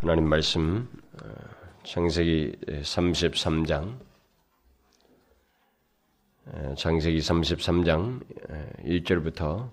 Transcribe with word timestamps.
하나님 0.00 0.28
말씀 0.28 0.88
어, 1.20 1.28
창세기 1.82 2.52
33장 2.82 3.98
창세기 6.76 7.18
33장 7.18 8.24
1절부터 8.84 9.68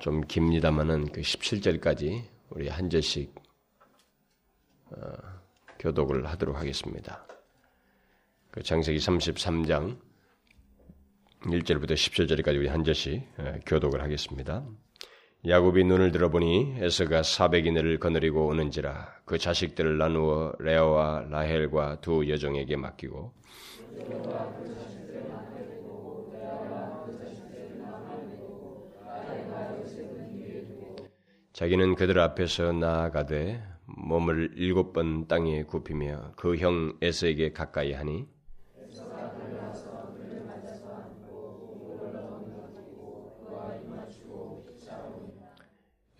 좀 0.00 0.20
깁니다만은 0.20 1.12
그 1.12 1.22
17절까지 1.22 2.24
우리 2.50 2.68
한 2.68 2.90
절씩 2.90 3.34
어, 4.90 5.12
교독을 5.78 6.26
하도록 6.26 6.54
하겠습니다. 6.58 7.26
그 8.50 8.62
창세기 8.62 8.98
33장 8.98 9.98
1절부터 11.40 11.94
17절까지 11.94 12.58
우리 12.58 12.68
한 12.68 12.84
절씩 12.84 13.64
교독을 13.64 14.02
하겠습니다. 14.02 14.62
야곱이 15.46 15.84
눈을 15.84 16.10
들어보니 16.10 16.76
에서가 16.78 17.22
사백이네를 17.22 17.98
거느리고 18.00 18.46
오는지라 18.46 19.12
그 19.26 19.36
자식들을 19.36 19.98
나누어 19.98 20.54
레아와 20.58 21.26
라헬과 21.28 22.00
두 22.00 22.28
여종에게 22.30 22.76
맡기고 22.76 23.32
자기는 31.52 31.94
그들 31.94 32.18
앞에서 32.18 32.72
나아가되 32.72 33.62
몸을 33.86 34.52
일곱 34.56 34.92
번 34.92 35.28
땅에 35.28 35.62
굽히며 35.64 36.32
그 36.36 36.56
형 36.56 36.96
에서에게 37.02 37.52
가까이 37.52 37.92
하니 37.92 38.26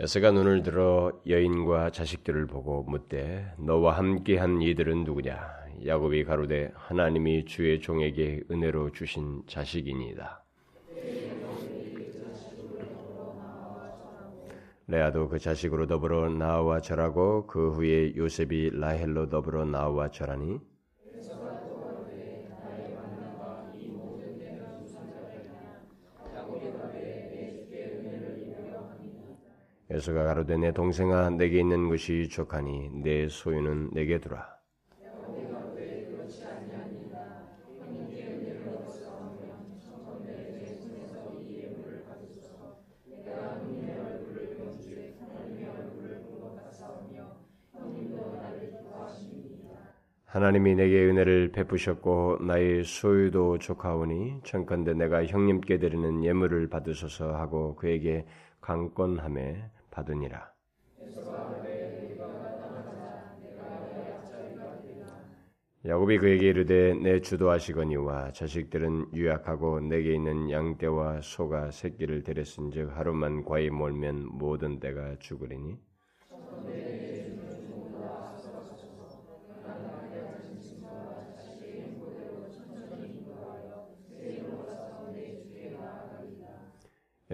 에서가 0.04 0.32
눈을 0.32 0.62
들어 0.62 1.18
여인과 1.26 1.88
자식들을 1.88 2.46
보고 2.46 2.82
묻되 2.82 3.50
너와 3.56 3.96
함께한 3.96 4.60
이들은 4.60 5.04
누구냐? 5.04 5.40
야곱이 5.86 6.24
가로되 6.24 6.72
하나님이 6.74 7.46
주의 7.46 7.80
종에게 7.80 8.42
은혜로 8.50 8.92
주신 8.92 9.42
자식이니이다. 9.46 10.44
레아도 14.88 15.30
그 15.30 15.38
자식으로 15.38 15.86
더불어 15.86 16.28
나와 16.28 16.82
절하고 16.82 17.46
그 17.46 17.70
후에 17.70 18.14
요셉이 18.14 18.72
라헬로 18.74 19.30
더불어 19.30 19.64
나와 19.64 20.10
절하니 20.10 20.60
에서가 29.94 30.24
가로되 30.24 30.56
내 30.56 30.72
동생아 30.72 31.30
내게 31.30 31.60
있는 31.60 31.88
것이 31.88 32.28
족하니 32.28 32.90
내 33.04 33.28
소유는 33.28 33.90
내게 33.92 34.18
두라. 34.18 34.52
하나님이 50.24 50.74
내게 50.74 51.04
은혜를 51.04 51.52
베푸셨고 51.52 52.38
나의 52.40 52.82
소유도 52.82 53.58
족하오니 53.58 54.40
청컨대 54.42 54.94
내가 54.94 55.24
형님께 55.24 55.78
드리는 55.78 56.24
예물을 56.24 56.68
받으소서 56.68 57.36
하고 57.36 57.76
그에게 57.76 58.26
강권함에 58.60 59.70
받으니라. 59.94 60.52
야곱이 65.86 66.18
그에게 66.18 66.48
이르되 66.48 66.94
내 66.94 67.20
주도하시거니와 67.20 68.32
자식들은 68.32 69.14
유약하고 69.14 69.78
내게 69.78 70.12
있는 70.12 70.50
양떼와 70.50 71.20
소가 71.20 71.70
새끼를 71.70 72.24
데렸은즉 72.24 72.90
하루만 72.98 73.44
과히 73.44 73.70
몰면 73.70 74.26
모든 74.36 74.80
때가 74.80 75.16
죽으리니 75.20 75.78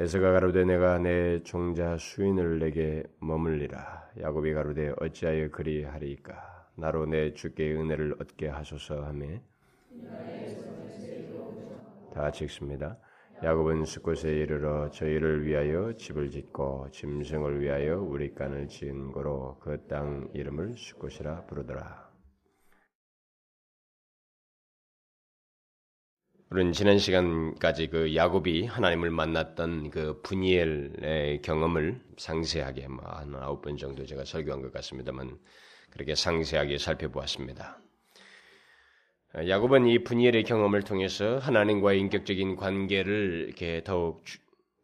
에서가 0.01 0.33
가로되 0.33 0.65
내가 0.65 0.99
내 0.99 1.43
종자 1.43 1.99
수인을 1.99 2.59
내게 2.59 3.03
머물리라. 3.19 4.13
야곱이 4.19 4.55
가로되 4.55 4.95
어찌하여 4.99 5.51
그리하리까? 5.51 6.69
나로 6.75 7.05
내 7.05 7.35
주께 7.35 7.75
은혜를 7.75 8.17
얻게 8.19 8.49
하소서 8.49 9.05
하매 9.05 9.43
다 12.15 12.31
읽습니다. 12.31 12.97
야곱은 13.45 13.85
숫곳에 13.85 14.31
이르러 14.31 14.89
저희를 14.89 15.45
위하여 15.45 15.93
집을 15.93 16.31
짓고 16.31 16.89
짐승을 16.93 17.61
위하여 17.61 18.01
우리 18.01 18.35
간을 18.35 18.69
지은 18.69 19.13
거로 19.13 19.59
그 19.61 19.87
땅 19.87 20.31
이름을 20.33 20.79
숫곳이라 20.79 21.45
부르더라. 21.45 22.10
우리는 26.53 26.73
지난 26.73 26.99
시간까지 26.99 27.87
그 27.91 28.17
야곱이 28.17 28.67
하나님을 28.67 29.13
만났던 29.13 29.91
그 29.91 30.21
분이엘의 30.23 31.43
경험을 31.43 32.01
상세하게 32.17 32.89
뭐한 32.89 33.37
아홉 33.37 33.63
번 33.63 33.77
정도 33.77 34.05
제가 34.05 34.25
설교한 34.25 34.61
것 34.61 34.73
같습니다만 34.73 35.39
그렇게 35.91 36.17
상세하게 36.17 36.79
살펴보았습니다. 36.79 37.79
야곱은 39.47 39.87
이 39.87 40.03
분이엘의 40.03 40.43
경험을 40.43 40.83
통해서 40.83 41.39
하나님과의 41.39 42.01
인격적인 42.01 42.57
관계를 42.57 43.45
이렇게 43.47 43.83
더욱 43.85 44.25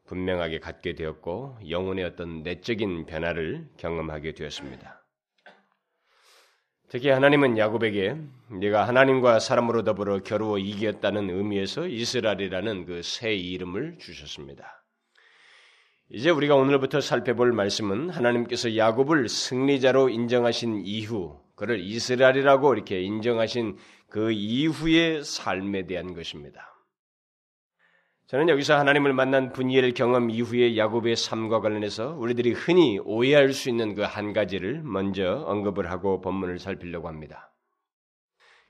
분명하게 0.05 0.61
갖게 0.61 0.95
되었고 0.95 1.59
영혼의 1.69 2.05
어떤 2.05 2.45
내적인 2.45 3.07
변화를 3.07 3.69
경험하게 3.77 4.35
되었습니다. 4.35 5.06
특히 6.89 7.09
하나님은 7.09 7.59
야곱에게 7.59 8.17
네가 8.49 8.87
하나님과 8.87 9.41
사람으로 9.41 9.83
더불어 9.83 10.21
겨루어 10.23 10.59
이겼다는 10.59 11.31
의미에서 11.31 11.89
이스라엘이라는 11.89 12.85
그 12.87 13.03
새 13.03 13.35
이름을 13.35 13.99
주셨습니다. 13.99 14.85
이제 16.11 16.31
우리가 16.31 16.55
오늘부터 16.55 17.01
살펴볼 17.01 17.53
말씀은 17.53 18.11
하나님께서 18.11 18.77
야곱을 18.77 19.29
승리자로 19.29 20.09
인정하신 20.11 20.83
이후 20.85 21.41
그를 21.57 21.81
이스라엘이라고 21.81 22.75
이렇게 22.75 23.01
인정하신 23.01 23.77
그 24.09 24.31
이후의 24.31 25.25
삶에 25.25 25.87
대한 25.87 26.15
것입니다. 26.15 26.76
저는 28.29 28.49
여기서 28.49 28.77
하나님을 28.77 29.13
만난 29.13 29.53
분이엘 29.53 29.95
경험 29.95 30.31
이후의 30.31 30.77
야곱의 30.77 31.15
삶과 31.15 31.61
관련해서 31.61 32.17
우리들이 32.17 32.53
흔히 32.53 32.99
오해할 32.99 33.53
수 33.53 33.69
있는 33.69 33.95
그 33.95 34.03
한 34.03 34.33
가지를 34.33 34.83
먼저 34.83 35.45
언급을 35.47 35.91
하고 35.91 36.21
본문을 36.21 36.59
살피려고 36.59 37.07
합니다. 37.07 37.53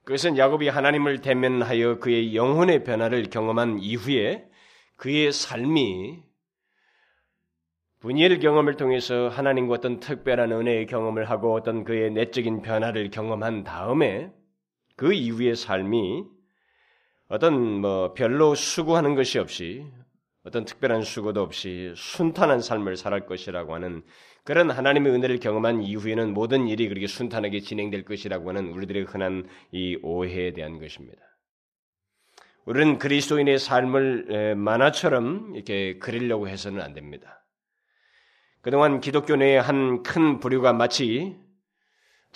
그것은 0.05 0.37
야곱이 0.37 0.69
하나님을 0.69 1.23
대면하여 1.23 2.01
그의 2.01 2.37
영혼의 2.37 2.85
변화를 2.85 3.31
경험한 3.31 3.79
이후에 3.81 4.47
그의 4.97 5.33
삶이 5.33 6.23
분이엘 8.01 8.39
경험을 8.41 8.77
통해서 8.77 9.29
하나님과 9.29 9.75
어떤 9.75 10.01
특별한 10.01 10.53
은혜의 10.53 10.87
경험을 10.87 11.31
하고 11.31 11.55
어떤 11.55 11.85
그의 11.85 12.11
내적인 12.11 12.61
변화를 12.61 13.11
경험한 13.11 13.65
다음에 13.65 14.31
그 14.97 15.15
이후의 15.15 15.57
삶이 15.57 16.36
어떤 17.29 17.81
뭐 17.81 18.15
별로 18.15 18.55
수고하는 18.55 19.15
것이 19.15 19.39
없이 19.39 19.85
어떤 20.45 20.65
특별한 20.65 21.03
수고도 21.03 21.43
없이 21.43 21.93
순탄한 21.97 22.61
삶을 22.61 22.97
살할 22.97 23.27
것이라고 23.27 23.75
하는 23.75 24.03
그런 24.45 24.71
하나님의 24.71 25.13
은혜를 25.13 25.41
경험한 25.41 25.83
이후에는 25.83 26.33
모든 26.33 26.69
일이 26.69 26.89
그렇게 26.89 27.09
순탄하게 27.09 27.61
진행될 27.61 28.05
것이라고 28.05 28.51
하는 28.51 28.69
우리들의 28.69 29.05
흔한 29.05 29.49
이 29.73 29.99
오해에 30.03 30.53
대한 30.53 30.79
것입니다. 30.79 31.21
우리는 32.65 32.99
그리스도인의 32.99 33.59
삶을 33.59 34.55
만화처럼 34.57 35.55
이렇게 35.55 35.99
그리려고 35.99 36.49
해서는 36.49 36.81
안 36.81 36.95
됩니다. 36.95 37.45
그동안 38.61 39.01
기독교 39.01 39.35
내의 39.35 39.61
한 39.61 40.03
큰 40.05 40.39
부류가 40.39 40.73
마치 40.73 41.37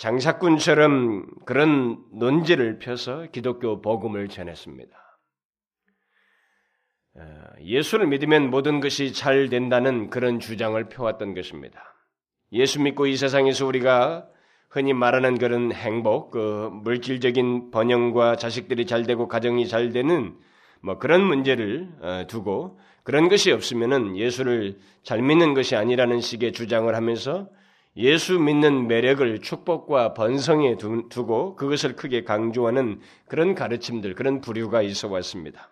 장사꾼처럼 0.01 1.27
그런 1.45 2.03
논지를 2.11 2.79
펴서 2.79 3.27
기독교 3.31 3.83
복음을 3.83 4.29
전했습니다. 4.29 4.97
예수를 7.61 8.07
믿으면 8.07 8.49
모든 8.49 8.79
것이 8.79 9.13
잘 9.13 9.49
된다는 9.49 10.09
그런 10.09 10.39
주장을 10.39 10.83
펴왔던 10.89 11.35
것입니다. 11.35 11.79
예수 12.51 12.81
믿고 12.81 13.05
이 13.05 13.15
세상에서 13.15 13.67
우리가 13.67 14.27
흔히 14.71 14.91
말하는 14.93 15.37
그런 15.37 15.71
행복, 15.71 16.31
그 16.31 16.71
물질적인 16.81 17.69
번영과 17.69 18.37
자식들이 18.37 18.87
잘 18.87 19.03
되고 19.03 19.27
가정이 19.27 19.67
잘 19.67 19.91
되는 19.91 20.35
뭐 20.81 20.97
그런 20.97 21.23
문제를 21.23 21.89
어, 22.01 22.23
두고 22.27 22.79
그런 23.03 23.29
것이 23.29 23.51
없으면은 23.51 24.17
예수를 24.17 24.79
잘 25.03 25.21
믿는 25.21 25.53
것이 25.53 25.75
아니라는 25.75 26.21
식의 26.21 26.53
주장을 26.53 26.93
하면서 26.95 27.49
예수 27.97 28.39
믿는 28.39 28.87
매력을 28.87 29.41
축복과 29.41 30.13
번성에 30.13 30.77
두고 30.77 31.55
그것을 31.55 31.95
크게 31.95 32.23
강조하는 32.23 33.01
그런 33.27 33.53
가르침들, 33.53 34.15
그런 34.15 34.39
부류가 34.39 34.81
있어 34.81 35.09
왔습니다. 35.09 35.69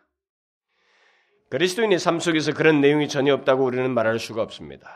그리스도인의 1.50 1.98
삶 1.98 2.19
속에서 2.19 2.54
그런 2.54 2.81
내용이 2.81 3.07
전혀 3.07 3.33
없다고 3.33 3.63
우리는 3.63 3.89
말할 3.92 4.19
수가 4.19 4.42
없습니다. 4.42 4.89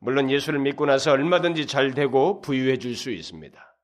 물론 0.00 0.30
예수를 0.30 0.58
믿고 0.58 0.86
나서 0.86 1.12
얼마든지 1.12 1.66
잘 1.66 1.94
되고 1.94 2.40
부유해 2.40 2.78
줄수 2.78 3.10
있습니다. 3.10 3.76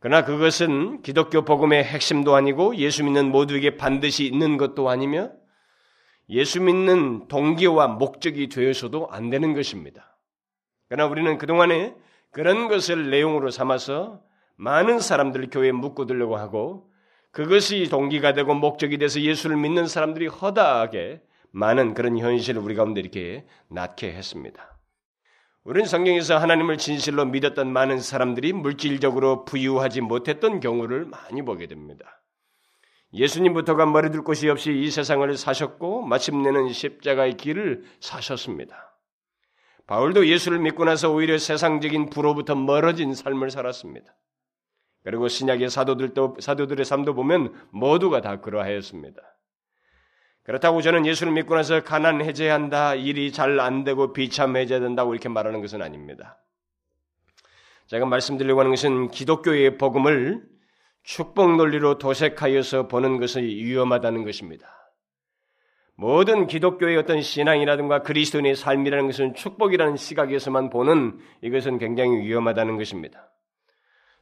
그러나 0.00 0.24
그것은 0.24 1.02
기독교 1.02 1.44
복음의 1.44 1.82
핵심도 1.82 2.34
아니고 2.34 2.76
예수 2.76 3.02
믿는 3.04 3.30
모두에게 3.30 3.76
반드시 3.76 4.26
있는 4.26 4.56
것도 4.56 4.88
아니며 4.88 5.30
예수 6.28 6.60
믿는 6.60 7.28
동기와 7.28 7.88
목적이 7.88 8.48
되어서도 8.48 9.08
안 9.10 9.30
되는 9.30 9.54
것입니다. 9.54 10.15
그러나 10.88 11.10
우리는 11.10 11.38
그동안에 11.38 11.94
그런 12.30 12.68
것을 12.68 13.10
내용으로 13.10 13.50
삼아서 13.50 14.20
많은 14.56 15.00
사람들을 15.00 15.48
교회에 15.50 15.72
묶어두려고 15.72 16.36
하고 16.36 16.90
그것이 17.30 17.88
동기가 17.90 18.32
되고 18.32 18.54
목적이 18.54 18.98
돼서 18.98 19.20
예수를 19.20 19.56
믿는 19.56 19.86
사람들이 19.86 20.26
허다하게 20.26 21.22
많은 21.50 21.94
그런 21.94 22.18
현실을 22.18 22.62
우리 22.62 22.74
가운데 22.74 23.00
이렇게 23.00 23.46
낳게 23.68 24.12
했습니다. 24.12 24.78
우리는 25.64 25.86
성경에서 25.86 26.38
하나님을 26.38 26.78
진실로 26.78 27.24
믿었던 27.24 27.72
많은 27.72 27.98
사람들이 27.98 28.52
물질적으로 28.52 29.44
부유하지 29.44 30.00
못했던 30.00 30.60
경우를 30.60 31.06
많이 31.06 31.42
보게 31.42 31.66
됩니다. 31.66 32.22
예수님부터가 33.12 33.86
머리둘 33.86 34.22
곳이 34.22 34.48
없이 34.48 34.72
이 34.72 34.90
세상을 34.90 35.36
사셨고 35.36 36.02
마침내는 36.02 36.72
십자가의 36.72 37.36
길을 37.36 37.84
사셨습니다. 38.00 38.95
바울도 39.86 40.26
예수를 40.26 40.58
믿고 40.58 40.84
나서 40.84 41.10
오히려 41.12 41.38
세상적인 41.38 42.10
부로부터 42.10 42.54
멀어진 42.54 43.14
삶을 43.14 43.50
살았습니다. 43.50 44.14
그리고 45.04 45.28
신약의 45.28 45.70
사도들도 45.70 46.36
사도들의 46.40 46.84
삶도 46.84 47.14
보면 47.14 47.54
모두가 47.70 48.20
다 48.20 48.40
그러하였습니다. 48.40 49.22
그렇다고 50.42 50.80
저는 50.80 51.06
예수를 51.06 51.32
믿고 51.32 51.54
나서 51.54 51.82
가난 51.82 52.20
해제한다, 52.20 52.94
일이 52.94 53.32
잘 53.32 53.60
안 53.60 53.84
되고 53.84 54.12
비참해져야 54.12 54.80
된다고 54.80 55.14
이렇게 55.14 55.28
말하는 55.28 55.60
것은 55.60 55.82
아닙니다. 55.82 56.38
제가 57.86 58.06
말씀드리려고 58.06 58.60
하는 58.60 58.72
것은 58.72 59.10
기독교의 59.10 59.78
복음을 59.78 60.44
축복 61.04 61.56
논리로 61.56 61.98
도색하여서 61.98 62.88
보는 62.88 63.18
것이 63.20 63.40
위험하다는 63.40 64.24
것입니다. 64.24 64.85
모든 65.96 66.46
기독교의 66.46 66.98
어떤 66.98 67.22
신앙이라든가 67.22 68.02
그리스도인의 68.02 68.54
삶이라는 68.54 69.06
것은 69.06 69.34
축복이라는 69.34 69.96
시각에서만 69.96 70.68
보는 70.68 71.18
이것은 71.40 71.78
굉장히 71.78 72.20
위험하다는 72.20 72.76
것입니다. 72.76 73.30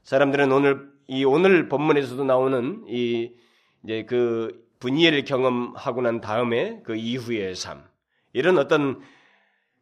사람들은 0.04 0.52
오늘 0.52 0.88
이 1.08 1.24
오늘 1.24 1.68
본문에서도 1.68 2.22
나오는 2.24 2.84
이 2.86 3.32
이제 3.82 4.04
그 4.04 4.64
분이를 4.78 5.24
경험하고 5.24 6.02
난 6.02 6.20
다음에 6.20 6.80
그 6.84 6.94
이후의 6.94 7.56
삶 7.56 7.82
이런 8.32 8.58
어떤 8.58 9.00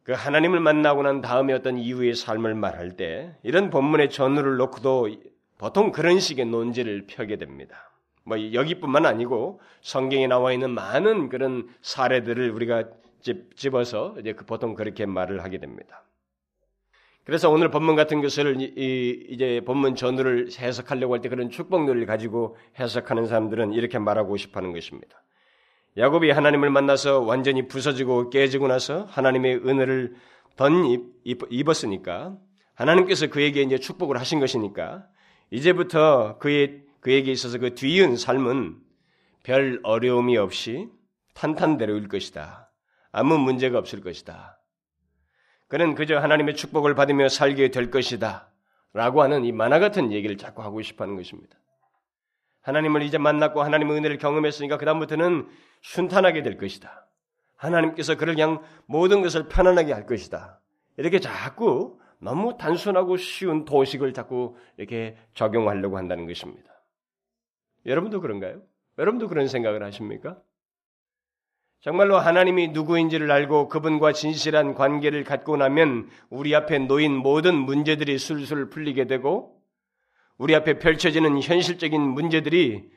그 0.03 0.13
하나님을 0.13 0.61
만나고 0.61 1.03
난 1.03 1.21
다음에 1.21 1.53
어떤 1.53 1.77
이후의 1.79 2.15
삶을 2.15 2.55
말할 2.55 2.97
때 2.97 3.37
이런 3.43 3.71
본문의 3.71 4.11
전후를 4.11 4.57
놓고도 4.57 5.11
보통 5.59 5.93
그런 5.93 6.19
식의 6.19 6.47
논지를 6.47 7.07
펴게 7.07 7.37
됩니다. 7.37 7.92
뭐 8.25 8.53
여기뿐만 8.53 9.07
아니고 9.07 9.61
성경에 9.81 10.27
나와 10.27 10.53
있는 10.53 10.71
많은 10.71 11.29
그런 11.29 11.69
사례들을 11.83 12.51
우리가 12.51 12.85
집어서 13.57 14.15
이제 14.19 14.33
그 14.33 14.45
보통 14.45 14.75
그렇게 14.75 15.07
말을 15.07 15.45
하게 15.45 15.59
됩니다. 15.59 16.05
그래서 17.25 17.49
오늘 17.51 17.71
본문 17.71 17.95
같은 17.95 18.21
것을 18.21 18.57
이제 18.61 19.61
본문 19.65 19.95
전후를 19.95 20.49
해석하려고 20.59 21.15
할 21.15 21.21
때 21.21 21.29
그런 21.29 21.51
축복론을 21.51 22.05
가지고 22.05 22.57
해석하는 22.81 23.27
사람들은 23.27 23.73
이렇게 23.75 23.99
말하고 23.99 24.37
싶어하는 24.37 24.73
것입니다. 24.73 25.23
야곱이 25.97 26.31
하나님을 26.31 26.71
만나서 26.71 27.21
완전히 27.21 27.69
부서지고 27.69 28.31
깨지고 28.31 28.67
나서 28.67 29.05
하나님의 29.05 29.59
은혜를 29.59 30.15
던 30.57 31.13
입었으니까 31.25 32.37
하나님께서 32.75 33.29
그에게 33.29 33.63
이제 33.63 33.79
축복을 33.79 34.19
하신 34.19 34.41
것이니까 34.41 35.05
이제부터 35.51 36.39
그의, 36.39 36.82
그에게 37.03 37.33
있어서 37.33 37.59
그 37.59 37.75
뒤이은 37.75 38.17
삶은 38.17 38.77
별 39.43 39.81
어려움이 39.83 40.37
없이 40.37 40.89
탄탄대로일 41.35 42.09
것이다. 42.09 42.71
아무 43.11 43.39
문제가 43.39 43.77
없을 43.79 44.01
것이다. 44.01 44.61
그는 45.67 45.95
그저 45.95 46.19
하나님의 46.19 46.55
축복을 46.55 46.95
받으며 46.95 47.29
살게 47.29 47.71
될 47.71 47.91
것이다. 47.91 48.49
라고 48.95 49.23
하는 49.23 49.45
이 49.45 49.53
만화 49.53 49.79
같은 49.79 50.13
얘기를 50.13 50.37
자꾸 50.37 50.63
하고 50.63 50.81
싶어 50.81 51.05
하는 51.05 51.17
것입니다. 51.17 51.57
하나님을 52.61 53.03
이제 53.03 53.19
만났고 53.19 53.63
하나님의 53.63 53.97
은혜를 53.97 54.19
경험했으니까 54.19 54.79
그다음부터는 54.79 55.49
순탄하게 55.81 56.43
될 56.43 56.57
것이다. 56.57 57.09
하나님께서 57.57 58.17
그를 58.17 58.35
그냥 58.35 58.63
모든 58.87 59.23
것을 59.23 59.49
편안하게 59.49 59.93
할 59.93 60.07
것이다. 60.07 60.61
이렇게 60.99 61.19
자꾸 61.19 61.99
너무 62.21 62.57
단순하고 62.57 63.17
쉬운 63.17 63.65
도식을 63.65 64.13
자꾸 64.13 64.57
이렇게 64.77 65.17
적용하려고 65.35 65.97
한다는 65.97 66.27
것입니다. 66.27 66.72
여러분도 67.87 68.21
그런가요? 68.21 68.63
여러분도 68.99 69.29
그런 69.29 69.49
생각을 69.49 69.83
하십니까? 69.83 70.41
정말로 71.81 72.17
하나님이 72.17 72.69
누구인지를 72.69 73.31
알고 73.31 73.69
그분과 73.69 74.13
진실한 74.13 74.75
관계를 74.75 75.25
갖고 75.25 75.57
나면 75.57 76.09
우리 76.31 76.55
앞에 76.55 76.79
놓인 76.79 77.13
모든 77.13 77.57
문제들이 77.57 78.19
술술 78.19 78.71
풀리게 78.71 79.07
되고 79.09 79.61
우리 80.39 80.55
앞에 80.55 80.79
펼쳐지는 80.79 81.43
현실적인 81.43 82.01
문제들이 82.01 82.89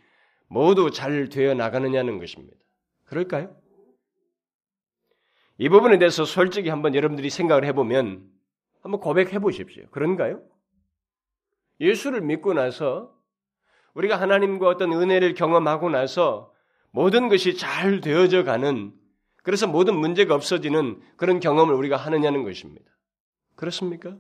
모두 0.48 0.92
잘 0.92 1.30
되어 1.30 1.56
나가느냐는 1.56 2.20
것입니다. 2.20 2.56
그럴까요? 3.06 3.56
이 5.58 5.70
부분에 5.70 5.98
대해서 5.98 6.26
솔직히 6.26 6.70
한번 6.70 6.94
여러분들이 6.94 7.32
생각을 7.32 7.66
해보면 7.66 8.30
한번 8.82 9.00
고백해 9.00 9.40
보십시오. 9.40 9.88
그런가요? 9.90 10.44
예수를 11.80 12.22
믿고 12.22 12.54
나서 12.54 13.14
우리가 13.95 14.19
하나님과 14.19 14.68
어떤 14.68 14.94
은혜를 14.94 15.33
경험하고 15.33 15.89
나서 15.89 16.53
모든 16.92 17.27
것이 17.27 17.57
잘 17.57 18.01
되어져 18.01 18.44
가는 18.44 18.94
그래서 19.44 19.68
모든 19.68 19.95
문제가 19.95 20.36
없어지는 20.36 21.01
그런 21.18 21.39
경험을 21.39 21.74
우리가 21.75 21.97
하느냐는 21.97 22.44
것입니다. 22.44 22.86
그렇습니까? 23.56 24.18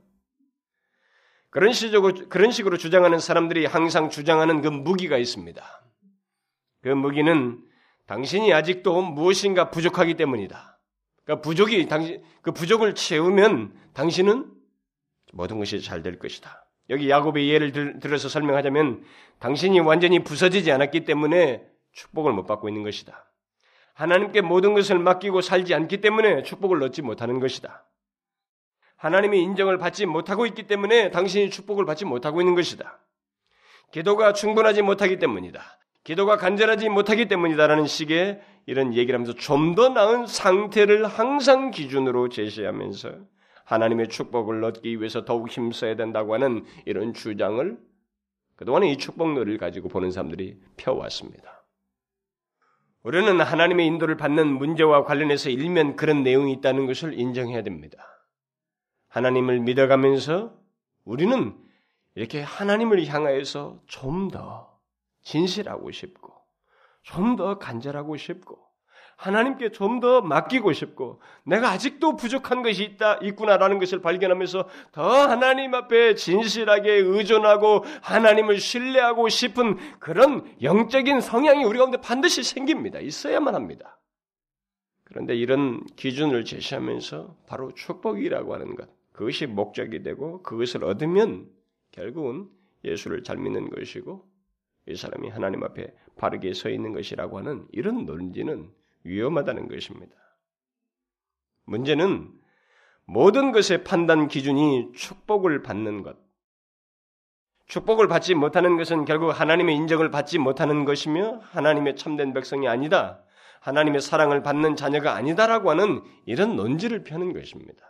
그런 1.49 1.73
식으로, 1.73 2.13
그런 2.29 2.51
식으로 2.51 2.77
주장하는 2.77 3.19
사람들이 3.19 3.65
항상 3.65 4.09
주장하는 4.09 4.61
그 4.61 4.67
무기가 4.67 5.17
있습니다. 5.17 5.63
그 6.81 6.89
무기는 6.89 7.63
당신이 8.07 8.53
아직도 8.53 9.01
무엇인가 9.01 9.71
부족하기 9.71 10.15
때문이다. 10.15 10.79
그러니까 11.23 11.41
부족이 11.41 11.87
당신 11.87 12.23
그 12.41 12.51
부족을 12.51 12.93
채우면 12.93 13.73
당신은 13.93 14.53
모든 15.33 15.57
것이 15.57 15.81
잘 15.81 16.03
될 16.03 16.19
것이다. 16.19 16.64
여기 16.89 17.09
야곱의 17.09 17.49
예를 17.49 17.71
들, 17.71 17.99
들어서 17.99 18.29
설명하자면 18.29 19.03
당신이 19.39 19.79
완전히 19.79 20.23
부서지지 20.23 20.71
않았기 20.71 21.05
때문에 21.05 21.65
축복을 21.93 22.31
못 22.33 22.45
받고 22.45 22.67
있는 22.69 22.83
것이다. 22.83 23.25
하나님께 23.93 24.41
모든 24.41 24.73
것을 24.73 24.99
맡기고 24.99 25.41
살지 25.41 25.73
않기 25.73 26.01
때문에 26.01 26.43
축복을 26.43 26.83
얻지 26.83 27.01
못하는 27.01 27.39
것이다. 27.39 27.85
하나님의 28.97 29.41
인정을 29.41 29.77
받지 29.77 30.05
못하고 30.05 30.45
있기 30.45 30.63
때문에 30.63 31.11
당신이 31.11 31.49
축복을 31.49 31.85
받지 31.85 32.05
못하고 32.05 32.41
있는 32.41 32.55
것이다. 32.55 32.99
기도가 33.91 34.33
충분하지 34.33 34.81
못하기 34.81 35.19
때문이다. 35.19 35.61
기도가 36.03 36.37
간절하지 36.37 36.89
못하기 36.89 37.27
때문이다라는 37.27 37.87
식의 37.87 38.41
이런 38.67 38.93
얘기를 38.93 39.15
하면서 39.15 39.33
좀 39.33 39.75
더 39.75 39.89
나은 39.89 40.27
상태를 40.27 41.05
항상 41.07 41.71
기준으로 41.71 42.29
제시하면서 42.29 43.11
하나님의 43.65 44.09
축복을 44.09 44.63
얻기 44.63 44.99
위해서 44.99 45.25
더욱 45.25 45.49
힘써야 45.49 45.95
된다고 45.95 46.33
하는 46.33 46.65
이런 46.85 47.13
주장을 47.13 47.77
그동안에 48.55 48.89
이 48.91 48.97
축복놀이를 48.97 49.57
가지고 49.57 49.89
보는 49.89 50.11
사람들이 50.11 50.59
펴왔습니다. 50.77 51.65
우리는 53.03 53.39
하나님의 53.41 53.85
인도를 53.85 54.17
받는 54.17 54.47
문제와 54.47 55.03
관련해서 55.03 55.49
일면 55.49 55.95
그런 55.95 56.23
내용이 56.23 56.53
있다는 56.53 56.87
것을 56.87 57.13
인정해야 57.19 57.61
됩니다. 57.61 57.97
하나님을 59.09 59.59
믿어가면서 59.59 60.57
우리는 61.03 61.55
이렇게 62.15 62.41
하나님을 62.41 63.05
향하여서 63.05 63.83
좀 63.87 64.29
더 64.29 64.79
진실하고 65.21 65.91
싶고, 65.91 66.33
좀 67.03 67.35
더 67.35 67.57
간절하고 67.59 68.15
싶고, 68.17 68.59
하나님께 69.15 69.69
좀 69.71 69.99
더 69.99 70.21
맡기고 70.21 70.73
싶고 70.73 71.21
내가 71.45 71.69
아직도 71.69 72.17
부족한 72.17 72.61
것이 72.63 72.83
있다 72.83 73.15
있구나라는 73.21 73.79
것을 73.79 74.01
발견하면서 74.01 74.67
더 74.91 75.27
하나님 75.27 75.73
앞에 75.73 76.15
진실하게 76.15 76.91
의존하고 76.91 77.85
하나님을 78.01 78.59
신뢰하고 78.59 79.29
싶은 79.29 79.77
그런 79.99 80.43
영적인 80.61 81.21
성향이 81.21 81.63
우리 81.63 81.77
가운데 81.77 81.97
반드시 82.01 82.43
생깁니다. 82.43 82.99
있어야만 82.99 83.55
합니다. 83.55 83.97
그런데 85.05 85.35
이런 85.35 85.85
기준을 85.95 86.43
제시하면서 86.43 87.37
바로 87.47 87.73
축복이라고 87.73 88.53
하는 88.53 88.75
것, 88.75 88.89
그것이 89.13 89.45
목적이 89.45 90.03
되고 90.03 90.41
그것을 90.43 90.83
얻으면 90.83 91.47
결국은 91.91 92.49
예수를 92.83 93.23
잘 93.23 93.37
믿는 93.37 93.69
것이고 93.69 94.25
이 94.87 94.95
사람이 94.95 95.29
하나님 95.29 95.63
앞에 95.63 95.93
바르게 96.17 96.53
서 96.53 96.69
있는 96.69 96.91
것이라고 96.91 97.37
하는 97.37 97.65
이런 97.71 98.05
논지는 98.05 98.69
위험하다는 99.05 99.69
것입니다. 99.69 100.15
문제는 101.65 102.31
모든 103.05 103.51
것의 103.51 103.83
판단 103.83 104.27
기준이 104.27 104.91
축복을 104.93 105.61
받는 105.63 106.03
것. 106.03 106.17
축복을 107.67 108.07
받지 108.07 108.35
못하는 108.35 108.77
것은 108.77 109.05
결국 109.05 109.29
하나님의 109.29 109.75
인정을 109.75 110.11
받지 110.11 110.37
못하는 110.37 110.85
것이며 110.85 111.39
하나님의 111.51 111.95
참된 111.95 112.33
백성이 112.33 112.67
아니다. 112.67 113.23
하나님의 113.61 114.01
사랑을 114.01 114.43
받는 114.43 114.75
자녀가 114.75 115.15
아니다라고 115.15 115.71
하는 115.71 116.03
이런 116.25 116.55
논지를 116.55 117.03
펴는 117.03 117.33
것입니다. 117.33 117.81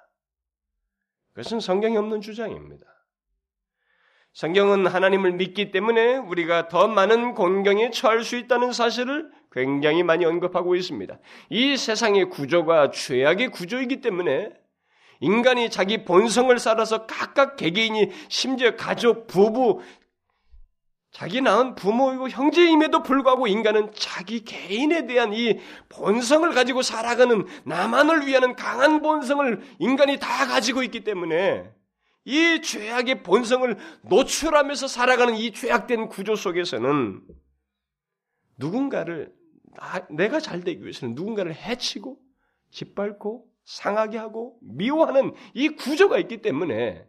그것은 1.33 1.59
성경에 1.59 1.97
없는 1.97 2.21
주장입니다. 2.21 2.85
성경은 4.31 4.87
하나님을 4.87 5.33
믿기 5.33 5.71
때문에 5.71 6.17
우리가 6.17 6.67
더 6.69 6.87
많은 6.87 7.33
공경에 7.33 7.89
처할 7.91 8.23
수 8.23 8.37
있다는 8.37 8.71
사실을 8.71 9.29
굉장히 9.55 10.03
많이 10.03 10.25
언급하고 10.25 10.75
있습니다. 10.75 11.17
이 11.49 11.77
세상의 11.77 12.29
구조가 12.29 12.91
죄악의 12.91 13.51
구조이기 13.51 14.01
때문에 14.01 14.49
인간이 15.21 15.69
자기 15.69 16.03
본성을 16.03 16.59
살아서 16.59 17.05
각각 17.05 17.55
개개인이 17.55 18.11
심지어 18.27 18.75
가족, 18.75 19.27
부부, 19.27 19.81
자기 21.11 21.39
낳은 21.39 21.75
부모이고 21.75 22.27
형제임에도 22.27 23.01
불구하고 23.01 23.47
인간은 23.47 23.93
자기 23.95 24.43
개인에 24.43 25.07
대한 25.07 25.31
이 25.33 25.61
본성을 25.87 26.51
가지고 26.53 26.81
살아가는 26.81 27.45
나만을 27.63 28.27
위하는 28.27 28.57
강한 28.57 29.01
본성을 29.01 29.61
인간이 29.79 30.19
다 30.19 30.47
가지고 30.47 30.83
있기 30.83 31.05
때문에 31.05 31.71
이 32.25 32.61
죄악의 32.61 33.23
본성을 33.23 33.77
노출하면서 34.01 34.87
살아가는 34.87 35.35
이 35.35 35.53
죄악된 35.53 36.09
구조 36.09 36.35
속에서는 36.35 37.21
누군가를 38.57 39.31
내가 40.09 40.39
잘 40.39 40.61
되기 40.61 40.81
위해서는 40.81 41.15
누군가를 41.15 41.53
해치고 41.53 42.19
짓밟고 42.71 43.47
상하게 43.63 44.17
하고 44.17 44.57
미워하는 44.61 45.33
이 45.53 45.69
구조가 45.69 46.19
있기 46.19 46.41
때문에 46.41 47.07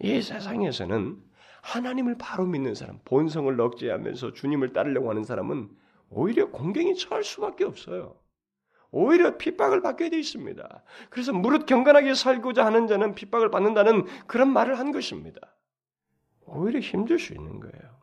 이 0.00 0.20
세상에서는 0.20 1.22
하나님을 1.62 2.16
바로 2.18 2.44
믿는 2.44 2.74
사람, 2.74 2.98
본성을 3.04 3.60
억제하면서 3.60 4.32
주님을 4.32 4.72
따르려고 4.72 5.08
하는 5.10 5.22
사람은 5.22 5.70
오히려 6.10 6.50
공경에 6.50 6.94
처할 6.94 7.22
수밖에 7.22 7.64
없어요. 7.64 8.16
오히려 8.90 9.38
핍박을 9.38 9.80
받게 9.80 10.10
되어 10.10 10.18
있습니다. 10.18 10.84
그래서 11.08 11.32
무릇 11.32 11.64
경건하게 11.64 12.14
살고자 12.14 12.66
하는 12.66 12.86
자는 12.86 13.14
핍박을 13.14 13.50
받는다는 13.50 14.06
그런 14.26 14.52
말을 14.52 14.78
한 14.78 14.92
것입니다. 14.92 15.40
오히려 16.44 16.80
힘들 16.80 17.18
수 17.18 17.32
있는 17.32 17.60
거예요. 17.60 18.01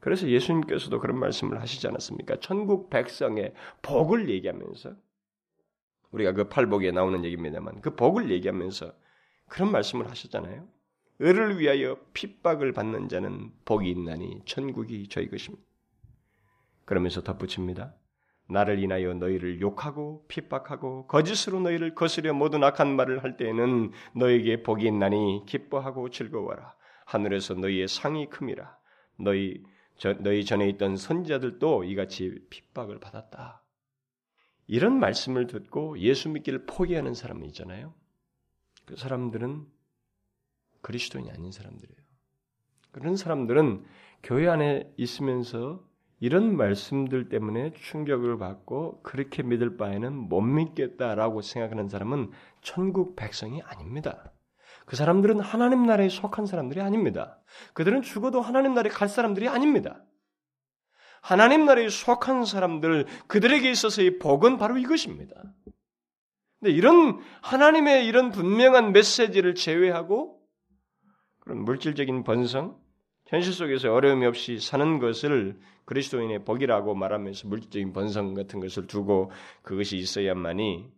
그래서 0.00 0.28
예수님께서도 0.28 1.00
그런 1.00 1.18
말씀을 1.18 1.60
하시지 1.60 1.86
않았습니까? 1.88 2.36
천국 2.40 2.90
백성의 2.90 3.52
복을 3.82 4.28
얘기하면서 4.30 4.94
우리가 6.10 6.32
그 6.32 6.48
팔복에 6.48 6.90
나오는 6.92 7.24
얘기입니다만 7.24 7.80
그 7.80 7.94
복을 7.94 8.30
얘기하면서 8.30 8.92
그런 9.48 9.72
말씀을 9.72 10.08
하셨잖아요. 10.10 10.66
을을 11.20 11.58
위하여 11.58 11.98
핍박을 12.12 12.72
받는 12.72 13.08
자는 13.08 13.50
복이 13.64 13.90
있나니 13.90 14.42
천국이 14.44 15.08
저희 15.08 15.28
것입니다. 15.28 15.64
그러면서 16.84 17.22
덧붙입니다. 17.22 17.94
나를 18.50 18.78
인하여 18.78 19.12
너희를 19.14 19.60
욕하고 19.60 20.24
핍박하고 20.28 21.06
거짓으로 21.06 21.60
너희를 21.60 21.94
거스려 21.94 22.32
모든 22.32 22.64
악한 22.64 22.96
말을 22.96 23.22
할 23.22 23.36
때에는 23.36 23.90
너에게 24.14 24.62
복이 24.62 24.86
있나니 24.86 25.42
기뻐하고 25.46 26.08
즐거워라. 26.08 26.74
하늘에서 27.04 27.54
너희의 27.54 27.88
상이 27.88 28.30
큼이라. 28.30 28.78
너희 29.18 29.62
저, 29.62 29.77
너희 30.20 30.44
전에 30.44 30.68
있던 30.70 30.96
선지자들도 30.96 31.84
이같이 31.84 32.38
핍박을 32.50 33.00
받았다. 33.00 33.62
이런 34.66 35.00
말씀을 35.00 35.46
듣고 35.46 35.98
예수 35.98 36.28
믿기를 36.28 36.66
포기하는 36.66 37.14
사람은 37.14 37.46
있잖아요. 37.46 37.94
그 38.84 38.96
사람들은 38.96 39.66
그리스도인이 40.82 41.30
아닌 41.30 41.50
사람들이에요. 41.50 41.98
그런 42.92 43.16
사람들은 43.16 43.84
교회 44.22 44.48
안에 44.48 44.92
있으면서 44.96 45.86
이런 46.20 46.56
말씀들 46.56 47.28
때문에 47.28 47.72
충격을 47.72 48.38
받고 48.38 49.02
그렇게 49.02 49.42
믿을 49.42 49.76
바에는 49.76 50.12
못 50.12 50.40
믿겠다라고 50.40 51.42
생각하는 51.42 51.88
사람은 51.88 52.30
천국 52.60 53.14
백성이 53.14 53.62
아닙니다. 53.62 54.32
그 54.88 54.96
사람들은 54.96 55.40
하나님 55.40 55.84
나라에 55.84 56.08
속한 56.08 56.46
사람들이 56.46 56.80
아닙니다. 56.80 57.38
그들은 57.74 58.00
죽어도 58.00 58.40
하나님 58.40 58.72
나라에 58.72 58.90
갈 58.90 59.06
사람들이 59.06 59.46
아닙니다. 59.46 60.02
하나님 61.20 61.66
나라에 61.66 61.90
속한 61.90 62.46
사람들, 62.46 63.04
그들에게 63.26 63.70
있어서의 63.70 64.18
복은 64.18 64.56
바로 64.56 64.78
이것입니다. 64.78 65.34
근데 66.58 66.72
이런 66.72 67.20
하나님의 67.42 68.06
이런 68.06 68.30
분명한 68.30 68.92
메시지를 68.92 69.54
제외하고 69.54 70.40
그런 71.40 71.64
물질적인 71.64 72.24
번성, 72.24 72.80
현실 73.26 73.52
속에서 73.52 73.92
어려움이 73.92 74.24
없이 74.24 74.58
사는 74.58 74.98
것을 75.00 75.60
그리스도인의 75.84 76.46
복이라고 76.46 76.94
말하면서 76.94 77.46
물질적인 77.48 77.92
번성 77.92 78.32
같은 78.32 78.58
것을 78.58 78.86
두고 78.86 79.32
그것이 79.60 79.98
있어야만이 79.98 80.97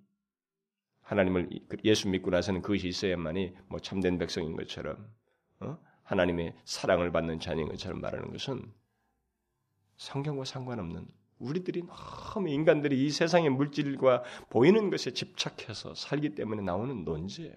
하나님을 1.11 1.49
예수 1.83 2.09
믿고 2.09 2.31
나서는 2.31 2.63
그것이 2.63 2.87
있어야만이 2.87 3.57
뭐 3.67 3.81
참된 3.81 4.17
백성인 4.17 4.57
것처럼 4.57 5.13
어? 5.59 5.77
하나님의 6.05 6.55
사랑을 6.65 7.11
받는 7.11 7.41
자녀인 7.41 7.69
것처럼 7.69 8.01
말하는 8.01 8.31
것은 8.31 8.73
성경과 9.97 10.45
상관없는 10.45 11.09
우리들이 11.41 11.83
너무 11.83 12.49
인간들이 12.49 13.05
이 13.05 13.11
세상의 13.11 13.51
물질과 13.51 14.23
보이는 14.51 14.89
것에 14.89 15.11
집착해서 15.11 15.97
살기 15.97 16.37
때문에 16.37 16.63
나오는 16.63 17.05
논지예요. 17.05 17.57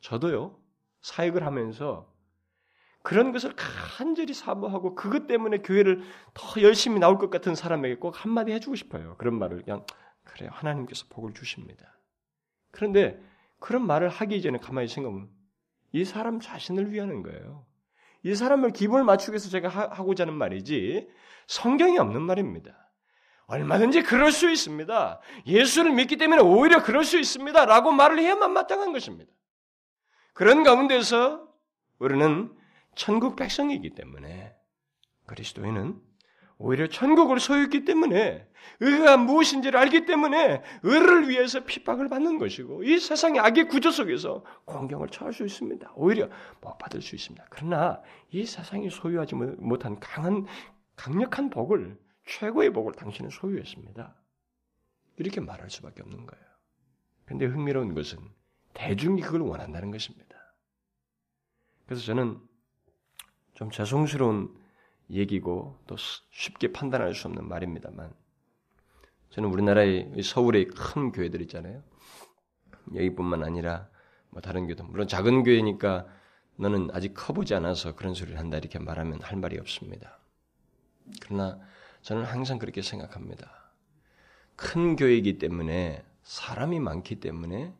저도요 0.00 0.56
사역을 1.02 1.44
하면서 1.44 2.14
그런 3.02 3.32
것을 3.32 3.54
간절히 3.56 4.34
사모하고 4.34 4.94
그것 4.94 5.26
때문에 5.26 5.58
교회를 5.58 6.02
더 6.32 6.62
열심히 6.62 7.00
나올 7.00 7.18
것 7.18 7.28
같은 7.28 7.56
사람에게 7.56 7.96
꼭 7.96 8.24
한마디 8.24 8.52
해주고 8.52 8.76
싶어요. 8.76 9.16
그런 9.18 9.36
말을 9.36 9.62
그냥 9.62 9.84
그래요. 10.22 10.50
하나님께서 10.52 11.06
복을 11.08 11.34
주십니다. 11.34 11.95
그런데 12.76 13.18
그런 13.58 13.86
말을 13.86 14.10
하기 14.10 14.42
전에 14.42 14.58
가만히 14.58 14.86
생각하면 14.86 15.30
이 15.92 16.04
사람 16.04 16.40
자신을 16.40 16.92
위하는 16.92 17.22
거예요. 17.22 17.64
이 18.22 18.34
사람을 18.34 18.72
기분을 18.72 19.02
맞추기 19.02 19.32
위해서 19.32 19.48
제가 19.48 19.68
하고자 19.68 20.24
하는 20.24 20.34
말이지 20.34 21.08
성경이 21.46 21.96
없는 21.96 22.20
말입니다. 22.20 22.76
얼마든지 23.46 24.02
그럴 24.02 24.30
수 24.30 24.50
있습니다. 24.50 25.20
예수를 25.46 25.92
믿기 25.92 26.18
때문에 26.18 26.42
오히려 26.42 26.82
그럴 26.82 27.04
수 27.04 27.18
있습니다. 27.18 27.64
라고 27.64 27.92
말을 27.92 28.18
해야만 28.18 28.52
마땅한 28.52 28.92
것입니다. 28.92 29.32
그런 30.34 30.62
가운데서 30.62 31.48
우리는 31.98 32.52
천국 32.94 33.36
백성이기 33.36 33.94
때문에 33.94 34.54
그리스도인은 35.24 35.98
오히려 36.58 36.86
천국을 36.86 37.38
소유했기 37.38 37.84
때문에 37.84 38.48
의가 38.80 39.16
무엇인지를 39.16 39.78
알기 39.78 40.06
때문에 40.06 40.62
의를 40.82 41.28
위해서 41.28 41.64
핍박을 41.64 42.08
받는 42.08 42.38
것이고 42.38 42.84
이 42.84 42.98
세상의 42.98 43.40
악의 43.40 43.68
구조 43.68 43.90
속에서 43.90 44.44
공경을 44.64 45.08
처할 45.08 45.32
수 45.32 45.44
있습니다. 45.44 45.92
오히려 45.94 46.28
못 46.60 46.76
받을 46.78 47.00
수 47.02 47.14
있습니다. 47.14 47.46
그러나 47.50 48.02
이 48.30 48.44
세상이 48.44 48.90
소유하지 48.90 49.34
못한 49.34 49.98
강한 50.00 50.46
강력한 50.96 51.50
복을 51.50 51.98
최고의 52.26 52.72
복을 52.72 52.94
당신은 52.94 53.30
소유했습니다. 53.30 54.14
이렇게 55.18 55.40
말할 55.40 55.70
수밖에 55.70 56.02
없는 56.02 56.26
거예요. 56.26 56.44
근데 57.24 57.46
흥미로운 57.46 57.94
것은 57.94 58.18
대중이 58.74 59.20
그걸 59.22 59.42
원한다는 59.42 59.90
것입니다. 59.90 60.36
그래서 61.86 62.02
저는 62.04 62.40
좀 63.54 63.70
죄송스러운 63.70 64.54
얘기고 65.10 65.78
또 65.86 65.96
쉽게 66.30 66.72
판단할 66.72 67.14
수 67.14 67.28
없는 67.28 67.48
말입니다만 67.48 68.12
저는 69.30 69.50
우리나라의 69.50 70.22
서울의 70.22 70.68
큰 70.68 71.12
교회들 71.12 71.40
있잖아요. 71.42 71.82
여기뿐만 72.94 73.42
아니라 73.42 73.88
뭐 74.30 74.40
다른 74.40 74.66
교도 74.66 74.84
물론 74.84 75.08
작은 75.08 75.42
교회니까 75.42 76.06
너는 76.56 76.88
아직 76.92 77.14
커보지 77.14 77.54
않아서 77.54 77.94
그런 77.94 78.14
소리를 78.14 78.38
한다 78.38 78.56
이렇게 78.56 78.78
말하면 78.78 79.20
할 79.22 79.38
말이 79.38 79.58
없습니다. 79.58 80.18
그러나 81.20 81.60
저는 82.02 82.24
항상 82.24 82.58
그렇게 82.58 82.82
생각합니다. 82.82 83.50
큰 84.56 84.96
교회이기 84.96 85.38
때문에 85.38 86.04
사람이 86.22 86.80
많기 86.80 87.16
때문에 87.20 87.72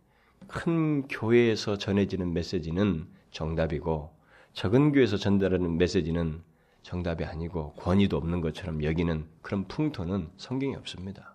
큰 0.46 1.08
교회에서 1.08 1.78
전해지는 1.78 2.32
메시지는 2.32 3.08
정답이고 3.30 4.14
적은 4.52 4.92
교회에서 4.92 5.16
전달하는 5.16 5.78
메시지는 5.78 6.42
정답이 6.86 7.24
아니고 7.24 7.72
권위도 7.72 8.16
없는 8.16 8.40
것처럼 8.40 8.84
여기는 8.84 9.28
그런 9.42 9.66
풍토는 9.66 10.30
성경에 10.36 10.76
없습니다. 10.76 11.34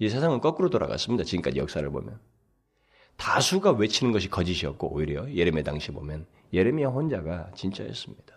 이 0.00 0.08
세상은 0.08 0.40
거꾸로 0.40 0.70
돌아갔습니다. 0.70 1.22
지금까지 1.22 1.60
역사를 1.60 1.88
보면. 1.88 2.18
다수가 3.16 3.72
외치는 3.72 4.10
것이 4.10 4.28
거짓이었고 4.28 4.92
오히려 4.92 5.32
예레미야 5.32 5.62
당시 5.62 5.92
보면 5.92 6.26
예레미야 6.52 6.88
혼자가 6.88 7.52
진짜였습니다. 7.54 8.34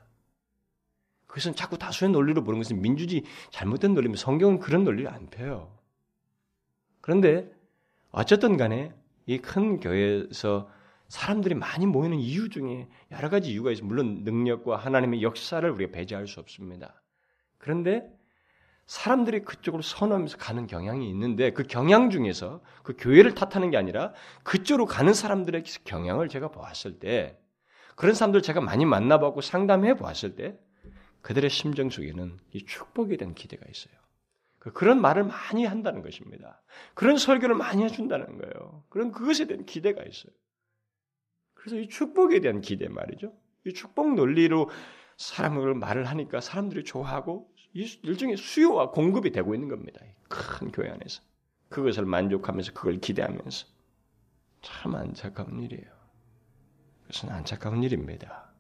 그것은 1.26 1.56
자꾸 1.56 1.80
다수의 1.80 2.12
논리로 2.12 2.44
보는 2.44 2.60
것은 2.60 2.80
민주주의 2.80 3.24
잘못된 3.50 3.96
논리면 3.96 4.18
성경은 4.18 4.60
그런 4.60 4.84
논리를 4.84 5.12
안 5.12 5.32
펴요. 5.32 5.76
그런데 7.00 7.52
어쨌든 8.12 8.56
간에 8.56 8.94
이 9.26 9.40
큰 9.40 9.80
교회에서 9.80 10.70
사람들이 11.12 11.56
많이 11.56 11.86
모이는 11.86 12.20
이유 12.20 12.48
중에 12.48 12.88
여러 13.12 13.30
가지 13.30 13.52
이유가 13.52 13.70
있어요. 13.70 13.86
물론 13.86 14.24
능력과 14.24 14.78
하나님의 14.78 15.22
역사를 15.22 15.70
우리가 15.70 15.92
배제할 15.92 16.26
수 16.26 16.40
없습니다. 16.40 17.04
그런데 17.58 18.10
사람들이 18.86 19.42
그쪽으로 19.42 19.82
선하면서 19.84 20.38
가는 20.38 20.68
경향이 20.68 21.10
있는데 21.10 21.52
그 21.52 21.64
경향 21.64 22.12
중에서 22.12 22.62
그 22.84 22.96
교회를 22.98 23.36
탓하는 23.36 23.72
게 23.72 23.78
아니라 23.78 24.14
그쪽으로 24.44 24.86
가는 24.86 25.14
사람들의 25.14 25.64
경향을 25.84 26.30
제가 26.30 26.48
보았을 26.48 27.00
때 27.00 27.38
그런 27.98 28.16
사람들 28.16 28.42
제가 28.42 28.62
많이 28.62 28.86
만나보고 28.86 29.42
상담해 29.42 29.96
보았을 29.96 30.36
때 30.36 30.58
그들의 31.22 31.50
심정 31.50 31.90
속에는 31.90 32.40
이 32.54 32.66
축복에 32.66 33.18
대한 33.18 33.34
기대가 33.34 33.66
있어요. 33.70 33.94
그 34.60 34.72
그런 34.72 35.02
말을 35.02 35.26
많이 35.26 35.66
한다는 35.66 36.04
것입니다. 36.04 36.62
그런 36.94 37.18
설교를 37.18 37.54
많이 37.56 37.84
해준다는 37.84 38.38
거예요. 38.38 38.86
그런 38.88 39.12
그것에 39.12 39.46
대한 39.48 39.66
기대가 39.66 40.04
있어요. 40.04 40.32
그래서 41.62 41.78
이 41.78 41.88
축복에 41.88 42.40
대한 42.40 42.60
기대 42.60 42.88
말이죠. 42.88 43.34
이 43.66 43.74
축복 43.74 44.16
논리로 44.16 44.70
사람을 45.18 45.76
말을 45.76 46.06
하니까 46.06 46.42
사람들이 46.42 46.84
좋아하고 46.84 47.54
일종의 47.74 48.38
수요와 48.38 48.90
공급이 48.90 49.32
되고 49.32 49.54
있는 49.54 49.70
겁니다. 49.70 50.02
큰 50.28 50.72
교회 50.72 50.90
안에서. 50.90 51.22
그것을 51.70 52.06
만족하면서 52.06 52.74
그걸 52.74 53.00
기대하면서. 53.00 53.68
참 54.62 54.96
안타까운 54.96 55.62
일이에요. 55.62 55.86
그것은 57.04 57.30
안타까운 57.30 57.84
일입니다. 57.84 58.52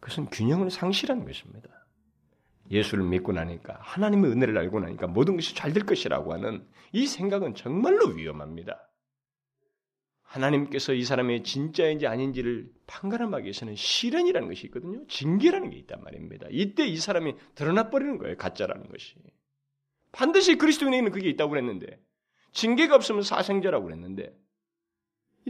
그것은 0.00 0.26
균형을 0.26 0.70
상실하는 0.70 1.26
것입니다. 1.26 1.68
예수를 2.70 3.04
믿고 3.04 3.32
나니까 3.32 3.78
하나님의 3.80 4.30
은혜를 4.30 4.56
알고 4.56 4.80
나니까 4.80 5.06
모든 5.06 5.36
것이 5.36 5.54
잘 5.54 5.74
될 5.74 5.84
것이라고 5.84 6.32
하는 6.32 6.66
이 6.92 7.06
생각은 7.06 7.54
정말로 7.54 8.06
위험합니다. 8.08 8.88
하나님께서 10.32 10.94
이 10.94 11.04
사람의 11.04 11.44
진짜인지 11.44 12.06
아닌지를 12.06 12.70
판가름하기 12.86 13.44
위해서는 13.44 13.76
실현이라는 13.76 14.48
것이 14.48 14.66
있거든요. 14.66 15.06
징계라는 15.06 15.70
게 15.70 15.76
있단 15.78 16.02
말입니다. 16.02 16.46
이때 16.50 16.86
이 16.86 16.96
사람이 16.96 17.34
드러나 17.54 17.90
버리는 17.90 18.16
거예요. 18.16 18.36
가짜라는 18.36 18.88
것이. 18.88 19.14
반드시 20.10 20.56
그리스도인에게는 20.56 21.12
그게 21.12 21.28
있다고 21.28 21.50
그랬는데 21.50 22.00
징계가 22.52 22.94
없으면 22.94 23.22
사생자라고 23.22 23.84
그랬는데 23.84 24.34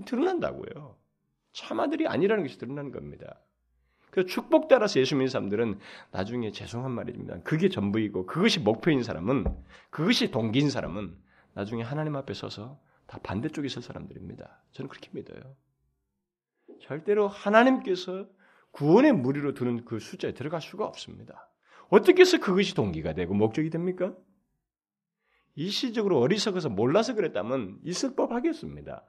드러난다고요. 0.04 0.96
참아들이 1.52 2.08
아니라는 2.08 2.42
것이 2.42 2.58
드러나는 2.58 2.90
겁니다. 2.90 3.40
그 4.10 4.26
축복 4.26 4.68
따라서 4.68 4.98
예수 5.00 5.14
믿는 5.14 5.28
사람들은 5.28 5.78
나중에 6.10 6.50
죄송한 6.50 6.90
말입니다. 6.90 7.40
그게 7.44 7.68
전부이고 7.68 8.26
그것이 8.26 8.60
목표인 8.60 9.02
사람은 9.02 9.44
그것이 9.90 10.30
동기인 10.30 10.70
사람은 10.70 11.16
나중에 11.54 11.82
하나님 11.82 12.16
앞에 12.16 12.34
서서 12.34 12.80
다 13.12 13.18
반대쪽에 13.22 13.68
설 13.68 13.82
사람들입니다. 13.82 14.62
저는 14.70 14.88
그렇게 14.88 15.10
믿어요. 15.12 15.54
절대로 16.80 17.28
하나님께서 17.28 18.26
구원의 18.70 19.12
무리로 19.12 19.52
두는 19.52 19.84
그 19.84 19.98
숫자에 20.00 20.32
들어갈 20.32 20.62
수가 20.62 20.86
없습니다. 20.86 21.50
어떻게 21.90 22.22
해서 22.22 22.38
그것이 22.38 22.74
동기가 22.74 23.12
되고 23.12 23.34
목적이 23.34 23.68
됩니까? 23.68 24.14
일시적으로 25.56 26.20
어리석어서 26.20 26.70
몰라서 26.70 27.14
그랬다면 27.14 27.80
있을 27.84 28.14
법 28.16 28.32
하겠습니다. 28.32 29.04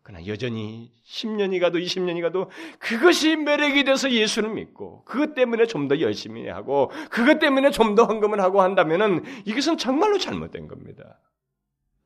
그러나 0.00 0.26
여전히 0.26 0.90
10년이 1.04 1.60
가도 1.60 1.78
20년이 1.78 2.22
가도 2.22 2.50
그것이 2.78 3.36
매력이 3.36 3.84
돼서 3.84 4.10
예수를 4.10 4.54
믿고 4.54 5.04
그것 5.04 5.34
때문에 5.34 5.66
좀 5.66 5.86
더 5.86 6.00
열심히 6.00 6.48
하고 6.48 6.90
그것 7.10 7.38
때문에 7.40 7.72
좀 7.72 7.94
더 7.94 8.04
헌금을 8.06 8.40
하고 8.40 8.62
한다면은 8.62 9.22
이것은 9.44 9.76
정말로 9.76 10.16
잘못된 10.16 10.66
겁니다. 10.66 11.20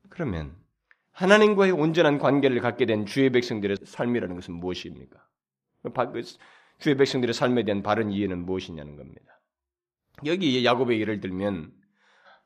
그러면 0.09 0.64
하나님과의 1.15 1.71
온전한 1.71 2.17
관계를 2.19 2.59
갖게 2.59 2.85
된 2.85 3.05
주의 3.05 3.29
백성들의 3.29 3.77
삶이라는 3.85 4.35
것은 4.35 4.53
무엇입니까? 4.53 5.25
그 5.83 6.21
주의 6.79 6.95
백성들의 6.97 7.33
삶에 7.33 7.63
대한 7.63 7.83
바른 7.83 8.11
이해는 8.11 8.45
무엇이냐는 8.45 8.97
겁니다. 8.97 9.39
여기 10.25 10.63
야곱의 10.65 10.99
예를 10.99 11.21
들면 11.21 11.71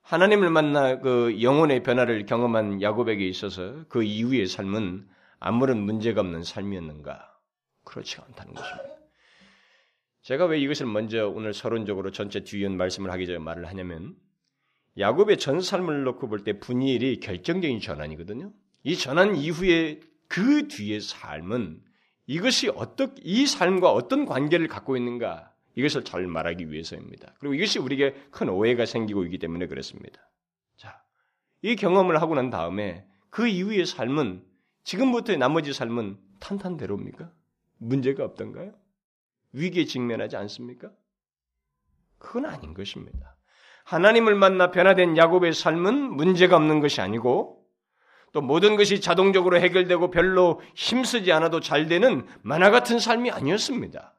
하나님을 0.01 0.51
만나 0.51 0.99
그 0.99 1.41
영혼의 1.41 1.81
변화를 1.81 2.25
경험한 2.25 2.81
야곱에게 2.81 3.27
있어서 3.27 3.85
그 3.89 4.03
이후의 4.03 4.45
삶은 4.45 5.07
아무런 5.39 5.79
문제가 5.81 6.21
없는 6.21 6.43
삶이었는가? 6.43 7.27
그렇지 7.85 8.21
않다는 8.21 8.53
것입니다. 8.53 8.89
제가 10.21 10.45
왜 10.45 10.59
이것을 10.59 10.85
먼저 10.85 11.27
오늘 11.27 11.53
서론적으로 11.53 12.11
전체 12.11 12.43
뒤이은 12.43 12.77
말씀을 12.77 13.09
하기 13.11 13.25
전에 13.25 13.39
말을 13.39 13.67
하냐면 13.67 14.15
야곱의 14.97 15.37
전 15.37 15.61
삶을 15.61 16.03
놓고 16.03 16.27
볼 16.27 16.43
때 16.43 16.59
분일이 16.59 17.19
결정적인 17.19 17.79
전환이거든요. 17.79 18.51
이 18.83 18.97
전환 18.97 19.35
이후에 19.35 19.99
그 20.27 20.67
뒤의 20.67 21.01
삶은 21.01 21.81
이것이 22.27 22.69
어떻게 22.69 23.21
이 23.23 23.47
삶과 23.47 23.91
어떤 23.91 24.25
관계를 24.25 24.67
갖고 24.67 24.95
있는가 24.95 25.51
이것을 25.75 26.03
잘 26.03 26.27
말하기 26.27 26.71
위해서입니다. 26.71 27.33
그리고 27.39 27.55
이것이 27.55 27.79
우리에게 27.79 28.15
큰 28.31 28.49
오해가 28.49 28.85
생기고 28.85 29.23
있기 29.25 29.39
때문에 29.39 29.67
그렇습니다. 29.67 30.21
자, 30.77 31.01
이 31.61 31.75
경험을 31.75 32.21
하고 32.21 32.35
난 32.35 32.49
다음에 32.49 33.07
그 33.29 33.47
이후의 33.47 33.85
삶은 33.85 34.43
지금부터의 34.83 35.37
나머지 35.37 35.73
삶은 35.73 36.17
탄탄대로입니까? 36.39 37.31
문제가 37.77 38.25
없던가요? 38.25 38.73
위기에 39.53 39.85
직면하지 39.85 40.35
않습니까? 40.37 40.91
그건 42.17 42.45
아닌 42.45 42.73
것입니다. 42.73 43.37
하나님을 43.85 44.35
만나 44.35 44.71
변화된 44.71 45.17
야곱의 45.17 45.53
삶은 45.53 46.15
문제가 46.15 46.55
없는 46.57 46.79
것이 46.79 47.01
아니고 47.01 47.58
또 48.31 48.41
모든 48.41 48.75
것이 48.75 49.01
자동적으로 49.01 49.59
해결되고 49.59 50.11
별로 50.11 50.61
힘쓰지 50.75 51.31
않아도 51.31 51.59
잘 51.59 51.87
되는 51.87 52.27
만화 52.41 52.69
같은 52.69 52.99
삶이 52.99 53.31
아니었습니다. 53.31 54.13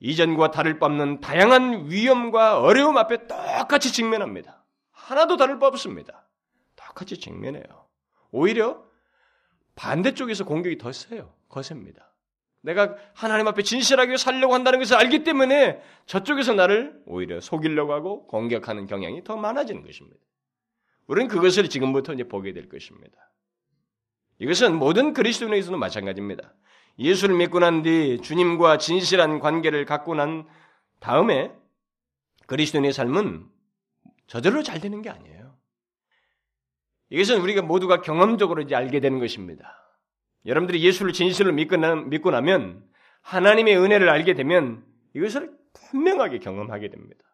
이전과 0.00 0.50
다를 0.50 0.78
바 0.78 0.86
없는 0.86 1.20
다양한 1.20 1.90
위험과 1.90 2.60
어려움 2.60 2.96
앞에 2.98 3.26
똑같이 3.26 3.92
직면합니다. 3.92 4.64
하나도 4.90 5.36
다를 5.36 5.58
바 5.58 5.68
없습니다. 5.68 6.28
똑같이 6.74 7.18
직면해요. 7.18 7.64
오히려 8.30 8.82
반대쪽에서 9.74 10.44
공격이 10.44 10.78
더 10.78 10.92
세요. 10.92 11.32
거셉니다. 11.48 12.12
내가 12.62 12.96
하나님 13.14 13.46
앞에 13.46 13.62
진실하게 13.62 14.16
살려고 14.16 14.54
한다는 14.54 14.80
것을 14.80 14.96
알기 14.96 15.22
때문에 15.22 15.80
저쪽에서 16.06 16.54
나를 16.54 17.00
오히려 17.06 17.40
속이려고 17.40 17.92
하고 17.92 18.26
공격하는 18.26 18.86
경향이 18.86 19.22
더 19.22 19.36
많아지는 19.36 19.84
것입니다. 19.84 20.18
우리는 21.06 21.28
그것을 21.28 21.68
지금부터 21.68 22.14
이제 22.14 22.24
보게 22.24 22.52
될 22.52 22.68
것입니다. 22.68 23.16
이것은 24.38 24.76
모든 24.76 25.12
그리스도인에게서도 25.12 25.76
마찬가지입니다. 25.78 26.54
예수를 26.98 27.36
믿고 27.36 27.58
난 27.58 27.82
뒤 27.82 28.20
주님과 28.22 28.78
진실한 28.78 29.38
관계를 29.38 29.84
갖고 29.84 30.14
난 30.14 30.46
다음에 31.00 31.52
그리스도인의 32.46 32.92
삶은 32.92 33.48
저절로 34.26 34.62
잘 34.62 34.80
되는 34.80 35.02
게 35.02 35.10
아니에요. 35.10 35.56
이것은 37.10 37.40
우리가 37.40 37.62
모두가 37.62 38.02
경험적으로 38.02 38.62
이제 38.62 38.74
알게 38.74 39.00
되는 39.00 39.20
것입니다. 39.20 39.78
여러분들이 40.44 40.82
예수를 40.82 41.12
진실로 41.12 41.52
믿고, 41.52 41.76
나면 42.30 42.84
하나님의 43.22 43.76
은혜를 43.76 44.08
알게 44.08 44.34
되면 44.34 44.84
이것을 45.14 45.56
분명하게 45.72 46.38
경험하게 46.38 46.90
됩니다. 46.90 47.24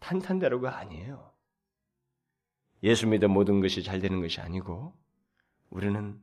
탄탄대로가 0.00 0.78
아니에요. 0.78 1.32
예수 2.82 3.06
믿어 3.06 3.28
모든 3.28 3.60
것이 3.60 3.82
잘 3.82 4.00
되는 4.00 4.20
것이 4.20 4.40
아니고 4.40 4.94
우리는 5.70 6.20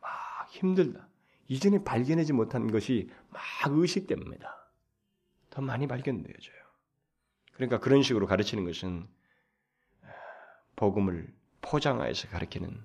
막 0.00 0.10
힘들다. 0.50 1.08
이전에 1.48 1.84
발견하지 1.84 2.32
못한 2.32 2.70
것이 2.70 3.10
막 3.30 3.42
의식됩니다. 3.66 4.70
더 5.50 5.62
많이 5.62 5.86
발견되어져요. 5.86 6.62
그러니까 7.54 7.78
그런 7.78 8.02
식으로 8.02 8.26
가르치는 8.26 8.64
것은 8.64 9.06
복음을 10.76 11.32
포장하여서 11.60 12.28
가르치는 12.28 12.82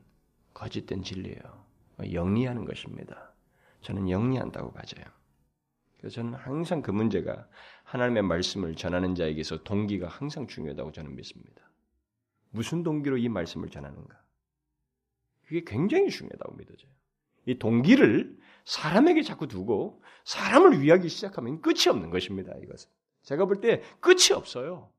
거짓된 0.54 1.04
진리예요. 1.04 1.66
영리하는 2.12 2.66
것입니다. 2.66 3.34
저는 3.82 4.10
영리한다고 4.10 4.72
가져요. 4.72 5.06
그래서 5.98 6.16
저는 6.16 6.36
항상 6.36 6.82
그 6.82 6.92
문제가 6.92 7.48
하나님의 7.84 8.24
말씀을 8.24 8.76
전하는 8.76 9.16
자에게서 9.16 9.64
동기가 9.64 10.08
항상 10.08 10.46
중요하다고 10.48 10.92
저는 10.92 11.16
믿습니다. 11.16 11.67
무슨 12.52 12.84
동기로 12.84 13.18
이 13.18 13.30
말씀을 13.30 13.70
전하는가? 13.70 14.20
그게 15.44 15.64
굉장히 15.66 16.10
중요하다고 16.10 16.56
믿어져요. 16.56 16.92
이 17.46 17.58
동기를 17.58 18.38
사람에게 18.66 19.22
자꾸 19.22 19.48
두고 19.48 20.02
사람을 20.26 20.82
위하기 20.82 21.08
시작하면 21.08 21.62
끝이 21.62 21.88
없는 21.88 22.10
것입니다. 22.10 22.54
이것은 22.62 22.90
제가 23.24 23.46
볼 23.46 23.62
때 23.62 23.82
끝이 24.00 24.34
없어요. 24.34 24.92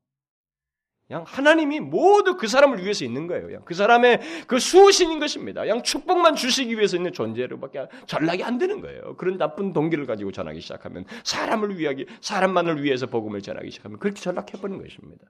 그냥 1.07 1.23
하나님이 1.25 1.79
모두 1.79 2.37
그 2.37 2.47
사람을 2.47 2.83
위해서 2.83 3.03
있는 3.03 3.25
거예요. 3.25 3.47
그냥 3.47 3.65
그 3.65 3.73
사람의 3.73 4.45
그 4.45 4.59
수호신인 4.59 5.19
것입니다. 5.19 5.61
그냥 5.61 5.81
축복만 5.81 6.35
주시기 6.35 6.75
위해서 6.75 6.97
있는 6.97 7.11
존재로밖에 7.13 7.87
전락이 8.05 8.43
안 8.43 8.59
되는 8.59 8.79
거예요. 8.79 9.15
그런 9.17 9.39
나쁜 9.39 9.73
동기를 9.73 10.05
가지고 10.05 10.31
전하기 10.31 10.61
시작하면 10.61 11.05
사람을 11.23 11.79
위하기, 11.79 12.05
사람만을 12.21 12.83
위해서 12.83 13.07
복음을 13.07 13.41
전하기 13.41 13.71
시작하면 13.71 13.97
그렇게 13.97 14.21
전락해버리는 14.21 14.81
것입니다. 14.83 15.25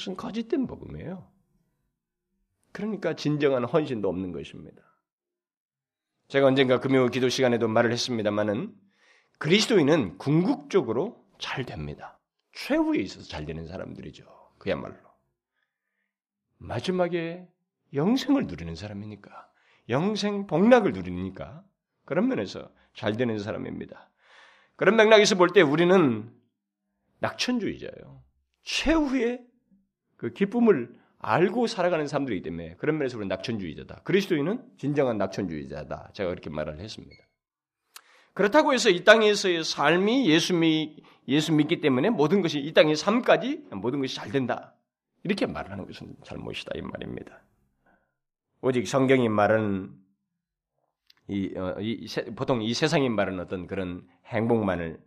그것은 0.00 0.16
거짓된 0.16 0.66
복음이에요. 0.66 1.30
그러니까 2.72 3.14
진정한 3.14 3.64
헌신도 3.64 4.08
없는 4.08 4.32
것입니다. 4.32 4.82
제가 6.28 6.46
언젠가 6.46 6.80
금요 6.80 7.08
기도 7.08 7.28
시간에도 7.28 7.68
말을 7.68 7.92
했습니다만은 7.92 8.74
그리스도인은 9.38 10.18
궁극적으로 10.18 11.26
잘 11.38 11.66
됩니다. 11.66 12.18
최후에 12.52 13.00
있어서 13.00 13.26
잘 13.28 13.44
되는 13.44 13.66
사람들이죠. 13.66 14.24
그야말로. 14.58 14.96
마지막에 16.58 17.48
영생을 17.92 18.46
누리는 18.46 18.74
사람이니까. 18.74 19.50
영생 19.88 20.46
복락을 20.46 20.92
누리니까. 20.92 21.64
그런 22.04 22.28
면에서 22.28 22.72
잘 22.94 23.16
되는 23.16 23.38
사람입니다. 23.38 24.10
그런 24.76 24.96
맥락에서 24.96 25.34
볼 25.36 25.50
때 25.52 25.62
우리는 25.62 26.32
낙천주의자예요. 27.18 28.22
최후의 28.62 29.49
그 30.20 30.34
기쁨을 30.34 30.92
알고 31.18 31.66
살아가는 31.66 32.06
사람들이기 32.06 32.42
때문에 32.42 32.74
그런 32.76 32.98
면에서 32.98 33.16
우리는 33.16 33.28
낙천주의자다. 33.28 34.02
그리스도인은 34.04 34.62
진정한 34.76 35.16
낙천주의자다. 35.16 36.10
제가 36.12 36.28
그렇게 36.28 36.50
말을 36.50 36.78
했습니다. 36.78 37.24
그렇다고 38.34 38.74
해서 38.74 38.90
이 38.90 39.02
땅에서의 39.02 39.64
삶이 39.64 40.28
예수, 40.28 40.52
믿, 40.52 41.02
예수 41.26 41.54
믿기 41.54 41.80
때문에 41.80 42.10
모든 42.10 42.42
것이 42.42 42.58
이 42.58 42.70
땅의 42.74 42.96
삶까지 42.96 43.68
모든 43.70 44.00
것이 44.00 44.14
잘 44.14 44.30
된다. 44.30 44.74
이렇게 45.22 45.46
말하는 45.46 45.86
것은 45.86 46.14
잘못이다 46.22 46.72
이 46.74 46.82
말입니다. 46.82 47.40
오직 48.60 48.86
성경이 48.86 49.30
말하는 49.30 49.90
이, 51.28 51.56
어, 51.56 51.76
이 51.80 52.06
보통 52.36 52.60
이 52.60 52.74
세상이 52.74 53.08
말하는 53.08 53.40
어떤 53.40 53.66
그런 53.66 54.06
행복만을 54.26 55.00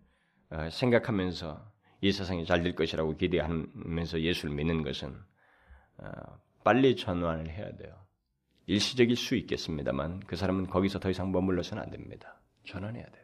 어, 0.49 0.69
생각하면서 0.71 1.72
이 2.03 2.11
세상이 2.11 2.45
잘 2.45 2.63
될 2.63 2.75
것이라고 2.75 3.15
기대하면서 3.15 4.19
예수를 4.21 4.53
믿는 4.53 4.83
것은 4.83 5.15
어, 5.99 6.09
빨리 6.65 6.97
전환을 6.97 7.49
해야 7.49 7.73
돼요. 7.77 7.95
일시적일 8.65 9.15
수 9.15 9.35
있겠습니다만 9.37 10.19
그 10.21 10.35
사람은 10.35 10.67
거기서 10.67 10.99
더 10.99 11.09
이상 11.09 11.31
머물러서는 11.31 11.81
안 11.81 11.89
됩니다. 11.89 12.41
전환해야 12.65 13.05
돼요. 13.05 13.23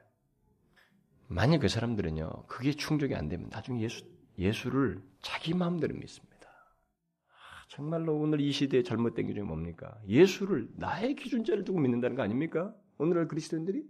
만약 1.27 1.59
그 1.59 1.67
사람들은요, 1.67 2.45
그게 2.47 2.71
충족이 2.71 3.15
안 3.15 3.27
되면 3.27 3.49
나중에 3.49 3.81
예수, 3.81 4.05
예수를 4.37 5.01
자기 5.21 5.53
마음대로 5.53 5.93
믿습니다. 5.95 6.47
아, 6.47 7.65
정말로 7.67 8.17
오늘 8.17 8.39
이 8.39 8.51
시대에 8.53 8.83
잘못된 8.83 9.27
게 9.27 9.33
중에 9.33 9.43
뭡니까? 9.43 9.99
예수를 10.07 10.69
나의 10.77 11.15
기준자를 11.15 11.65
두고 11.65 11.79
믿는다는 11.79 12.15
거 12.15 12.23
아닙니까? 12.23 12.73
오늘날 12.97 13.27
그리스도인들이? 13.27 13.83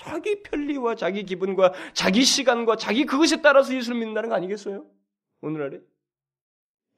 자기 0.00 0.42
편리와 0.42 0.94
자기 0.94 1.24
기분과 1.24 1.74
자기 1.92 2.24
시간과 2.24 2.76
자기 2.76 3.04
그것에 3.04 3.42
따라서 3.42 3.74
예수를 3.74 3.98
믿는다는 3.98 4.30
거 4.30 4.34
아니겠어요? 4.34 4.86
오늘날에? 5.42 5.80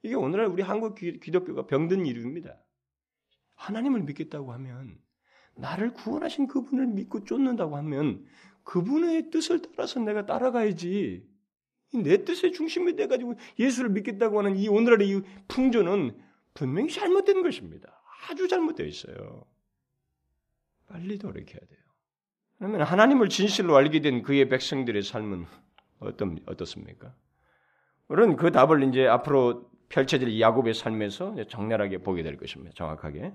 이게 0.04 0.14
오늘날 0.14 0.46
우리 0.46 0.62
한국 0.62 0.94
기독교가 0.94 1.66
병든 1.66 2.06
이유입니다. 2.06 2.56
하나님을 3.56 4.02
믿겠다고 4.02 4.52
하면 4.52 5.00
나를 5.56 5.92
구원하신 5.94 6.46
그분을 6.46 6.86
믿고 6.86 7.24
쫓는다고 7.24 7.76
하면 7.78 8.24
그분의 8.62 9.30
뜻을 9.30 9.62
따라서 9.62 9.98
내가 9.98 10.24
따라가야지. 10.24 11.28
내 11.94 12.24
뜻의 12.24 12.52
중심이 12.52 12.94
돼가지고 12.94 13.34
예수를 13.58 13.90
믿겠다고 13.90 14.38
하는 14.38 14.56
이 14.56 14.68
오늘날의 14.68 15.08
이 15.08 15.20
풍조는 15.48 16.16
분명히 16.54 16.88
잘못된 16.88 17.42
것입니다. 17.42 18.00
아주 18.28 18.46
잘못되어 18.46 18.86
있어요. 18.86 19.44
빨리 20.86 21.18
돌이켜야 21.18 21.60
돼요. 21.66 21.81
그러면 22.62 22.82
하나님을 22.82 23.28
진실로 23.28 23.76
알게 23.76 23.98
된 24.02 24.22
그의 24.22 24.48
백성들의 24.48 25.02
삶은 25.02 25.46
어떤, 25.98 26.38
어떻습니까? 26.46 27.12
우리는 28.06 28.36
그 28.36 28.52
답을 28.52 28.84
이제 28.84 29.04
앞으로 29.04 29.68
펼쳐질 29.88 30.38
야곱의 30.40 30.72
삶에서 30.72 31.34
정렬하게 31.48 31.98
보게 31.98 32.22
될 32.22 32.36
것입니다. 32.36 32.72
정확하게. 32.76 33.32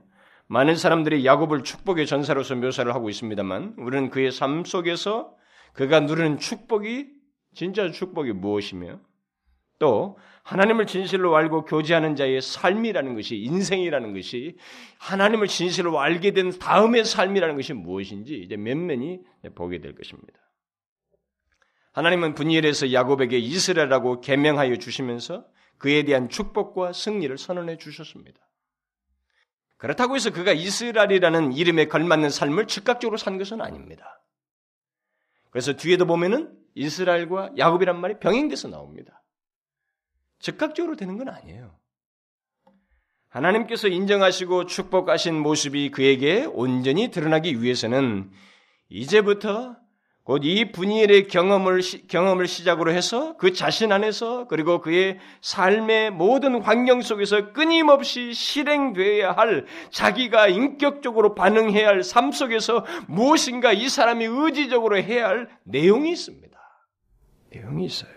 많은 0.48 0.78
사람들이 0.78 1.26
야곱을 1.26 1.64
축복의 1.64 2.08
전사로서 2.08 2.56
묘사를 2.56 2.96
하고 2.96 3.10
있습니다만 3.10 3.76
우리는 3.80 4.10
그의 4.12 4.32
삶 4.32 4.64
속에서 4.64 5.36
그가 5.74 6.00
누리는 6.00 6.38
축복이 6.38 7.10
진짜 7.54 7.92
축복이 7.92 8.32
무엇이며 8.32 9.02
또 9.80 10.18
하나님을 10.44 10.88
진실로 10.88 11.36
알고 11.36 11.66
교제하는 11.66 12.16
자의 12.16 12.42
삶이라는 12.42 13.16
것이 13.16 13.36
인생이라는 13.36 14.14
것이 14.14 14.58
하나님을 14.98 15.48
진실로 15.48 16.00
알게 16.00 16.32
된 16.32 16.58
다음의 16.58 17.04
삶이라는 17.04 17.56
것이 17.56 17.74
무엇인지 17.74 18.36
이제 18.36 18.56
면면히 18.56 19.20
보게 19.56 19.80
될 19.80 19.94
것입니다. 19.94 20.40
하나님은 21.92 22.36
분이엘에서 22.36 22.94
야곱에게 22.94 23.38
이스라엘라고 23.40 24.22
개명하여 24.22 24.78
주시면서 24.78 25.46
그에 25.80 26.04
대한 26.04 26.30
축복과 26.30 26.94
승리를 26.94 27.38
선언해 27.38 27.78
주셨습니다. 27.78 28.40
그렇다고 29.78 30.16
해서 30.16 30.32
그가 30.32 30.54
이스라엘이라는 30.54 31.54
이름에 31.54 31.86
걸맞는 31.86 32.30
삶을 32.30 32.68
즉각적으로 32.68 33.18
산 33.18 33.38
것은 33.38 33.62
아닙니다. 33.62 34.24
그래서 35.50 35.74
뒤에도 35.74 36.06
보면은 36.06 36.56
이스라엘과 36.76 37.52
야곱이란 37.58 38.00
말이 38.00 38.20
병행돼서 38.20 38.70
나옵니다. 38.70 39.17
즉각적으로 40.40 40.96
되는 40.96 41.18
건 41.18 41.30
아니에요. 41.30 41.76
하나님께서 43.30 43.88
인정하시고 43.88 44.66
축복하신 44.66 45.36
모습이 45.40 45.92
그에게 45.92 46.46
온전히 46.46 47.12
드러나기 47.12 47.62
위해서는 47.62 48.32
이제부터 48.90 49.76
곧 50.24 50.44
이 50.44 50.74
분이엘의 50.74 51.30
경험을, 51.30 51.82
경험을 52.10 52.48
시작으로 52.48 52.92
해서 52.92 53.38
그 53.38 53.54
자신 53.54 53.94
안에서 53.94 54.46
그리고 54.50 54.82
그의 54.82 55.20
삶의 55.40 56.12
모든 56.12 56.62
환경 56.62 57.02
속에서 57.02 57.54
끊임없이 57.54 58.34
실행되어야 58.34 59.32
할 59.32 59.66
자기가 59.90 60.50
인격적으로 60.50 61.34
반응해야 61.34 61.88
할 61.88 62.02
삶 62.02 62.34
속에서 62.34 62.86
무엇인가 63.08 63.72
이 63.72 63.88
사람이 63.88 64.26
의지적으로 64.26 64.98
해야 64.98 65.30
할 65.30 65.50
내용이 65.64 66.12
있습니다. 66.12 66.58
내용이 67.52 67.86
있어요. 67.86 68.17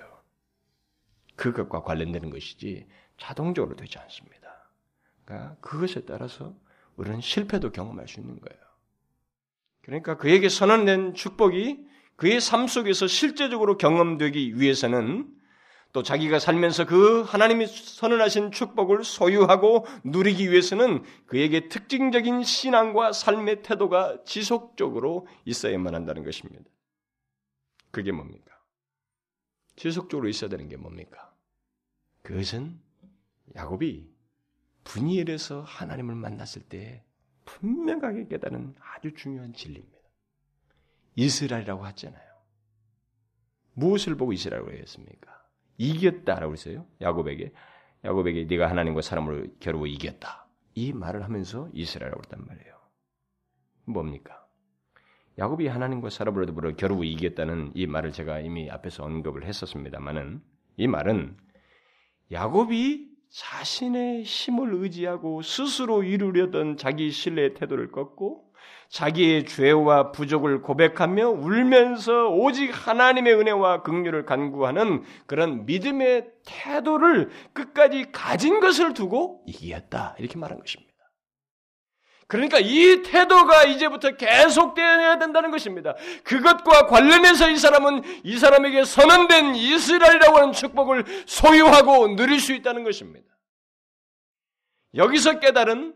그것과 1.40 1.82
관련되는 1.82 2.28
것이지 2.28 2.86
자동적으로 3.16 3.74
되지 3.74 3.98
않습니다. 3.98 4.70
그러니까 5.24 5.56
그것에 5.62 6.04
따라서 6.04 6.54
우리는 6.96 7.22
실패도 7.22 7.72
경험할 7.72 8.08
수 8.08 8.20
있는 8.20 8.38
거예요. 8.40 8.60
그러니까 9.80 10.18
그에게 10.18 10.50
선언된 10.50 11.14
축복이 11.14 11.78
그의 12.16 12.42
삶 12.42 12.66
속에서 12.66 13.06
실제적으로 13.06 13.78
경험되기 13.78 14.60
위해서는 14.60 15.34
또 15.92 16.02
자기가 16.02 16.38
살면서 16.38 16.84
그 16.84 17.22
하나님이 17.22 17.66
선언하신 17.66 18.52
축복을 18.52 19.02
소유하고 19.02 19.86
누리기 20.04 20.50
위해서는 20.50 21.02
그에게 21.26 21.68
특징적인 21.68 22.42
신앙과 22.42 23.12
삶의 23.12 23.62
태도가 23.62 24.24
지속적으로 24.24 25.26
있어야만 25.46 25.94
한다는 25.94 26.22
것입니다. 26.22 26.64
그게 27.90 28.12
뭡니까? 28.12 28.54
지속적으로 29.76 30.28
있어야 30.28 30.50
되는 30.50 30.68
게 30.68 30.76
뭡니까? 30.76 31.29
그것은 32.22 32.78
야곱이 33.56 34.10
분이엘에서 34.84 35.62
하나님을 35.62 36.14
만났을 36.14 36.62
때 36.62 37.04
분명하게 37.44 38.28
깨달은 38.28 38.74
아주 38.80 39.14
중요한 39.14 39.52
진리입니다. 39.52 39.98
이스라엘이라고 41.16 41.84
하잖아요. 41.86 42.30
무엇을 43.74 44.16
보고 44.16 44.32
이스라엘이라고 44.32 44.76
했습니까? 44.82 45.46
이겼다라고 45.78 46.52
했어요. 46.52 46.86
야곱에게. 47.00 47.52
야곱에게 48.04 48.44
네가 48.44 48.68
하나님과 48.70 49.02
사람을 49.02 49.56
겨루어 49.60 49.86
이겼다. 49.86 50.46
이 50.74 50.92
말을 50.92 51.24
하면서 51.24 51.68
이스라엘이라고 51.72 52.22
했단 52.24 52.46
말이에요. 52.46 52.80
뭡니까? 53.86 54.46
야곱이 55.38 55.66
하나님과 55.68 56.10
사람을 56.10 56.46
더불어 56.46 56.76
겨루어 56.76 57.04
이겼다는 57.04 57.72
이 57.74 57.86
말을 57.86 58.12
제가 58.12 58.40
이미 58.40 58.70
앞에서 58.70 59.04
언급을 59.04 59.44
했었습니다만은 59.44 60.42
이 60.76 60.86
말은 60.86 61.36
야곱이 62.32 63.08
자신의 63.30 64.24
힘을 64.24 64.74
의지하고 64.74 65.42
스스로 65.42 66.02
이루려던 66.02 66.76
자기 66.76 67.10
신뢰의 67.10 67.54
태도를 67.54 67.92
꺾고 67.92 68.50
자기의 68.88 69.46
죄와 69.46 70.10
부족을 70.10 70.62
고백하며 70.62 71.28
울면서 71.30 72.28
오직 72.30 72.70
하나님의 72.70 73.34
은혜와 73.34 73.82
긍휼을 73.82 74.26
간구하는 74.26 75.04
그런 75.26 75.64
믿음의 75.64 76.26
태도를 76.44 77.30
끝까지 77.52 78.10
가진 78.10 78.58
것을 78.58 78.94
두고 78.94 79.44
이겼다 79.46 80.16
이렇게 80.18 80.36
말한 80.38 80.58
것입니다. 80.58 80.89
그러니까 82.30 82.60
이 82.60 83.02
태도가 83.02 83.64
이제부터 83.64 84.12
계속되어야 84.12 85.18
된다는 85.18 85.50
것입니다. 85.50 85.96
그것과 86.22 86.86
관련해서 86.86 87.50
이 87.50 87.56
사람은 87.56 88.04
이 88.22 88.38
사람에게 88.38 88.84
선언된 88.84 89.56
이스라엘이라고 89.56 90.38
하는 90.38 90.52
축복을 90.52 91.04
소유하고 91.26 92.14
누릴 92.14 92.38
수 92.38 92.52
있다는 92.52 92.84
것입니다. 92.84 93.26
여기서 94.94 95.40
깨달은 95.40 95.92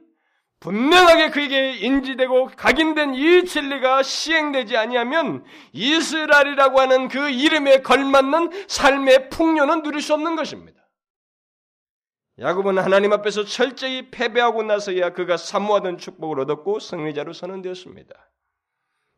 분명하게 0.59 1.31
그에게 1.31 1.75
인지되고 1.75 2.51
각인된 2.57 3.15
이 3.15 3.45
진리가 3.45 4.03
시행되지 4.03 4.77
아니하면 4.77 5.45
이스라엘이라고 5.73 6.81
하는 6.81 7.07
그 7.07 7.31
이름에 7.31 7.83
걸맞는 7.83 8.67
삶의 8.67 9.31
풍요는 9.31 9.83
누릴 9.85 10.03
수 10.03 10.15
없는 10.15 10.35
것입니다. 10.35 10.84
야곱은 12.39 12.79
하나님 12.79 13.13
앞에서 13.13 13.45
철저히 13.45 14.11
패배하고 14.11 14.65
나서야 14.65 15.13
그가 15.13 15.37
사모하던 15.37 15.99
축복을 15.99 16.41
얻었고 16.41 16.81
승리자로 16.81 17.33
선언되었습니다. 17.33 18.15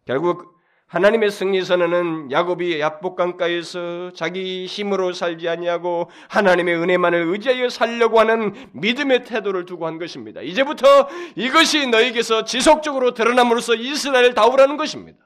결국 0.04 0.56
하나님의 0.88 1.32
승리 1.32 1.64
선언은 1.64 2.30
야곱이 2.30 2.78
야복강가에서 2.78 4.12
자기 4.12 4.66
힘으로 4.66 5.12
살지 5.12 5.48
아니하고 5.48 6.10
하나님의 6.28 6.76
은혜만을 6.76 7.22
의지하여 7.26 7.70
살려고 7.70 8.20
하는 8.20 8.54
믿음의 8.72 9.24
태도를 9.24 9.64
두고 9.64 9.86
한 9.86 9.98
것입니다. 9.98 10.42
이제부터 10.42 11.08
이것이 11.34 11.88
너에게서 11.88 12.44
지속적으로 12.44 13.14
드러남으로써 13.14 13.74
이스라엘을 13.74 14.34
다우라는 14.34 14.76
것입니다. 14.76 15.18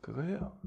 그거예요. 0.00 0.58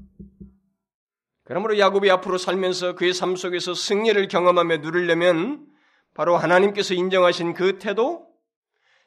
그러므로 1.44 1.78
야곱이 1.78 2.10
앞으로 2.10 2.38
살면서 2.38 2.94
그의 2.94 3.12
삶 3.12 3.36
속에서 3.36 3.74
승리를 3.74 4.28
경험하며 4.28 4.78
누리려면 4.78 5.73
바로 6.14 6.36
하나님께서 6.36 6.94
인정하신 6.94 7.54
그 7.54 7.78
태도, 7.78 8.26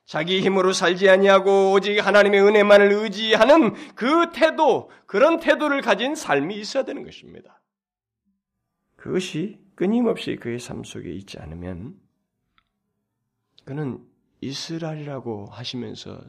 자기 0.06 0.42
힘으로 0.42 0.72
살지 0.72 1.10
아니하고 1.10 1.72
오직 1.74 2.00
하나님의 2.00 2.42
은혜만을 2.42 2.92
의지하는 2.92 3.74
그 3.96 4.32
태도, 4.34 4.90
그런 5.06 5.40
태도를 5.40 5.82
가진 5.82 6.16
삶이 6.16 6.56
있어야 6.56 6.84
되는 6.84 7.04
것입니다. 7.04 7.62
그것이 8.96 9.60
끊임없이 9.76 10.36
그의 10.36 10.60
삶 10.60 10.84
속에 10.84 11.12
있지 11.12 11.40
않으면 11.40 12.00
그는 13.66 14.06
이스라엘이라고 14.42 15.48
하시면서 15.48 16.22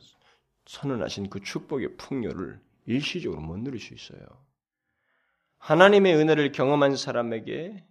선언하신 0.66 1.30
그 1.30 1.40
축복의 1.40 1.96
풍요를 1.96 2.60
일시적으로 2.86 3.40
못 3.40 3.58
누릴 3.58 3.80
수 3.80 3.94
있어요. 3.94 4.20
하나님의 5.58 6.14
은혜를 6.16 6.52
경험한 6.52 6.96
사람에게 6.96 7.84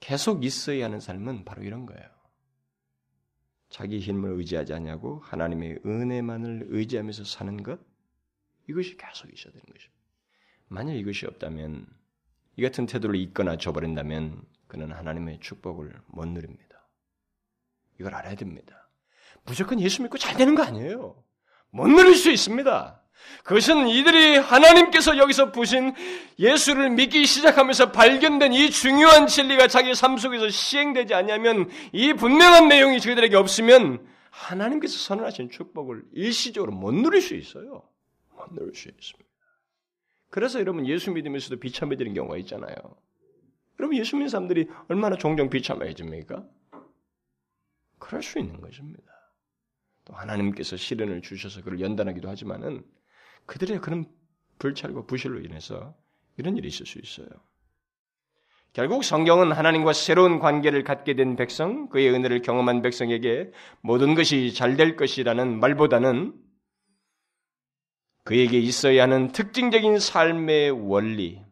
계속 0.00 0.44
있어야 0.44 0.84
하는 0.86 1.00
삶은 1.00 1.44
바로 1.44 1.62
이런 1.62 1.86
거예요. 1.86 2.15
자기 3.68 3.98
힘을 3.98 4.30
의지하지 4.32 4.72
않냐고 4.74 5.20
하나님의 5.24 5.80
은혜만을 5.84 6.66
의지하면서 6.68 7.24
사는 7.24 7.62
것 7.62 7.80
이것이 8.68 8.96
계속 8.96 9.32
있어야 9.32 9.52
되는 9.52 9.64
것입니다. 9.66 9.96
만약 10.68 10.94
이것이 10.94 11.26
없다면 11.26 11.86
이 12.56 12.62
같은 12.62 12.86
태도를 12.86 13.16
잊거나 13.16 13.56
저버린다면 13.56 14.42
그는 14.66 14.92
하나님의 14.92 15.40
축복을 15.40 16.00
못 16.06 16.26
누립니다. 16.26 16.88
이걸 18.00 18.14
알아야 18.14 18.34
됩니다. 18.34 18.88
무조건 19.44 19.80
예수 19.80 20.02
믿고 20.02 20.18
잘 20.18 20.36
되는 20.36 20.54
거 20.54 20.62
아니에요. 20.62 21.22
못 21.70 21.88
누릴 21.88 22.14
수 22.14 22.30
있습니다. 22.30 23.02
그것은 23.44 23.88
이들이 23.88 24.38
하나님께서 24.38 25.18
여기서 25.18 25.52
부신 25.52 25.94
예수를 26.38 26.90
믿기 26.90 27.26
시작하면서 27.26 27.92
발견된 27.92 28.52
이 28.52 28.70
중요한 28.70 29.26
진리가 29.26 29.68
자기 29.68 29.94
삶 29.94 30.16
속에서 30.16 30.48
시행되지 30.48 31.14
않냐면 31.14 31.70
이 31.92 32.12
분명한 32.12 32.68
내용이 32.68 33.00
저희들에게 33.00 33.36
없으면 33.36 34.04
하나님께서 34.30 34.98
선언하신 34.98 35.50
축복을 35.50 36.02
일시적으로 36.12 36.72
못 36.72 36.92
누릴 36.92 37.22
수 37.22 37.34
있어요. 37.34 37.82
못 38.34 38.52
누릴 38.52 38.74
수 38.74 38.88
있습니다. 38.88 39.30
그래서 40.28 40.60
여러분 40.60 40.86
예수 40.86 41.10
믿으면서도 41.12 41.60
비참해지는 41.60 42.14
경우가 42.14 42.36
있잖아요. 42.38 42.74
여러분 43.78 43.96
예수 43.96 44.16
믿는 44.16 44.28
사람들이 44.28 44.68
얼마나 44.88 45.16
종종 45.16 45.48
비참해집니까? 45.48 46.44
그럴 47.98 48.22
수 48.22 48.38
있는 48.38 48.60
것입니다. 48.60 49.04
또 50.04 50.14
하나님께서 50.14 50.76
시련을 50.76 51.22
주셔서 51.22 51.62
그를 51.62 51.80
연단하기도 51.80 52.28
하지만은 52.28 52.84
그들의 53.46 53.80
그런 53.80 54.06
불찰과 54.58 55.06
부실로 55.06 55.40
인해서 55.40 55.94
이런 56.36 56.56
일이 56.56 56.68
있을 56.68 56.86
수 56.86 56.98
있어요. 56.98 57.28
결국 58.72 59.04
성경은 59.04 59.52
하나님과 59.52 59.94
새로운 59.94 60.38
관계를 60.38 60.84
갖게 60.84 61.14
된 61.14 61.34
백성, 61.36 61.88
그의 61.88 62.10
은혜를 62.10 62.42
경험한 62.42 62.82
백성에게 62.82 63.50
모든 63.80 64.14
것이 64.14 64.52
잘 64.52 64.76
될 64.76 64.96
것이라는 64.96 65.58
말보다는 65.60 66.34
그에게 68.24 68.58
있어야 68.58 69.04
하는 69.04 69.32
특징적인 69.32 69.98
삶의 69.98 70.72
원리, 70.72 71.42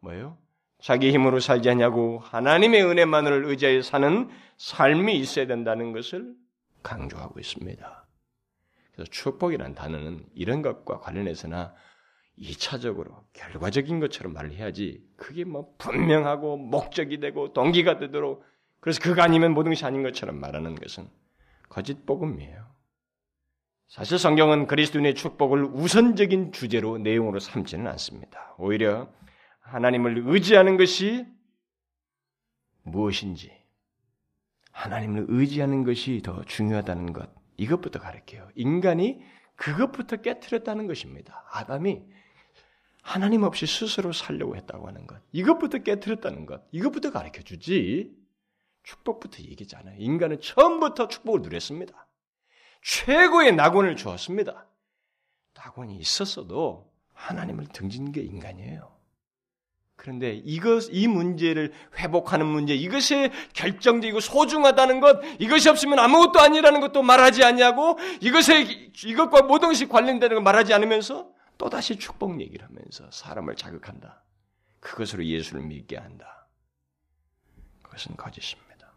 뭐예요? 0.00 0.36
자기 0.80 1.12
힘으로 1.12 1.38
살지 1.38 1.70
않냐고 1.70 2.18
하나님의 2.18 2.82
은혜만을 2.82 3.44
의지하여 3.44 3.82
사는 3.82 4.28
삶이 4.56 5.16
있어야 5.18 5.46
된다는 5.46 5.92
것을 5.92 6.34
강조하고 6.82 7.38
있습니다. 7.38 8.01
그래서 8.92 9.10
축복이라는 9.10 9.74
단어는 9.74 10.26
이런 10.34 10.62
것과 10.62 11.00
관련해서나 11.00 11.74
2차적으로 12.38 13.24
결과적인 13.32 14.00
것처럼 14.00 14.32
말을 14.32 14.52
해야지 14.52 15.02
그게 15.16 15.44
뭐 15.44 15.74
분명하고 15.78 16.56
목적이 16.56 17.20
되고 17.20 17.52
동기가 17.52 17.98
되도록 17.98 18.44
그래서 18.80 19.00
그가 19.00 19.24
아니면 19.24 19.54
모든 19.54 19.70
것이 19.70 19.84
아닌 19.84 20.02
것처럼 20.02 20.40
말하는 20.40 20.74
것은 20.74 21.08
거짓 21.68 22.04
복음이에요. 22.04 22.72
사실 23.88 24.18
성경은 24.18 24.66
그리스도인의 24.66 25.14
축복을 25.14 25.64
우선적인 25.64 26.52
주제로 26.52 26.98
내용으로 26.98 27.38
삼지는 27.38 27.86
않습니다. 27.88 28.54
오히려 28.58 29.08
하나님을 29.60 30.22
의지하는 30.26 30.76
것이 30.76 31.26
무엇인지 32.82 33.52
하나님을 34.72 35.26
의지하는 35.28 35.84
것이 35.84 36.20
더 36.24 36.42
중요하다는 36.44 37.12
것 37.12 37.41
이것부터 37.56 37.98
가르쳐요. 37.98 38.48
인간이 38.54 39.22
그것부터 39.56 40.16
깨뜨렸다는 40.16 40.86
것입니다. 40.86 41.44
아담이 41.50 42.02
하나님 43.02 43.42
없이 43.42 43.66
스스로 43.66 44.12
살려고 44.12 44.56
했다고 44.56 44.86
하는 44.86 45.06
것. 45.06 45.20
이것부터 45.32 45.78
깨뜨렸다는 45.78 46.46
것. 46.46 46.62
이것부터 46.70 47.10
가르쳐 47.10 47.42
주지. 47.42 48.16
축복부터 48.84 49.38
얘기지 49.42 49.76
않아요. 49.76 49.96
인간은 49.98 50.40
처음부터 50.40 51.08
축복을 51.08 51.42
누렸습니다. 51.42 52.08
최고의 52.82 53.54
낙원을 53.54 53.96
주었습니다. 53.96 54.66
낙원이 55.54 55.96
있었어도 55.96 56.92
하나님을 57.12 57.66
등진 57.68 58.10
게 58.10 58.22
인간이에요. 58.22 58.92
그런데 60.02 60.32
이것, 60.44 60.88
이 60.90 61.06
문제를 61.06 61.72
회복하는 61.96 62.44
문제, 62.44 62.74
이것이 62.74 63.30
결정적이고 63.52 64.18
소중하다는 64.18 64.98
것, 64.98 65.20
이것이 65.38 65.68
없으면 65.68 66.00
아무것도 66.00 66.40
아니라는 66.40 66.80
것도 66.80 67.02
말하지 67.02 67.44
않냐고, 67.44 67.96
이것에, 68.20 68.62
이것과 69.04 69.42
모든 69.42 69.68
것이 69.68 69.86
관련되는 69.86 70.34
걸 70.34 70.42
말하지 70.42 70.74
않으면서 70.74 71.30
또다시 71.56 72.00
축복 72.00 72.40
얘기를 72.40 72.66
하면서 72.66 73.08
사람을 73.12 73.54
자극한다. 73.54 74.24
그것으로 74.80 75.24
예수를 75.24 75.62
믿게 75.62 75.98
한다. 75.98 76.48
그것은 77.82 78.16
거짓입니다. 78.16 78.92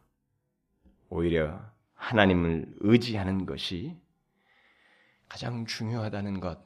오히려 1.09 1.61
하나님을 1.93 2.65
의지하는 2.79 3.45
것이 3.45 3.95
가장 5.29 5.67
중요하다는 5.67 6.39
것, 6.39 6.57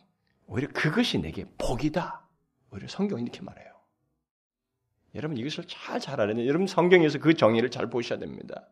오히려 0.48 0.70
그것이 0.70 1.18
내게 1.20 1.44
복이다. 1.58 2.26
오히려 2.72 2.88
성경이 2.88 3.24
이렇게 3.24 3.42
말해요. 3.42 3.69
여러분 5.16 5.38
이것을 5.38 5.66
잘 5.68 6.00
잘 6.00 6.22
알아야 6.22 6.36
돼요. 6.36 6.48
여러분 6.48 6.68
성경에서 6.68 7.20
그 7.20 7.34
정의를 7.34 7.72
잘 7.72 7.90
보셔야 7.90 8.20
됩니다. 8.20 8.68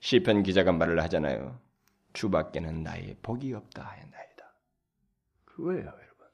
시편 0.00 0.42
기자가 0.42 0.72
말을 0.72 1.00
하잖아요. 1.02 1.58
주밖에는 2.12 2.82
나의 2.82 3.16
복이 3.22 3.52
없다 3.52 3.82
하였나이다. 3.82 4.54
그거예요, 5.44 5.84
여러분. 5.84 6.26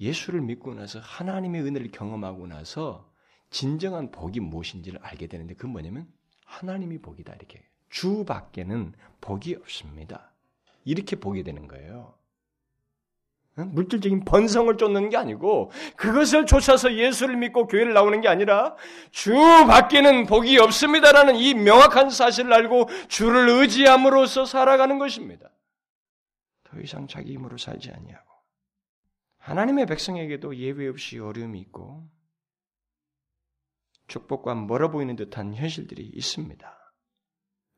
예수를 0.00 0.40
믿고 0.40 0.74
나서 0.74 0.98
하나님의 1.00 1.62
은혜를 1.62 1.90
경험하고 1.90 2.46
나서 2.46 3.12
진정한 3.50 4.10
복이 4.10 4.40
무엇인지를 4.40 5.00
알게 5.02 5.26
되는데 5.26 5.54
그 5.54 5.66
뭐냐면 5.66 6.10
하나님이 6.46 6.98
복이다 6.98 7.34
이렇게 7.34 7.62
주밖에는 7.90 8.94
복이 9.20 9.56
없습니다. 9.56 10.32
이렇게 10.84 11.16
보게 11.16 11.42
되는 11.42 11.68
거예요. 11.68 12.14
물질적인 13.54 14.24
번성을 14.24 14.74
쫓는 14.78 15.10
게 15.10 15.16
아니고 15.16 15.70
그것을 15.96 16.46
쫓아서 16.46 16.94
예수를 16.94 17.36
믿고 17.36 17.66
교회를 17.66 17.92
나오는 17.92 18.20
게 18.20 18.28
아니라 18.28 18.74
주 19.10 19.32
밖에는 19.34 20.26
복이 20.26 20.58
없습니다라는 20.58 21.36
이 21.36 21.54
명확한 21.54 22.10
사실을 22.10 22.52
알고 22.52 22.88
주를 23.08 23.48
의지함으로써 23.50 24.46
살아가는 24.46 24.98
것입니다. 24.98 25.50
더 26.64 26.80
이상 26.80 27.06
자기 27.06 27.34
힘으로 27.34 27.58
살지 27.58 27.90
아니하고 27.90 28.32
하나님의 29.38 29.86
백성에게도 29.86 30.56
예외 30.56 30.88
없이 30.88 31.18
어려움이 31.18 31.60
있고 31.60 32.08
축복과 34.06 34.54
멀어 34.54 34.90
보이는 34.90 35.14
듯한 35.16 35.54
현실들이 35.54 36.02
있습니다. 36.14 36.94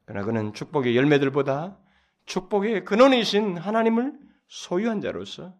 그러나 0.05 0.25
그는 0.25 0.53
축복의 0.53 0.97
열매들보다 0.97 1.79
축복의 2.27 2.85
근원이신 2.85 3.57
하나님을 3.59 4.13
소유한 4.47 5.01
자로서 5.01 5.57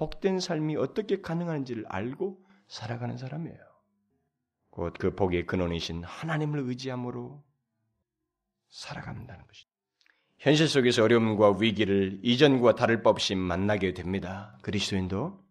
복된 0.00 0.40
삶이 0.40 0.76
어떻게 0.76 1.20
가능한지를 1.20 1.84
알고 1.86 2.42
살아가는 2.68 3.18
사람이에요. 3.18 3.58
곧 4.70 4.94
그 4.98 5.14
복의 5.14 5.46
근원이신 5.46 6.04
하나님을 6.04 6.60
의지함으로 6.60 7.44
살아간다는 8.70 9.46
것이죠. 9.46 9.68
현실 10.38 10.68
속에서 10.68 11.04
어려움과 11.04 11.58
위기를 11.60 12.18
이전과 12.22 12.76
다를 12.76 13.02
바 13.02 13.10
없이 13.10 13.34
만나게 13.34 13.92
됩니다. 13.92 14.56
그리스도인도. 14.62 15.44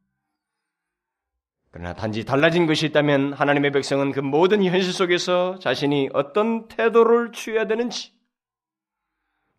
그러나 1.69 1.93
단지 1.93 2.25
달라진 2.25 2.65
것이 2.65 2.87
있다면 2.87 3.33
하나님의 3.33 3.71
백성은 3.71 4.13
그 4.13 4.19
모든 4.19 4.63
현실 4.63 4.91
속에서 4.91 5.59
자신이 5.59 6.09
어떤 6.13 6.67
태도를 6.67 7.33
취해야 7.33 7.67
되는지, 7.67 8.13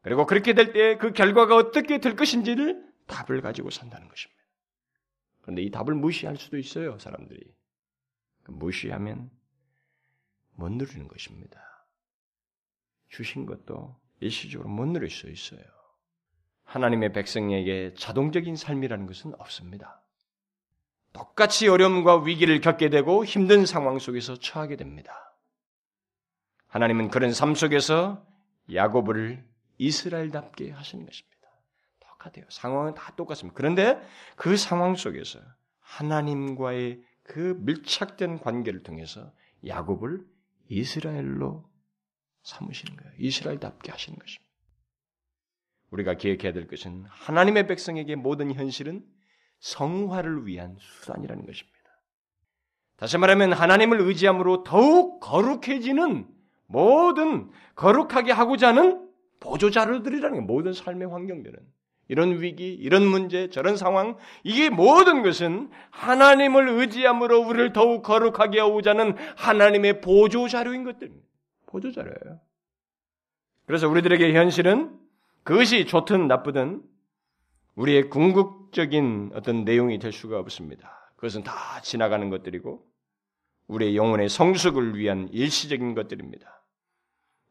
그리고 0.02 0.26
그렇게 0.26 0.52
될 0.54 0.72
때 0.72 0.98
그 0.98 1.12
결과가 1.12 1.54
어떻게 1.54 1.98
될 1.98 2.16
것인지를 2.16 2.84
답을 3.06 3.40
가지고 3.40 3.70
산다는 3.70 4.08
것입니다. 4.08 4.39
그런데 5.42 5.62
이 5.62 5.70
답을 5.70 5.94
무시할 5.94 6.36
수도 6.36 6.58
있어요, 6.58 6.98
사람들이. 6.98 7.40
그 8.42 8.52
무시하면 8.52 9.30
못 10.52 10.70
누리는 10.70 11.08
것입니다. 11.08 11.60
주신 13.08 13.46
것도 13.46 13.96
일시적으로 14.20 14.68
못 14.68 14.86
누릴 14.86 15.10
수 15.10 15.28
있어요. 15.28 15.62
하나님의 16.64 17.12
백성에게 17.12 17.94
자동적인 17.94 18.54
삶이라는 18.54 19.06
것은 19.06 19.34
없습니다. 19.38 20.00
똑같이 21.12 21.66
어려움과 21.66 22.22
위기를 22.22 22.60
겪게 22.60 22.88
되고 22.88 23.24
힘든 23.24 23.66
상황 23.66 23.98
속에서 23.98 24.36
처하게 24.36 24.76
됩니다. 24.76 25.36
하나님은 26.68 27.08
그런 27.10 27.32
삶 27.32 27.56
속에서 27.56 28.24
야곱을 28.72 29.44
이스라엘답게 29.78 30.70
하시는 30.70 31.04
것입니다. 31.04 31.29
똑같아요. 32.20 32.44
상황은 32.50 32.94
다 32.94 33.14
똑같습니다. 33.16 33.56
그런데 33.56 34.00
그 34.36 34.56
상황 34.56 34.94
속에서 34.94 35.40
하나님과의 35.80 37.02
그 37.22 37.56
밀착된 37.60 38.38
관계를 38.40 38.82
통해서 38.82 39.32
야곱을 39.66 40.24
이스라엘로 40.68 41.68
삼으시는 42.42 42.96
거예요. 42.96 43.12
이스라엘답게 43.18 43.90
하시는 43.90 44.18
것입니다. 44.18 44.50
우리가 45.90 46.14
기억해야 46.14 46.52
될 46.52 46.68
것은 46.68 47.04
하나님의 47.08 47.66
백성에게 47.66 48.14
모든 48.16 48.52
현실은 48.52 49.04
성화를 49.58 50.46
위한 50.46 50.76
수단이라는 50.78 51.44
것입니다. 51.46 51.78
다시 52.96 53.18
말하면 53.18 53.52
하나님을 53.52 54.00
의지함으로 54.00 54.62
더욱 54.62 55.20
거룩해지는 55.20 56.28
모든 56.66 57.50
거룩하게 57.74 58.30
하고자 58.30 58.68
하는 58.68 59.10
보조자료들이라는 59.40 60.40
게 60.40 60.46
모든 60.46 60.72
삶의 60.72 61.08
환경들은 61.08 61.58
이런 62.10 62.42
위기, 62.42 62.74
이런 62.74 63.06
문제, 63.06 63.48
저런 63.50 63.76
상황 63.76 64.16
이게 64.42 64.68
모든 64.68 65.22
것은 65.22 65.70
하나님을 65.90 66.68
의지함으로 66.68 67.38
우리를 67.38 67.72
더욱 67.72 68.02
거룩하게 68.02 68.58
하고자 68.58 68.90
하는 68.90 69.14
하나님의 69.36 70.00
보조자료인 70.00 70.82
것들입니다. 70.82 71.24
보조자료예요. 71.66 72.40
그래서 73.64 73.88
우리들에게 73.88 74.34
현실은 74.34 74.98
그것이 75.44 75.86
좋든 75.86 76.26
나쁘든 76.26 76.82
우리의 77.76 78.10
궁극적인 78.10 79.30
어떤 79.34 79.64
내용이 79.64 80.00
될 80.00 80.10
수가 80.10 80.40
없습니다. 80.40 81.12
그것은 81.14 81.44
다 81.44 81.80
지나가는 81.80 82.28
것들이고 82.28 82.84
우리의 83.68 83.96
영혼의 83.96 84.28
성숙을 84.28 84.98
위한 84.98 85.28
일시적인 85.30 85.94
것들입니다. 85.94 86.59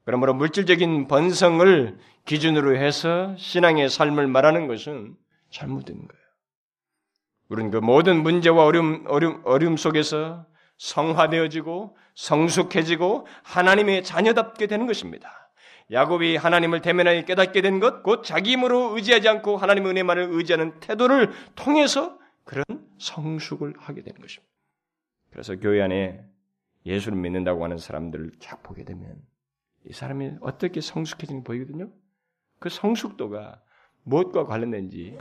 그러므로 0.09 0.33
물질적인 0.33 1.07
번성을 1.07 1.99
기준으로 2.25 2.75
해서 2.77 3.35
신앙의 3.37 3.89
삶을 3.89 4.25
말하는 4.25 4.65
것은 4.65 5.15
잘못된 5.51 5.97
거예요. 5.97 6.23
우리는 7.49 7.69
그 7.69 7.77
모든 7.77 8.23
문제와 8.23 8.65
어려움, 8.65 9.03
어려움, 9.07 9.43
어려움 9.45 9.77
속에서 9.77 10.47
성화되어지고 10.79 11.95
성숙해지고 12.15 13.27
하나님의 13.43 14.03
자녀답게 14.03 14.65
되는 14.65 14.87
것입니다. 14.87 15.51
야곱이 15.91 16.37
하나님을 16.37 16.81
대면하게 16.81 17.25
깨닫게 17.25 17.61
된 17.61 17.79
것, 17.79 18.01
곧 18.01 18.23
자기 18.23 18.53
힘으로 18.53 18.95
의지하지 18.95 19.29
않고 19.29 19.57
하나님의 19.57 19.91
은혜만을 19.91 20.29
의지하는 20.31 20.79
태도를 20.79 21.29
통해서 21.53 22.17
그런 22.45 22.65
성숙을 22.97 23.75
하게 23.77 24.01
되는 24.01 24.19
것입니다. 24.19 24.51
그래서 25.29 25.55
교회 25.57 25.83
안에 25.83 26.25
예수를 26.87 27.15
믿는다고 27.15 27.63
하는 27.63 27.77
사람들을 27.77 28.31
쫙 28.39 28.63
보게 28.63 28.83
되면 28.83 29.15
이 29.85 29.93
사람이 29.93 30.37
어떻게 30.41 30.81
성숙해지는 30.81 31.41
게 31.41 31.43
보이거든요. 31.45 31.91
그 32.59 32.69
성숙도가 32.69 33.61
무엇과 34.03 34.45
관련된지 34.45 35.17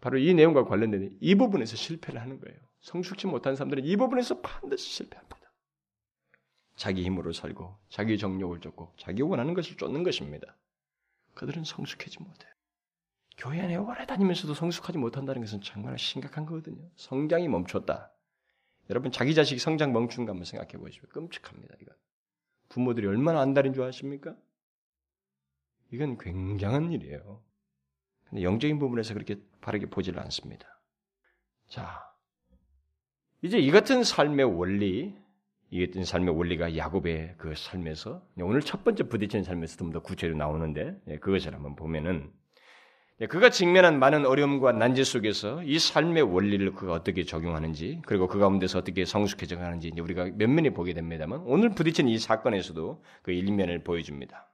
바로 0.00 0.18
이 0.18 0.34
내용과 0.34 0.64
관련된 0.64 1.16
이 1.20 1.34
부분에서 1.34 1.76
실패를 1.76 2.20
하는 2.20 2.38
거예요. 2.40 2.58
성숙치 2.80 3.26
못한 3.26 3.56
사람들은 3.56 3.84
이 3.84 3.96
부분에서 3.96 4.40
반드시 4.40 4.90
실패합니다. 4.90 5.34
자기 6.76 7.02
힘으로 7.04 7.32
살고 7.32 7.78
자기 7.88 8.18
정욕을 8.18 8.60
쫓고 8.60 8.92
자기 8.98 9.22
원하는 9.22 9.54
것을 9.54 9.76
쫓는 9.76 10.02
것입니다. 10.02 10.56
그들은 11.34 11.64
성숙하지 11.64 12.18
못해요. 12.20 12.52
교회 13.36 13.60
안에 13.60 13.76
오래 13.76 14.06
다니면서도 14.06 14.54
성숙하지 14.54 14.98
못한다는 14.98 15.40
것은 15.40 15.60
정말 15.60 15.98
심각한 15.98 16.46
거거든요. 16.46 16.88
성장이 16.96 17.48
멈췄다. 17.48 18.12
여러분 18.90 19.10
자기 19.10 19.34
자식 19.34 19.58
성장 19.60 19.92
멈춘 19.92 20.26
거 20.26 20.32
한번 20.32 20.44
생각해 20.44 20.72
보시면 20.72 21.08
끔찍합니다. 21.08 21.74
이건 21.80 21.96
부모들이 22.74 23.06
얼마나 23.06 23.40
안달인 23.40 23.72
줄 23.72 23.84
아십니까? 23.84 24.34
이건 25.92 26.18
굉장한 26.18 26.90
일이에요. 26.90 27.40
근데 28.24 28.42
영적인 28.42 28.80
부분에서 28.80 29.14
그렇게 29.14 29.36
바르게 29.60 29.86
보지를 29.86 30.18
않습니다. 30.18 30.66
자, 31.68 32.02
이제 33.42 33.58
이 33.60 33.70
같은 33.70 34.02
삶의 34.02 34.44
원리, 34.58 35.16
이 35.70 35.86
같은 35.86 36.04
삶의 36.04 36.36
원리가 36.36 36.76
야곱의 36.76 37.36
그 37.38 37.54
삶에서 37.54 38.26
오늘 38.40 38.60
첫 38.60 38.82
번째 38.82 39.04
부딪히는 39.04 39.44
삶에서 39.44 39.76
좀 39.76 39.92
더 39.92 40.00
구체로 40.00 40.36
나오는데 40.36 41.00
예, 41.06 41.18
그것을 41.18 41.54
한번 41.54 41.76
보면은 41.76 42.32
예, 42.32 42.43
그가 43.30 43.48
직면한 43.50 44.00
많은 44.00 44.26
어려움과 44.26 44.72
난제 44.72 45.04
속에서 45.04 45.62
이 45.62 45.78
삶의 45.78 46.22
원리를 46.22 46.72
그가 46.72 46.94
어떻게 46.94 47.24
적용하는지 47.24 48.02
그리고 48.06 48.26
그 48.26 48.40
가운데서 48.40 48.80
어떻게 48.80 49.04
성숙해져 49.04 49.56
가는지 49.56 49.92
우리가 50.00 50.30
면면히 50.34 50.70
보게 50.70 50.94
됩니다만 50.94 51.42
오늘 51.44 51.70
부딪힌 51.70 52.08
이 52.08 52.18
사건에서도 52.18 53.04
그 53.22 53.30
일면을 53.30 53.84
보여줍니다. 53.84 54.48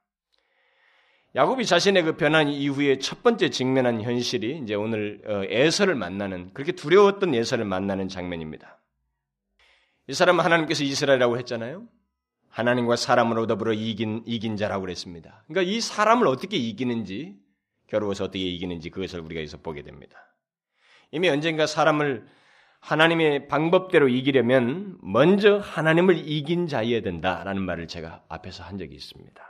야곱이 1.37 1.64
자신의 1.64 2.03
그 2.03 2.16
변한 2.16 2.49
이후에 2.49 2.99
첫 2.99 3.23
번째 3.23 3.49
직면한 3.49 4.03
현실이 4.03 4.61
이제 4.62 4.75
오늘 4.75 5.23
어, 5.27 5.42
에서를 5.49 5.94
만나는 5.94 6.51
그렇게 6.53 6.73
두려웠던 6.73 7.35
에서를 7.35 7.64
만나는 7.64 8.09
장면입니다. 8.09 8.79
이 10.09 10.12
사람은 10.12 10.44
하나님께서 10.44 10.85
이스라엘이라고 10.85 11.38
했잖아요. 11.38 11.85
하나님과 12.49 12.96
사람으로 12.96 13.46
더불어 13.46 13.73
이긴 13.73 14.23
이긴 14.27 14.57
자라고 14.57 14.83
그랬습니다. 14.83 15.44
그러니까 15.46 15.73
이 15.73 15.81
사람을 15.81 16.27
어떻게 16.27 16.57
이기는지 16.57 17.37
겨루어서 17.90 18.24
어떻게 18.24 18.44
이기는지 18.44 18.90
그것을 18.90 19.20
우리가 19.20 19.40
여기서 19.40 19.59
보게 19.59 19.83
됩니다. 19.83 20.18
이미 21.11 21.29
언젠가 21.29 21.66
사람을 21.66 22.26
하나님의 22.81 23.48
방법대로 23.48 24.09
이기려면 24.09 24.96
먼저 25.03 25.59
하나님을 25.59 26.16
이긴 26.26 26.66
자여야 26.66 27.03
된다라는 27.03 27.62
말을 27.62 27.88
제가 27.88 28.24
앞에서 28.29 28.64
한 28.64 28.79
적이 28.79 28.94
있습니다. 28.94 29.42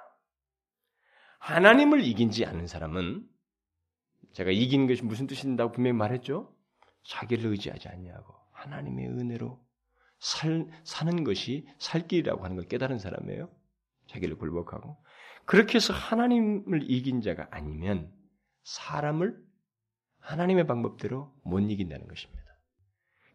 하나님을 1.39 2.05
이긴지 2.05 2.45
않는 2.45 2.67
사람은 2.67 3.27
제가 4.33 4.51
이긴 4.51 4.87
것이 4.87 5.03
무슨 5.05 5.27
뜻인다고 5.27 5.73
분명히 5.73 5.97
말했죠? 5.97 6.55
자기를 7.05 7.51
의지하지 7.51 7.89
않냐고 7.89 8.35
하나님의 8.53 9.07
은혜로 9.07 9.59
살, 10.19 10.67
사는 10.85 11.25
것이 11.25 11.67
살 11.79 12.07
길이라고 12.07 12.45
하는 12.45 12.57
걸 12.57 12.67
깨달은 12.67 12.99
사람이에요. 12.99 13.51
자기를 14.09 14.37
굴복하고 14.37 15.03
그렇게 15.47 15.77
해서 15.77 15.95
하나님을 15.95 16.91
이긴 16.91 17.23
자가 17.23 17.49
아니면 17.51 18.13
사람을 18.71 19.37
하나님의 20.21 20.67
방법대로 20.69 21.35
못 21.43 21.59
이긴다는 21.59 22.07
것입니다. 22.07 22.41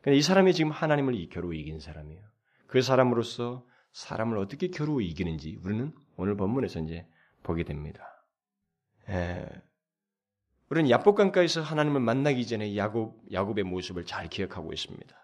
이 0.08 0.22
사람이 0.22 0.54
지금 0.54 0.72
하나님을 0.72 1.28
겨루 1.30 1.54
이긴 1.54 1.80
사람이에요. 1.80 2.22
그 2.68 2.82
사람으로서 2.82 3.66
사람을 3.92 4.38
어떻게 4.38 4.70
겨루 4.70 5.02
이기는지 5.02 5.60
우리는 5.62 5.94
오늘 6.16 6.38
본문에서 6.38 6.80
이제 6.82 7.06
보게 7.44 7.64
됩니다. 7.64 8.26
에, 9.10 9.46
우리는 10.70 10.90
야복강가에서 10.90 11.62
하나님을 11.62 12.00
만나기 12.00 12.48
전에 12.48 12.78
야곱, 12.78 13.26
야곱의 13.32 13.66
모습을 13.66 14.06
잘 14.06 14.30
기억하고 14.30 14.72
있습니다. 14.72 15.16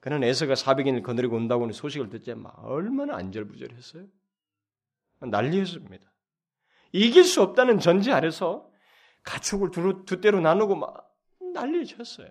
그는 0.00 0.24
에서가 0.24 0.54
400인을 0.54 1.02
거느리고 1.02 1.36
온다고 1.36 1.62
하는 1.62 1.72
소식을 1.72 2.08
듣자 2.08 2.34
얼마나 2.56 3.16
안절부절했어요. 3.16 4.06
난리였습니다. 5.20 6.10
이길 6.92 7.24
수 7.24 7.40
없다는 7.42 7.78
전제 7.78 8.10
아래서 8.10 8.73
가축을 9.24 9.70
두, 9.70 10.04
두 10.04 10.20
대로 10.20 10.40
나누고 10.40 10.76
막 10.76 11.14
난리 11.52 11.84
쳤어요. 11.86 12.28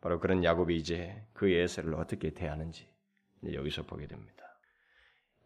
바로 0.00 0.20
그런 0.20 0.44
야곱이 0.44 0.76
이제 0.76 1.24
그 1.32 1.50
예세를 1.52 1.94
어떻게 1.94 2.30
대하는지 2.30 2.86
여기서 3.52 3.84
보게 3.84 4.06
됩니다. 4.06 4.44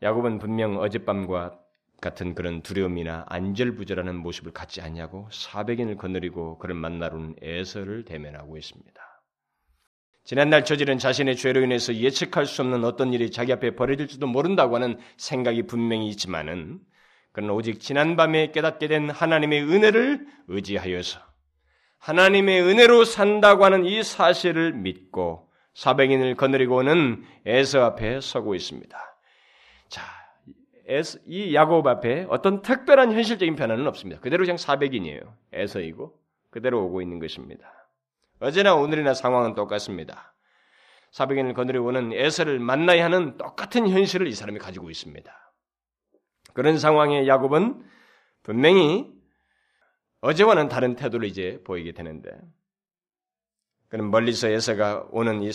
야곱은 0.03 0.39
분명 0.39 0.79
어젯밤과 0.79 1.61
같은 2.01 2.35
그런 2.35 2.63
두려움이나 2.63 3.25
안절부절하는 3.29 4.17
모습을 4.17 4.53
갖지 4.53 4.81
않냐고 4.81 5.29
사백인을 5.33 5.97
거느리고 5.97 6.59
그를 6.59 6.77
만나러 6.77 7.35
에서를 7.43 8.05
대면하고 8.05 8.57
있습니다. 8.57 9.03
지난날 10.23 10.65
저지른 10.65 10.99
자신의 10.99 11.37
죄로 11.37 11.63
인해서 11.63 11.95
예측할 11.95 12.47
수 12.47 12.63
없는 12.63 12.85
어떤 12.85 13.13
일이 13.13 13.31
자기 13.31 13.53
앞에 13.53 13.75
벌어질지도 13.75 14.27
모른다고 14.27 14.77
하는 14.77 14.99
생각이 15.17 15.67
분명히 15.67 16.09
있지만은 16.09 16.81
그는 17.39 17.51
오직 17.51 17.79
지난밤에 17.79 18.51
깨닫게 18.51 18.89
된 18.89 19.11
하나님의 19.11 19.63
은혜를 19.63 20.27
의지하여서 20.49 21.21
하나님의 21.99 22.63
은혜로 22.63 23.05
산다고 23.05 23.65
하는 23.65 23.85
이 23.85 24.03
사실을 24.03 24.73
믿고 24.73 25.49
사백인을 25.75 26.35
거느리고 26.35 26.79
오는 26.79 27.25
에서 27.47 27.85
앞에 27.85 28.21
서고 28.21 28.57
있습니다. 28.57 28.99
자, 29.89 30.03
에서, 30.89 31.21
이 31.27 31.55
야곱 31.55 31.87
앞에 31.87 32.27
어떤 32.29 32.61
특별한 32.61 33.13
현실적인 33.13 33.55
변화는 33.55 33.87
없습니다. 33.87 34.21
그대로 34.21 34.43
그냥 34.43 34.57
사백인이에요. 34.57 35.21
에서이고 35.53 36.19
그대로 36.51 36.87
오고 36.87 37.03
있는 37.03 37.21
것입니다. 37.21 37.73
어제나 38.41 38.75
오늘이나 38.75 39.15
상황은 39.15 39.55
똑같습니다. 39.55 40.35
사백인을 41.13 41.55
거느리고 41.55 41.87
오는 41.87 42.13
에서를 42.13 42.59
만나야 42.59 43.05
하는 43.05 43.37
똑같은 43.37 43.89
현실을 43.89 44.27
이 44.27 44.33
사람이 44.33 44.59
가지고 44.59 44.91
있습니다. 44.91 45.48
그런 46.53 46.79
상황에 46.79 47.27
야곱은 47.27 47.83
분명히 48.43 49.13
어제와는 50.21 50.69
다른 50.69 50.97
태도를 50.97 51.29
이제 51.29 51.61
보이게 51.65 51.93
되는데 51.93 52.31
그는 53.89 54.11
멀리서 54.11 54.49
에서가 54.49 55.07
오는 55.13 55.43
이 55.43 55.51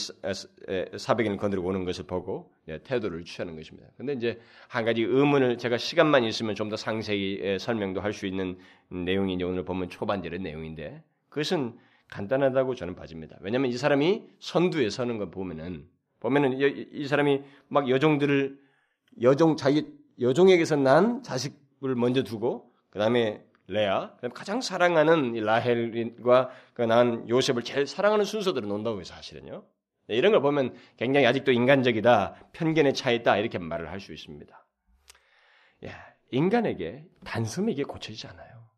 사백인을 0.98 1.38
건드리고 1.38 1.68
오는 1.68 1.86
것을 1.86 2.06
보고 2.06 2.52
태도를 2.84 3.26
취하는 3.26 3.56
것입니다. 3.56 3.88
근데 3.96 4.14
이제 4.14 4.42
한 4.70 4.86
가지 4.86 5.04
의문을 5.04 5.60
제가 5.60 5.78
시간만 5.78 6.24
있으면 6.24 6.56
좀 6.56 6.70
더 6.70 6.76
상세히 6.76 7.60
설명도 7.60 8.02
할 8.02 8.14
수 8.14 8.26
있는 8.26 8.58
내용이 8.90 9.36
이제 9.36 9.44
오늘 9.44 9.64
보면 9.66 9.90
초반절의 9.90 10.40
내용인데 10.40 11.04
그것은 11.30 11.78
간단하다고 12.10 12.74
저는 12.74 12.96
봐집니다. 12.96 13.38
왜냐하면 13.42 13.70
이 13.70 13.78
사람이 13.78 14.24
선두에 14.40 14.90
서는 14.90 15.18
걸 15.20 15.30
보면은 15.30 15.88
보면은 16.20 16.58
이 16.92 17.06
사람이 17.08 17.42
막 17.68 17.90
여종들을 17.90 18.58
여종 19.22 19.58
자기 19.58 19.86
여종에게서 20.20 20.76
난 20.76 21.24
자식을 21.24 21.96
먼저 21.96 22.24
두고 22.24 22.72
그 22.90 23.00
다음에 23.00 23.44
레아, 23.68 24.18
가장 24.34 24.62
사랑하는 24.62 25.34
라헬과 25.34 26.50
그난 26.74 27.28
요셉을 27.30 27.64
제일 27.64 27.88
사랑하는 27.88 28.26
순서대로 28.26 28.68
논다고 28.68 29.00
해서 29.00 29.16
사실은요. 29.16 29.66
네, 30.08 30.16
이런 30.16 30.34
걸 30.34 30.42
보면 30.42 30.76
굉장히 30.98 31.26
아직도 31.26 31.52
인간적이다, 31.52 32.50
편견에 32.52 32.92
차 32.92 33.12
있다 33.12 33.38
이렇게 33.38 33.58
말을 33.58 33.90
할 33.90 34.02
수 34.02 34.14
있습니다. 34.14 34.66
야, 35.86 36.14
인간에게 36.32 37.06
단숨에 37.24 37.74
게 37.74 37.84
고쳐지지 37.84 38.28
않아요. 38.28 38.70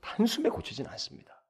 단숨에 0.00 0.48
고쳐지는 0.48 0.90
않습니다. 0.90 1.44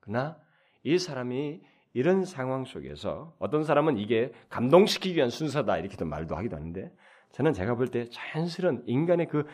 그러나 0.00 0.38
이 0.82 0.98
사람이 0.98 1.60
이런 1.92 2.24
상황 2.24 2.64
속에서 2.64 3.36
어떤 3.38 3.64
사람은 3.64 3.98
이게 3.98 4.32
감동시키기 4.48 5.16
위한 5.16 5.30
순서다 5.30 5.78
이렇게도 5.78 6.04
말도 6.04 6.36
하기도 6.36 6.56
하는데 6.56 6.92
저는 7.32 7.52
제가 7.52 7.74
볼 7.74 7.88
때 7.88 8.08
자연스러운 8.10 8.82
인간의 8.86 9.28
그 9.28 9.46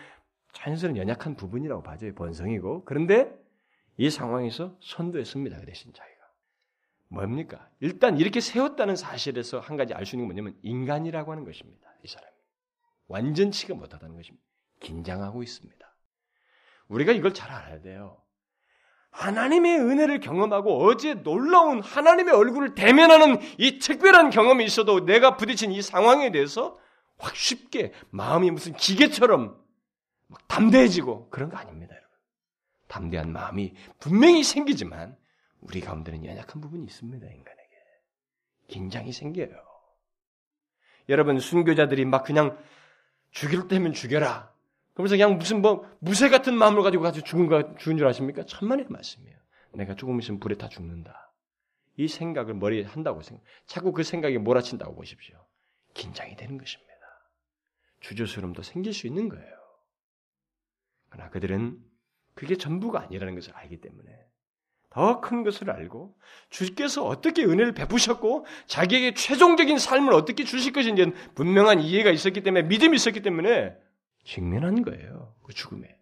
자연스러운 0.53 0.97
연약한 0.97 1.37
부분이라고 1.37 1.83
봐줘요. 1.83 2.15
본성이고. 2.15 2.85
그런데 2.85 3.31
이 3.99 4.11
상황에서 4.11 4.77
선도했습니다. 4.83 5.61
그 5.61 5.67
대신 5.67 5.93
자기가. 5.93 6.17
뭡니까? 7.09 7.69
일단 7.81 8.19
이렇게 8.19 8.41
세웠다는 8.41 8.97
사실에서 8.97 9.61
한 9.61 9.77
가지 9.77 9.95
알 9.95 10.05
수 10.07 10.17
있는 10.17 10.27
게 10.29 10.35
뭐냐면 10.35 10.59
인간이라고 10.63 11.31
하는 11.31 11.45
것입니다. 11.45 11.89
이 12.03 12.09
사람이. 12.09 12.33
완전치가 13.09 13.75
못하다는 13.75 14.17
것입니다. 14.17 14.45
긴장하고 14.81 15.43
있습니다. 15.43 15.95
우리가 16.89 17.13
이걸 17.13 17.33
잘 17.33 17.51
알아야 17.51 17.81
돼요. 17.81 18.21
하나님의 19.11 19.79
은혜를 19.79 20.21
경험하고 20.21 20.85
어제 20.85 21.15
놀라운 21.15 21.81
하나님의 21.81 22.35
얼굴을 22.35 22.75
대면하는 22.75 23.39
이 23.59 23.79
특별한 23.79 24.31
경험이 24.31 24.65
있어도 24.65 25.07
내가 25.07 25.37
부딪힌 25.37 25.73
이 25.73 25.81
상황에 25.81 26.33
대해서 26.33 26.79
확 27.19 27.35
쉽게 27.37 27.93
마음이 28.11 28.51
무슨 28.51 28.75
기계처럼 28.75 29.63
막 30.29 30.49
담대해지고 30.49 31.31
그런 31.31 31.49
거 31.51 31.57
아닙니다, 31.57 31.95
여러분. 31.95 32.11
담대한 32.89 33.33
마음이 33.33 33.75
분명히 33.99 34.45
생기지만 34.45 35.17
우리 35.61 35.81
가운데는 35.81 36.25
연약한 36.25 36.61
부분이 36.61 36.85
있습니다, 36.85 37.27
인간에게. 37.27 37.77
긴장이 38.69 39.13
생겨요. 39.13 39.57
여러분, 41.09 41.39
순교자들이 41.39 42.05
막 42.05 42.25
그냥 42.25 42.59
죽일 43.31 43.69
때면 43.69 43.93
죽여라. 43.93 44.53
그러면서 44.95 45.15
그냥 45.15 45.39
무슨 45.39 45.61
뭐 45.61 45.89
무쇠 45.99 46.29
같은 46.29 46.57
마음을 46.57 46.83
가지고 46.83 47.03
가지고 47.03 47.27
죽은 47.27 47.47
거 47.49 47.77
죽은 47.77 47.99
줄 47.99 48.07
아십니까? 48.07 48.45
천만의 48.47 48.87
말씀이에요. 48.89 49.37
내가 49.75 49.95
조금 49.95 50.19
있으면 50.19 50.41
불에 50.41 50.57
다 50.57 50.69
죽는다. 50.69 51.35
이 51.97 52.09
생각을 52.09 52.55
머리에 52.55 52.85
한다고 52.85 53.23
생각. 53.23 53.45
자꾸 53.67 53.93
그 53.93 54.03
생각이 54.03 54.39
몰아친다고 54.39 54.95
보십시오. 54.95 55.37
긴장이 55.95 56.37
되는 56.37 56.57
것입니다. 56.59 56.96
주저스름도 58.07 58.63
생길 58.63 58.93
수 58.95 59.07
있는 59.07 59.29
거예요. 59.29 59.57
그러나 61.09 61.31
그들은 61.31 61.83
그게 62.35 62.57
전부가 62.57 63.03
아니라는 63.03 63.35
것을 63.35 63.53
알기 63.55 63.81
때문에 63.81 64.07
더 64.91 65.21
큰 65.21 65.43
것을 65.43 65.71
알고 65.71 66.17
주께서 66.49 67.05
어떻게 67.05 67.45
은혜를 67.45 67.73
베푸셨고 67.73 68.47
자기에게 68.67 69.15
최종적인 69.15 69.79
삶을 69.79 70.13
어떻게 70.13 70.45
주실 70.45 70.73
것인지 70.73 71.13
분명한 71.35 71.81
이해가 71.81 72.11
있었기 72.11 72.43
때문에 72.43 72.67
믿음이 72.69 72.95
있었기 72.97 73.23
때문에 73.23 73.77
직면한 74.25 74.83
거예요. 74.83 75.35
그 75.43 75.53
죽음에. 75.53 75.99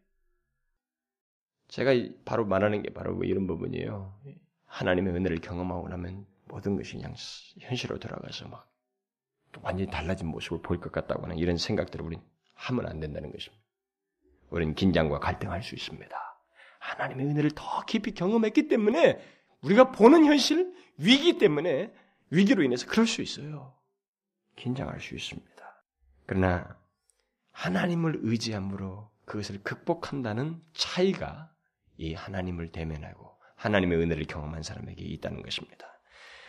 제가 1.69 1.93
바로 2.25 2.47
말하는 2.47 2.83
게 2.83 2.91
바로 2.93 3.23
이런 3.25 3.47
부분이에요. 3.47 4.21
하나님의 4.67 5.15
은혜를 5.15 5.41
경험하고 5.41 5.89
나면 5.89 6.27
모든 6.45 6.77
것이 6.77 6.93
그냥 6.97 7.15
현실로 7.61 7.99
돌아가서 7.99 8.49
막 8.49 8.74
완전히 9.63 9.91
달라진 9.91 10.29
모습을 10.29 10.63
보일 10.63 10.81
것 10.81 10.93
같다고 10.93 11.23
하는 11.25 11.39
이런 11.39 11.57
생각들을 11.57 12.05
우리 12.05 12.19
하면 12.55 12.87
안 12.87 13.01
된다는 13.01 13.31
것입니다. 13.33 13.65
우리는 14.51 14.75
긴장과 14.75 15.21
갈등할 15.21 15.63
수 15.63 15.75
있습니다. 15.75 16.17
하나님의 16.79 17.27
은혜를 17.27 17.51
더 17.55 17.85
깊이 17.87 18.13
경험했기 18.13 18.69
때문에 18.69 19.21
우리가 19.63 19.93
보는 19.93 20.27
현실, 20.27 20.75
위기 20.99 21.39
때문에 21.39 21.93
위기로 22.31 22.63
인해서 22.63 22.87
그럴 22.87 23.07
수 23.07 23.23
있어요. 23.23 23.75
긴장할 24.57 25.01
수 25.01 25.15
있습니다. 25.15 25.55
그러나 26.27 26.79
하나님을 27.53 28.21
의지함으로 28.23 29.11
그것을 29.25 29.63
극복한다는 29.63 30.61
차이가 30.75 31.51
이 31.97 32.15
하나님을 32.15 32.73
대면하고 32.73 33.35
하나님의 33.57 33.99
은혜를 33.99 34.27
경험한 34.27 34.63
사람에게 34.63 35.05
있다는 35.05 35.43
것입니다. 35.43 35.94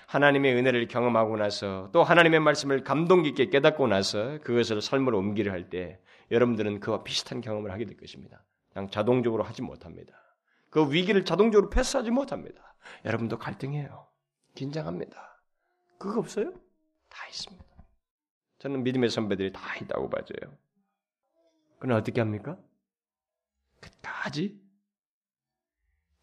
하나님의 0.08 0.56
은혜를 0.56 0.88
경험하고 0.88 1.38
나서 1.38 1.89
또 1.91 2.03
하나님의 2.03 2.39
말씀을 2.39 2.84
감동 2.84 3.24
깊게 3.24 3.49
깨닫고 3.49 3.88
나서 3.88 4.39
그것을 4.41 4.82
삶으로 4.82 5.18
옮기려 5.18 5.51
할 5.51 5.70
때 5.70 5.99
여러분들은 6.32 6.80
그와 6.80 7.03
비슷한 7.03 7.41
경험을 7.41 7.72
하게 7.72 7.86
될 7.86 7.97
것입니다. 7.97 8.43
그냥 8.72 8.89
자동적으로 8.89 9.43
하지 9.43 9.62
못합니다. 9.62 10.14
그 10.70 10.91
위기를 10.91 11.24
자동적으로 11.26 11.70
패스하지 11.70 12.12
못합니다. 12.12 12.76
여러분도 13.06 13.38
갈등해요. 13.39 14.08
긴장합니다. 14.56 15.41
그거 15.97 16.20
없어요? 16.20 16.53
다 17.10 17.28
있습니다. 17.28 17.66
저는 18.60 18.84
믿음의 18.84 19.10
선배들이 19.10 19.53
다 19.53 19.76
있다고 19.78 20.10
봐줘요. 20.10 20.58
그럼 21.80 21.97
어떻게 21.97 22.22
합니까? 22.22 22.58
끝까지 23.80 24.60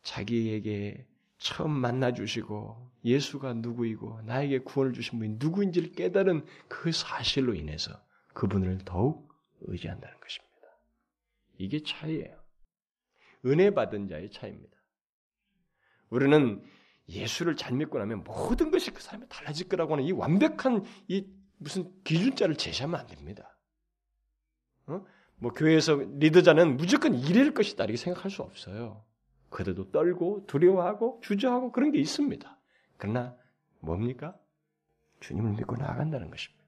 자기에게 0.02 1.06
처음 1.42 1.72
만나 1.72 2.12
주시고 2.12 2.92
예수가 3.04 3.54
누구이고 3.54 4.22
나에게 4.22 4.60
구원을 4.60 4.92
주신 4.92 5.18
분이 5.18 5.36
누구인지를 5.38 5.92
깨달은 5.92 6.46
그 6.68 6.92
사실로 6.92 7.54
인해서 7.54 7.92
그분을 8.32 8.78
더욱 8.84 9.28
의지한다는 9.62 10.20
것입니다. 10.20 10.52
이게 11.58 11.82
차이예요. 11.82 12.40
은혜 13.46 13.70
받은 13.70 14.06
자의 14.06 14.30
차이입니다. 14.30 14.76
우리는 16.10 16.62
예수를 17.08 17.56
잘 17.56 17.72
믿고 17.72 17.98
나면 17.98 18.22
모든 18.22 18.70
것이 18.70 18.92
그 18.92 19.02
사람이 19.02 19.26
달라질 19.28 19.68
거라고 19.68 19.94
하는 19.94 20.04
이 20.04 20.12
완벽한 20.12 20.84
이 21.08 21.26
무슨 21.58 21.92
기준자를 22.04 22.54
제시하면 22.54 23.00
안 23.00 23.06
됩니다. 23.08 23.58
어? 24.86 25.04
뭐 25.38 25.52
교회에서 25.52 25.96
리더자는 25.96 26.76
무조건 26.76 27.14
이럴 27.14 27.52
것이다 27.52 27.82
이렇게 27.84 27.96
생각할 27.96 28.30
수 28.30 28.42
없어요. 28.42 29.04
그래도 29.52 29.90
떨고 29.90 30.44
두려워하고 30.46 31.20
주저하고 31.22 31.70
그런 31.72 31.92
게 31.92 32.00
있습니다. 32.00 32.58
그러나 32.96 33.36
뭡니까? 33.80 34.36
주님을 35.20 35.52
믿고 35.52 35.76
나아간다는 35.76 36.30
것입니다. 36.30 36.64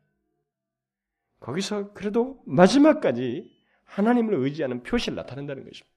거기서 1.40 1.92
그래도 1.92 2.40
마지막까지 2.46 3.52
하나님을 3.84 4.34
의지하는 4.34 4.82
표시를 4.82 5.16
나타낸다는 5.16 5.64
것입니다. 5.64 5.94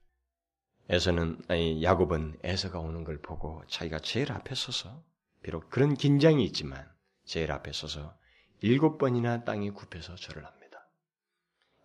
에서는 0.90 1.40
아니 1.48 1.82
야곱은 1.82 2.38
에서가 2.42 2.80
오는 2.80 3.04
걸 3.04 3.20
보고 3.20 3.62
자기가 3.68 3.98
제일 4.00 4.32
앞에 4.32 4.54
서서 4.54 5.04
비록 5.42 5.68
그런 5.70 5.94
긴장이 5.94 6.44
있지만 6.46 6.88
제일 7.24 7.52
앞에 7.52 7.72
서서 7.72 8.16
일곱 8.60 8.98
번이나 8.98 9.44
땅에 9.44 9.70
굽혀서 9.70 10.16
절을 10.16 10.44
합니다. 10.44 10.88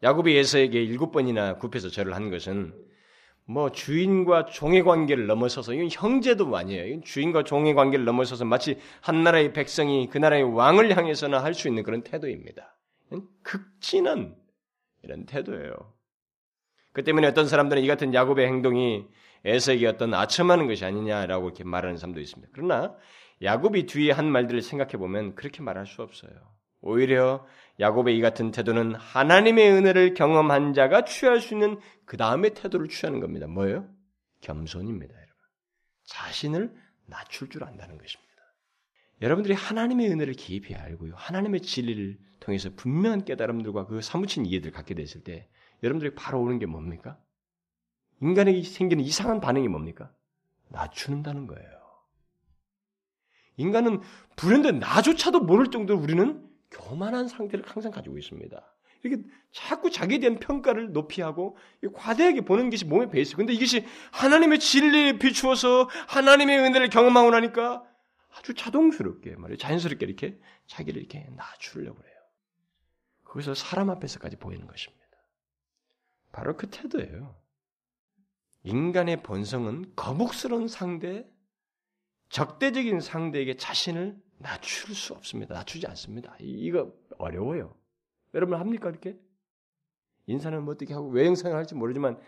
야곱이 0.02 0.36
에서에게 0.36 0.82
일곱 0.82 1.12
번이나 1.12 1.58
굽혀서 1.58 1.90
절을 1.90 2.14
한 2.14 2.30
것은 2.32 2.74
뭐 3.46 3.72
주인과 3.72 4.46
종의 4.46 4.84
관계를 4.84 5.28
넘어서서 5.28 5.74
이건 5.74 5.90
형제도 5.92 6.56
아니에요. 6.56 6.86
이건 6.86 7.04
주인과 7.04 7.44
종의 7.44 7.74
관계를 7.74 8.06
넘어서서 8.06 8.46
마치 8.46 8.80
한 9.02 9.24
나라의 9.24 9.54
백성이 9.54 10.08
그 10.10 10.18
나라의 10.18 10.44
왕을 10.44 10.96
향해서나 10.96 11.44
할 11.44 11.54
수 11.54 11.68
있는 11.68 11.84
그런 11.84 12.04
태도입니다. 12.04 12.76
극진한 13.44 14.36
이런 15.04 15.26
태도예요. 15.26 15.74
그 16.94 17.04
때문에 17.04 17.28
어떤 17.28 17.48
사람들은 17.48 17.84
이 17.84 17.88
같은 17.88 18.14
야곱의 18.14 18.48
행동이 18.48 19.08
에서에게 19.46 19.88
어떤 19.88 20.14
아첨하는 20.14 20.68
것이 20.68 20.86
아니냐라고 20.86 21.48
이렇게 21.48 21.64
말하는 21.64 21.98
사람도 21.98 22.22
있습니다. 22.22 22.52
그러나 22.54 22.96
야곱이 23.42 23.88
뒤에 23.88 24.12
한 24.12 24.32
말들을 24.32 24.62
생각해 24.62 24.94
보면 24.94 25.36
그렇게 25.36 25.62
말할 25.62 25.86
수 25.86 26.02
없어요. 26.02 26.32
오히려 26.82 27.46
야곱의 27.80 28.18
이 28.18 28.22
같은 28.22 28.52
태도는 28.52 28.96
하나님의 28.96 29.72
은혜를 29.72 30.14
경험한 30.14 30.74
자가 30.74 31.06
취할 31.06 31.42
수 31.42 31.54
있는 31.54 31.80
그 32.06 32.18
다음의 32.18 32.54
태도를 32.54 32.88
취하는 32.88 33.20
겁니다. 33.20 33.48
뭐예요? 33.48 33.88
겸손입니다, 34.42 35.14
여러분. 35.14 35.36
자신을 36.06 36.76
낮출 37.06 37.50
줄 37.50 37.64
안다는 37.64 37.98
것입니다. 37.98 38.34
여러분들이 39.22 39.54
하나님의 39.54 40.10
은혜를 40.12 40.34
깊이 40.34 40.76
알고요. 40.76 41.14
하나님의 41.16 41.62
진리를 41.62 42.20
통해서 42.40 42.70
분명한 42.76 43.26
깨달음들과 43.26 43.86
그 43.86 44.02
사무친 44.02 44.46
이해를 44.46 44.72
갖게 44.72 44.94
됐을 44.94 45.24
때 45.24 45.48
여러분들이 45.82 46.14
바로 46.14 46.42
오는 46.42 46.60
게 46.60 46.66
뭡니까? 46.66 47.18
인간에게 48.22 48.64
생기는 48.64 49.04
이상한 49.04 49.40
반응이 49.40 49.68
뭡니까? 49.68 50.14
낮추는다는 50.70 51.48
거예요. 51.48 51.70
인간은 53.58 54.02
불현듯 54.36 54.76
나조차도 54.76 55.42
모를 55.42 55.68
정도로 55.68 56.00
우리는 56.00 56.53
교만한 56.74 57.28
상태를 57.28 57.66
항상 57.68 57.92
가지고 57.92 58.18
있습니다. 58.18 58.74
이렇게 59.04 59.24
자꾸 59.52 59.92
자기에 59.92 60.20
대한 60.20 60.40
평가를 60.40 60.94
높이 60.94 61.22
하고 61.22 61.58
과대하게 61.94 62.42
보는 62.42 62.70
것이 62.70 62.86
몸에 62.86 63.10
배 63.10 63.22
있어요. 63.22 63.38
근데 63.38 63.54
이것이 63.54 63.86
하나님의 64.12 64.60
진리에 64.60 65.20
비추어서 65.20 65.90
하나님의 66.08 66.60
은혜를 66.60 66.90
경험하고 66.90 67.30
나니까 67.32 67.84
아주 68.36 68.54
자동스럽게 68.54 69.36
말이에요. 69.36 69.58
자연스럽게 69.58 70.06
이렇게 70.06 70.40
자기를 70.68 71.00
이렇게 71.00 71.28
낮추려고 71.36 72.02
해요. 72.04 72.14
거기서 73.26 73.54
사람 73.54 73.90
앞에서까지 73.90 74.38
보이는 74.38 74.66
것입니다. 74.66 75.04
바로 76.32 76.56
그 76.56 76.70
태도예요. 76.70 77.36
인간의 78.64 79.24
본성은 79.24 79.94
거북스러운 79.96 80.68
상대, 80.68 81.28
적대적인 82.34 83.00
상대에게 83.00 83.58
자신을 83.58 84.18
낮출 84.40 84.96
수 84.96 85.14
없습니다. 85.14 85.54
낮추지 85.54 85.86
않습니다. 85.86 86.36
이거 86.40 86.92
어려워요. 87.20 87.76
여러분 88.34 88.60
합니까 88.60 88.90
이렇게? 88.90 89.16
인사는 90.26 90.64
뭐 90.64 90.74
어떻게 90.74 90.96
하고 90.96 91.10
외형상을 91.10 91.56
할지 91.56 91.76
모르지만 91.76 92.20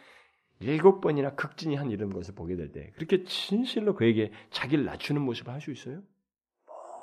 일곱 0.60 1.02
번이나 1.02 1.34
극진히 1.34 1.76
한 1.76 1.90
이런 1.90 2.14
것을 2.14 2.36
보게 2.36 2.56
될 2.56 2.72
때 2.72 2.92
그렇게 2.96 3.24
진실로 3.24 3.96
그에게 3.96 4.32
자기를 4.52 4.86
낮추는 4.86 5.24
모습을 5.24 5.52
할 5.52 5.60
수 5.60 5.72
있어요? 5.72 6.04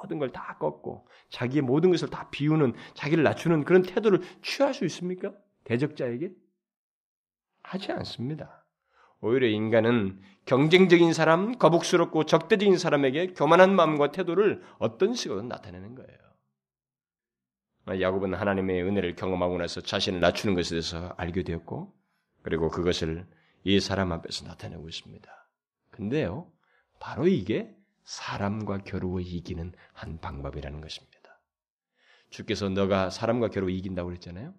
모든 0.01 0.21
걸 0.21 0.31
다 0.31 0.57
꺾고 0.59 1.09
자기의 1.31 1.63
모든 1.63 1.91
것을 1.91 2.09
다 2.09 2.31
비우는 2.31 2.73
자기를 2.95 3.25
낮추는 3.25 3.65
그런 3.65 3.83
태도를 3.83 4.21
취할 4.43 4.75
수 4.75 4.85
있습니까? 4.85 5.33
대적자에게? 5.65 6.31
하지 7.65 7.91
않습니다. 7.93 8.62
오히려 9.23 9.47
인간은 9.47 10.21
경쟁적인 10.45 11.13
사람, 11.13 11.57
거북스럽고 11.57 12.27
적대적인 12.27 12.77
사람에게 12.77 13.29
교만한 13.35 13.75
마음과 13.75 14.11
태도를 14.11 14.63
어떤 14.79 15.15
식으로 15.15 15.43
나타내는 15.43 15.95
거예요. 15.95 16.19
야곱은 18.01 18.35
하나님의 18.35 18.83
은혜를 18.83 19.15
경험하고 19.15 19.59
나서 19.59 19.81
자신을 19.81 20.21
낮추는 20.21 20.57
것에 20.57 20.71
대해서 20.71 21.15
알게 21.17 21.45
되었고, 21.45 21.95
그리고 22.43 22.69
그것을 22.69 23.27
이 23.65 23.79
사람 23.79 24.11
앞에서 24.11 24.47
나타내고 24.47 24.89
있습니다. 24.89 25.31
근데요, 25.91 26.51
바로 26.99 27.29
이게 27.29 27.77
사람과 28.05 28.79
겨루어 28.79 29.21
이기는 29.21 29.73
한 29.93 30.19
방법이라는 30.19 30.81
것입니다. 30.81 31.41
주께서 32.31 32.69
너가 32.69 33.11
사람과 33.11 33.49
겨루어 33.49 33.69
이긴다고 33.69 34.09
그랬잖아요. 34.09 34.55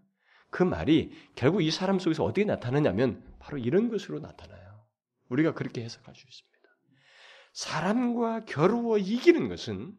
그 0.54 0.62
말이 0.62 1.12
결국 1.34 1.64
이 1.64 1.72
사람 1.72 1.98
속에서 1.98 2.24
어떻게 2.24 2.46
나타나냐면 2.46 3.24
바로 3.40 3.58
이런 3.58 3.90
것으로 3.90 4.20
나타나요. 4.20 4.86
우리가 5.30 5.56
그렇게 5.56 5.84
해석할 5.84 6.14
수 6.14 6.28
있습니다. 6.28 6.70
사람과 7.54 8.46
겨루어 8.46 9.00
이기는 9.00 9.50
것은 9.50 9.98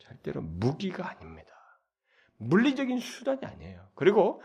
절대로 0.00 0.42
무기가 0.42 1.08
아닙니다. 1.08 1.52
물리적인 2.38 2.98
수단이 2.98 3.42
아니에요. 3.44 3.90
그리고 3.94 4.42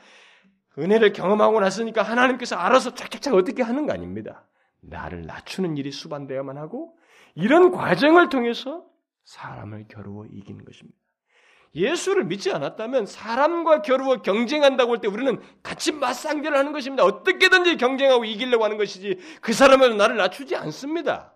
은혜를 0.77 1.13
경험하고 1.13 1.59
났으니까 1.59 2.03
하나님께서 2.03 2.55
알아서 2.55 2.93
착착착 2.93 3.33
어떻게 3.33 3.63
하는 3.63 3.87
거 3.87 3.93
아닙니다. 3.93 4.47
나를 4.81 5.25
낮추는 5.25 5.75
일이 5.77 5.91
수반되어야만 5.91 6.57
하고 6.57 6.95
이런 7.33 7.71
과정을 7.71 8.29
통해서 8.29 8.85
사람을 9.23 9.87
겨루어 9.87 10.27
이기는 10.27 10.63
것입니다. 10.63 10.99
예수를 11.75 12.23
믿지 12.25 12.51
않았다면 12.51 13.05
사람과 13.05 13.81
겨루어 13.81 14.21
경쟁한다고 14.21 14.93
할 14.93 15.01
때 15.01 15.07
우리는 15.07 15.41
같이 15.61 15.91
맞상대를 15.91 16.57
하는 16.57 16.71
것입니다. 16.71 17.03
어떻게든지 17.03 17.77
경쟁하고 17.77 18.25
이기려고 18.25 18.63
하는 18.63 18.77
것이지 18.77 19.19
그 19.41 19.53
사람은 19.53 19.97
나를 19.97 20.17
낮추지 20.17 20.55
않습니다. 20.55 21.33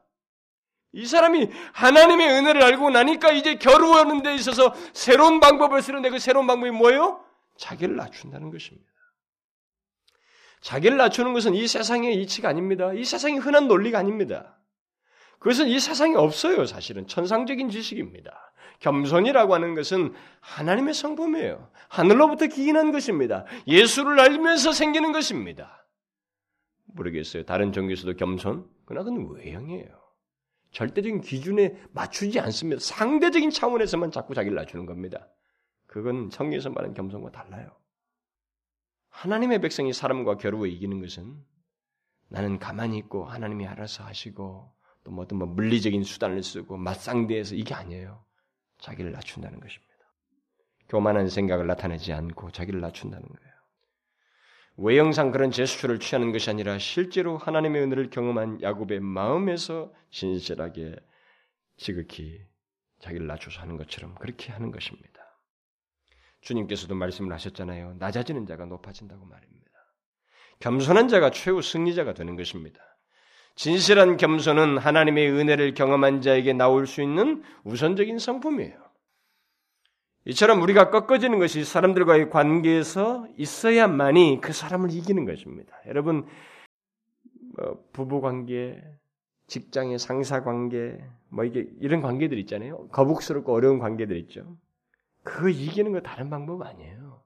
이 0.93 1.05
사람이 1.05 1.49
하나님의 1.73 2.29
은혜를 2.29 2.63
알고 2.63 2.89
나니까 2.89 3.31
이제 3.31 3.55
겨루어는 3.55 4.23
데 4.23 4.35
있어서 4.35 4.73
새로운 4.93 5.39
방법을 5.39 5.81
쓰는데 5.81 6.09
그 6.09 6.19
새로운 6.19 6.47
방법이 6.47 6.71
뭐예요? 6.71 7.23
자기를 7.57 7.95
낮춘다는 7.95 8.51
것입니다. 8.51 8.89
자기를 10.61 10.97
낮추는 10.97 11.33
것은 11.33 11.55
이 11.55 11.67
세상의 11.67 12.21
이치가 12.21 12.49
아닙니다. 12.49 12.93
이 12.93 13.03
세상의 13.05 13.39
흔한 13.39 13.67
논리가 13.67 13.99
아닙니다. 13.99 14.57
그것은 15.39 15.67
이 15.67 15.79
세상에 15.79 16.15
없어요, 16.15 16.65
사실은. 16.65 17.07
천상적인 17.07 17.69
지식입니다. 17.69 18.50
겸손이라고 18.81 19.53
하는 19.53 19.73
것은 19.73 20.13
하나님의 20.41 20.93
성품이에요. 20.93 21.71
하늘로부터 21.87 22.47
기인한 22.47 22.91
것입니다. 22.91 23.45
예수를 23.67 24.19
알면서 24.19 24.73
생기는 24.73 25.11
것입니다. 25.11 25.87
모르겠어요. 26.85 27.45
다른 27.45 27.71
종교에서도 27.71 28.15
겸손? 28.17 28.69
그러나 28.85 29.09
그건 29.09 29.35
외형이에요. 29.35 30.01
절대적인 30.71 31.21
기준에 31.21 31.75
맞추지 31.91 32.39
않습니다. 32.39 32.79
상대적인 32.81 33.49
차원에서만 33.49 34.11
자꾸 34.11 34.33
자기를 34.33 34.55
낮추는 34.55 34.85
겁니다. 34.85 35.27
그건 35.87 36.29
성경에서 36.29 36.69
말하는 36.69 36.93
겸손과 36.93 37.31
달라요. 37.31 37.69
하나님의 39.09 39.59
백성이 39.59 39.93
사람과 39.93 40.37
겨루어 40.37 40.65
이기는 40.65 41.01
것은 41.01 41.37
나는 42.29 42.59
가만히 42.59 42.97
있고 42.97 43.25
하나님이 43.25 43.67
알아서 43.67 44.03
하시고 44.03 44.73
또 45.03 45.11
뭐 45.11 45.23
어떤 45.23 45.39
뭐 45.39 45.47
물리적인 45.47 46.03
수단을 46.03 46.43
쓰고 46.43 46.77
맞상대해서 46.77 47.55
이게 47.55 47.73
아니에요. 47.73 48.23
자기를 48.81 49.11
낮춘다는 49.13 49.59
것입니다. 49.59 49.91
교만한 50.89 51.29
생각을 51.29 51.67
나타내지 51.67 52.11
않고 52.11 52.51
자기를 52.51 52.81
낮춘다는 52.81 53.25
거예요. 53.25 53.51
외형상 54.77 55.31
그런 55.31 55.51
제스처를 55.51 55.99
취하는 55.99 56.31
것이 56.31 56.49
아니라 56.49 56.77
실제로 56.79 57.37
하나님의 57.37 57.83
은혜를 57.83 58.09
경험한 58.09 58.61
야곱의 58.61 58.99
마음에서 58.99 59.93
진실하게 60.09 60.95
지극히 61.77 62.43
자기를 62.99 63.27
낮춰서 63.27 63.61
하는 63.61 63.77
것처럼 63.77 64.15
그렇게 64.15 64.51
하는 64.51 64.71
것입니다. 64.71 65.21
주님께서도 66.41 66.95
말씀을 66.95 67.31
하셨잖아요. 67.33 67.95
낮아지는 67.99 68.45
자가 68.45 68.65
높아진다고 68.65 69.25
말입니다. 69.25 69.71
겸손한 70.59 71.07
자가 71.07 71.31
최후 71.31 71.61
승리자가 71.61 72.13
되는 72.13 72.35
것입니다. 72.35 72.90
진실한 73.55 74.17
겸손은 74.17 74.77
하나님의 74.77 75.31
은혜를 75.31 75.73
경험한 75.73 76.21
자에게 76.21 76.53
나올 76.53 76.87
수 76.87 77.01
있는 77.01 77.43
우선적인 77.63 78.17
성품이에요. 78.17 78.81
이처럼 80.25 80.61
우리가 80.61 80.91
꺾어지는 80.91 81.39
것이 81.39 81.63
사람들과의 81.63 82.29
관계에서 82.29 83.27
있어야만이 83.37 84.39
그 84.41 84.53
사람을 84.53 84.91
이기는 84.91 85.25
것입니다. 85.25 85.75
여러분, 85.87 86.27
뭐 87.57 87.83
부부 87.91 88.21
관계, 88.21 88.81
직장의 89.47 89.99
상사 89.99 90.43
관계, 90.43 90.97
뭐 91.29 91.43
이게 91.43 91.67
이런 91.79 92.01
관계들 92.01 92.37
있잖아요. 92.39 92.87
거북스럽고 92.89 93.53
어려운 93.53 93.79
관계들 93.79 94.15
있죠. 94.17 94.57
그거 95.23 95.49
이기는 95.49 95.91
거 95.91 96.01
다른 96.01 96.29
방법 96.29 96.61
아니에요. 96.61 97.23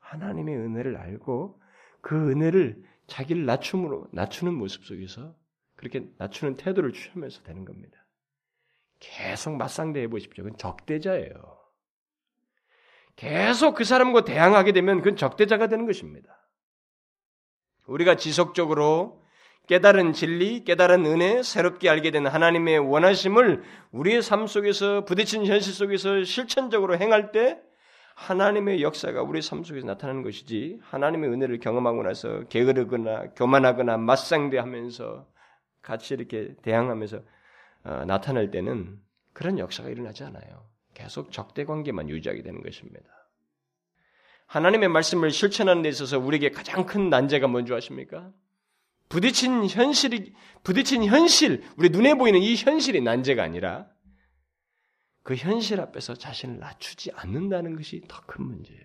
하나님의 0.00 0.56
은혜를 0.56 0.96
알고 0.96 1.60
그 2.00 2.30
은혜를 2.30 2.82
자기를 3.06 3.44
낮춤으로 3.44 4.08
낮추는 4.12 4.54
모습 4.54 4.84
속에서 4.84 5.34
그렇게 5.76 6.06
낮추는 6.18 6.56
태도를 6.56 6.92
취하면서 6.92 7.42
되는 7.42 7.64
겁니다. 7.64 7.98
계속 9.00 9.56
맞상대해 9.56 10.08
보십시오. 10.08 10.44
그건 10.44 10.56
적대자예요. 10.56 11.34
계속 13.16 13.74
그 13.74 13.84
사람과 13.84 14.24
대항하게 14.24 14.72
되면 14.72 14.98
그건 14.98 15.16
적대자가 15.16 15.68
되는 15.68 15.86
것입니다. 15.86 16.40
우리가 17.86 18.16
지속적으로 18.16 19.22
깨달은 19.66 20.12
진리, 20.12 20.64
깨달은 20.64 21.06
은혜, 21.06 21.42
새롭게 21.42 21.88
알게 21.88 22.10
된 22.10 22.26
하나님의 22.26 22.78
원하심을 22.78 23.62
우리의 23.92 24.22
삶 24.22 24.46
속에서 24.46 25.04
부딪힌 25.04 25.46
현실 25.46 25.72
속에서 25.72 26.22
실천적으로 26.24 26.98
행할 26.98 27.32
때 27.32 27.58
하나님의 28.14 28.82
역사가 28.82 29.22
우리 29.22 29.42
삶 29.42 29.64
속에서 29.64 29.86
나타나는 29.86 30.22
것이지 30.22 30.80
하나님의 30.82 31.30
은혜를 31.30 31.58
경험하고 31.60 32.02
나서 32.02 32.44
게으르거나 32.44 33.30
교만하거나 33.36 33.96
맞상대하면서 33.96 35.26
같이 35.84 36.14
이렇게 36.14 36.54
대항하면서 36.62 37.22
어, 37.84 38.04
나타날 38.06 38.50
때는 38.50 39.00
그런 39.32 39.58
역사가 39.58 39.90
일어나지 39.90 40.24
않아요. 40.24 40.68
계속 40.94 41.30
적대 41.30 41.64
관계만 41.64 42.08
유지하게 42.08 42.42
되는 42.42 42.62
것입니다. 42.62 43.04
하나님의 44.46 44.88
말씀을 44.88 45.30
실천하는 45.30 45.82
데 45.82 45.88
있어서 45.88 46.18
우리에게 46.18 46.50
가장 46.50 46.86
큰 46.86 47.10
난제가 47.10 47.48
뭔지 47.48 47.74
아십니까? 47.74 48.32
부딪힌 49.08 49.68
현실이 49.68 50.32
부딪힌 50.62 51.04
현실, 51.04 51.62
우리 51.76 51.90
눈에 51.90 52.14
보이는 52.14 52.40
이 52.40 52.56
현실이 52.56 53.00
난제가 53.02 53.42
아니라 53.42 53.88
그 55.22 55.34
현실 55.34 55.80
앞에서 55.80 56.14
자신을 56.14 56.58
낮추지 56.58 57.12
않는다는 57.12 57.76
것이 57.76 58.02
더 58.08 58.22
큰 58.26 58.44
문제예요. 58.44 58.84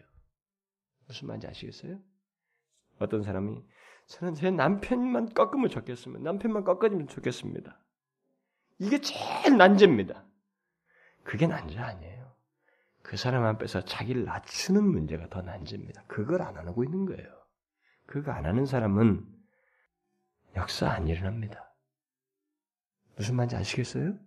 무슨 1.08 1.28
말인지 1.28 1.48
아시겠어요? 1.48 2.00
어떤 3.00 3.24
사람이 3.24 3.64
저는 4.08 4.34
제 4.34 4.52
남편만 4.52 5.34
꺾으면 5.34 5.70
좋겠습니다. 5.70 6.24
남편만 6.24 6.64
꺾어지면 6.64 7.08
좋겠습니다. 7.08 7.80
이게 8.80 9.00
제일 9.02 9.58
난제입니다. 9.58 10.26
그게 11.24 11.48
난제 11.48 11.78
아니에요. 11.78 12.34
그 13.02 13.18
사람 13.18 13.44
앞에서 13.44 13.86
자기를 13.86 14.26
낮추는 14.26 14.84
문제가 14.84 15.28
더 15.30 15.42
난제입니다. 15.42 16.04
그걸 16.08 16.42
안 16.42 16.56
하고 16.58 16.84
있는 16.84 17.06
거예요. 17.06 17.28
그거 18.06 18.32
안 18.32 18.46
하는 18.46 18.66
사람은 18.66 19.26
역사 20.56 20.90
안 20.90 21.08
일어납니다. 21.08 21.76
무슨 23.16 23.36
말인지 23.36 23.56
아시겠어요? 23.56 24.18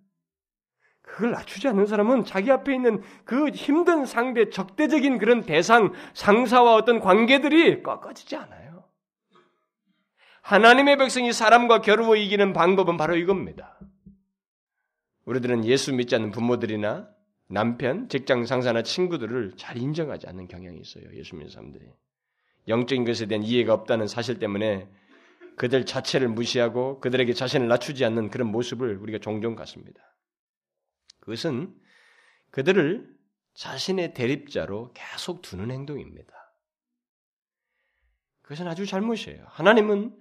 그걸 1.13 1.33
낮추지 1.33 1.69
않는 1.69 1.87
사람은 1.87 2.25
자기 2.25 2.51
앞에 2.51 2.75
있는 2.75 3.03
그 3.25 3.51
힘든 3.51 4.07
상대, 4.07 4.49
적대적인 4.49 5.19
그런 5.19 5.43
대상, 5.43 5.93
상사와 6.15 6.75
어떤 6.75 7.01
관계들이 7.01 7.83
꺾어지지 7.83 8.35
않아요. 8.37 8.85
하나님의 10.41 10.97
백성이 10.97 11.35
사람과 11.35 11.83
겨루어 11.83 12.17
이기는 12.17 12.55
방법은 12.55 12.97
바로 12.97 13.15
이겁니다. 13.15 13.79
우리들은 15.27 15.67
예수 15.67 15.93
믿지 15.93 16.15
않는 16.15 16.31
부모들이나 16.31 17.09
남편, 17.47 18.09
직장 18.09 18.47
상사나 18.47 18.83
친구들을 18.83 19.53
잘 19.59 19.77
인정하지 19.77 20.29
않는 20.29 20.49
경향이 20.49 20.81
있어요. 20.81 21.05
예수 21.13 21.37
믿는 21.37 21.51
사람들이. 21.51 21.85
영적인 22.69 23.05
것에 23.05 23.27
대한 23.27 23.45
이해가 23.45 23.75
없다는 23.75 24.07
사실 24.07 24.39
때문에 24.39 24.89
그들 25.57 25.85
자체를 25.85 26.29
무시하고 26.29 27.01
그들에게 27.01 27.35
자신을 27.35 27.69
낮추지 27.69 28.03
않는 28.07 28.31
그런 28.31 28.51
모습을 28.51 28.97
우리가 28.97 29.19
종종 29.19 29.55
갖습니다. 29.55 30.01
그것은 31.23 31.75
그들을 32.51 33.09
자신의 33.55 34.15
대립자로 34.15 34.93
계속 34.93 35.43
두는 35.43 35.71
행동입니다. 35.71 36.33
그것은 38.43 38.67
아주 38.67 38.87
잘못이에요. 38.87 39.45
하나님은 39.49 40.21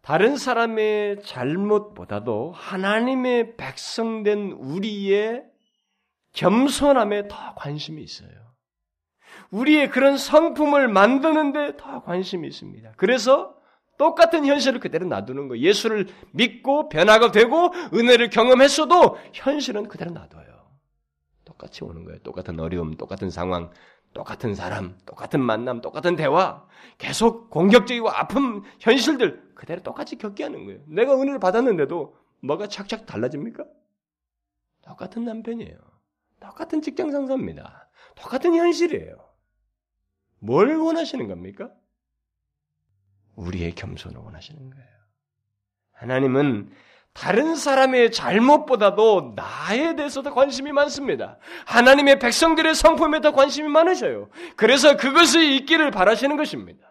다른 0.00 0.36
사람의 0.36 1.22
잘못보다도 1.22 2.52
하나님의 2.52 3.56
백성된 3.56 4.52
우리의 4.52 5.44
겸손함에 6.32 7.28
더 7.28 7.54
관심이 7.56 8.02
있어요. 8.02 8.54
우리의 9.50 9.90
그런 9.90 10.16
성품을 10.16 10.88
만드는데 10.88 11.76
더 11.76 12.02
관심이 12.02 12.46
있습니다. 12.46 12.92
그래서 12.96 13.57
똑같은 13.98 14.46
현실을 14.46 14.80
그대로 14.80 15.06
놔두는 15.06 15.48
거예요. 15.48 15.62
예수를 15.62 16.06
믿고 16.32 16.88
변화가 16.88 17.32
되고 17.32 17.72
은혜를 17.92 18.30
경험했어도 18.30 19.18
현실은 19.34 19.88
그대로 19.88 20.12
놔둬요. 20.12 20.48
똑같이 21.44 21.84
오는 21.84 22.04
거예요. 22.04 22.18
똑같은 22.20 22.58
어려움, 22.60 22.96
똑같은 22.96 23.28
상황, 23.28 23.70
똑같은 24.14 24.54
사람, 24.54 24.96
똑같은 25.04 25.40
만남, 25.40 25.80
똑같은 25.80 26.16
대화, 26.16 26.64
계속 26.96 27.50
공격적이고 27.50 28.08
아픈 28.08 28.62
현실들 28.78 29.52
그대로 29.54 29.82
똑같이 29.82 30.16
겪게 30.16 30.44
하는 30.44 30.64
거예요. 30.64 30.80
내가 30.86 31.14
은혜를 31.14 31.40
받았는데도 31.40 32.16
뭐가 32.40 32.68
착착 32.68 33.04
달라집니까? 33.06 33.64
똑같은 34.82 35.24
남편이에요. 35.24 35.76
똑같은 36.40 36.80
직장 36.80 37.10
상사입니다. 37.10 37.90
똑같은 38.14 38.54
현실이에요. 38.54 39.16
뭘 40.38 40.76
원하시는 40.76 41.26
겁니까? 41.26 41.70
우리의 43.38 43.74
겸손을 43.74 44.18
원하시는 44.18 44.70
거예요. 44.70 44.88
하나님은 45.92 46.70
다른 47.12 47.56
사람의 47.56 48.12
잘못보다도 48.12 49.34
나에 49.34 49.96
대해서 49.96 50.22
더 50.22 50.32
관심이 50.32 50.70
많습니다. 50.72 51.38
하나님의 51.66 52.18
백성들의 52.20 52.74
성품에 52.74 53.20
더 53.20 53.32
관심이 53.32 53.68
많으셔요. 53.68 54.28
그래서 54.56 54.96
그것을 54.96 55.42
있기를 55.42 55.90
바라시는 55.90 56.36
것입니다. 56.36 56.86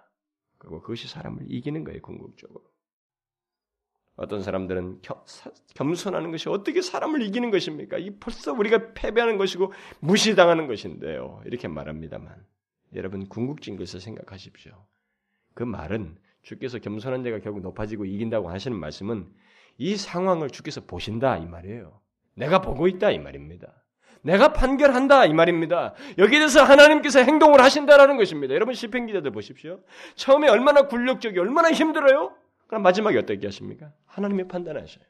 그리고 0.57 0.81
그것이 0.81 1.07
사람을 1.07 1.45
이기는 1.47 1.83
거예요, 1.83 2.01
궁극적으로. 2.01 2.65
어떤 4.17 4.41
사람들은 4.41 5.01
겸손하는 5.75 6.31
것이 6.31 6.49
어떻게 6.49 6.81
사람을 6.81 7.21
이기는 7.21 7.51
것입니까? 7.51 7.99
이 7.99 8.17
벌써 8.19 8.51
우리가 8.51 8.93
패배하는 8.93 9.37
것이고 9.37 9.71
무시당하는 9.99 10.67
것인데요. 10.67 11.41
이렇게 11.45 11.67
말합니다만 11.67 12.35
여러분 12.95 13.29
궁극적인 13.29 13.77
것을 13.77 14.01
생각하십시오. 14.01 14.73
그 15.53 15.63
말은 15.63 16.17
주께서 16.47 16.79
겸손한 16.79 17.23
자가 17.23 17.39
결국 17.39 17.61
높아지고 17.61 18.05
이긴다고 18.05 18.49
하시는 18.49 18.77
말씀은 18.77 19.27
이 19.77 19.97
상황을 19.97 20.49
주께서 20.49 20.81
보신다 20.81 21.37
이 21.37 21.45
말이에요. 21.45 21.99
내가 22.35 22.61
보고 22.61 22.87
있다 22.87 23.11
이 23.11 23.19
말입니다. 23.19 23.83
내가 24.21 24.53
판결한다 24.53 25.25
이 25.25 25.33
말입니다. 25.33 25.93
여기에 26.17 26.39
대해서 26.39 26.63
하나님께서 26.63 27.19
행동을 27.19 27.61
하신다라는 27.61 28.15
것입니다. 28.15 28.53
여러분 28.53 28.73
시편 28.73 29.07
기자들 29.07 29.31
보십시오. 29.31 29.81
처음에 30.15 30.47
얼마나 30.47 30.87
굴욕적이 30.87 31.37
얼마나 31.39 31.71
힘들어요? 31.71 32.35
그럼 32.67 32.81
마지막에 32.81 33.17
어떻게 33.17 33.45
하십니까? 33.45 33.91
하나님이 34.05 34.47
판단하셔요. 34.47 35.03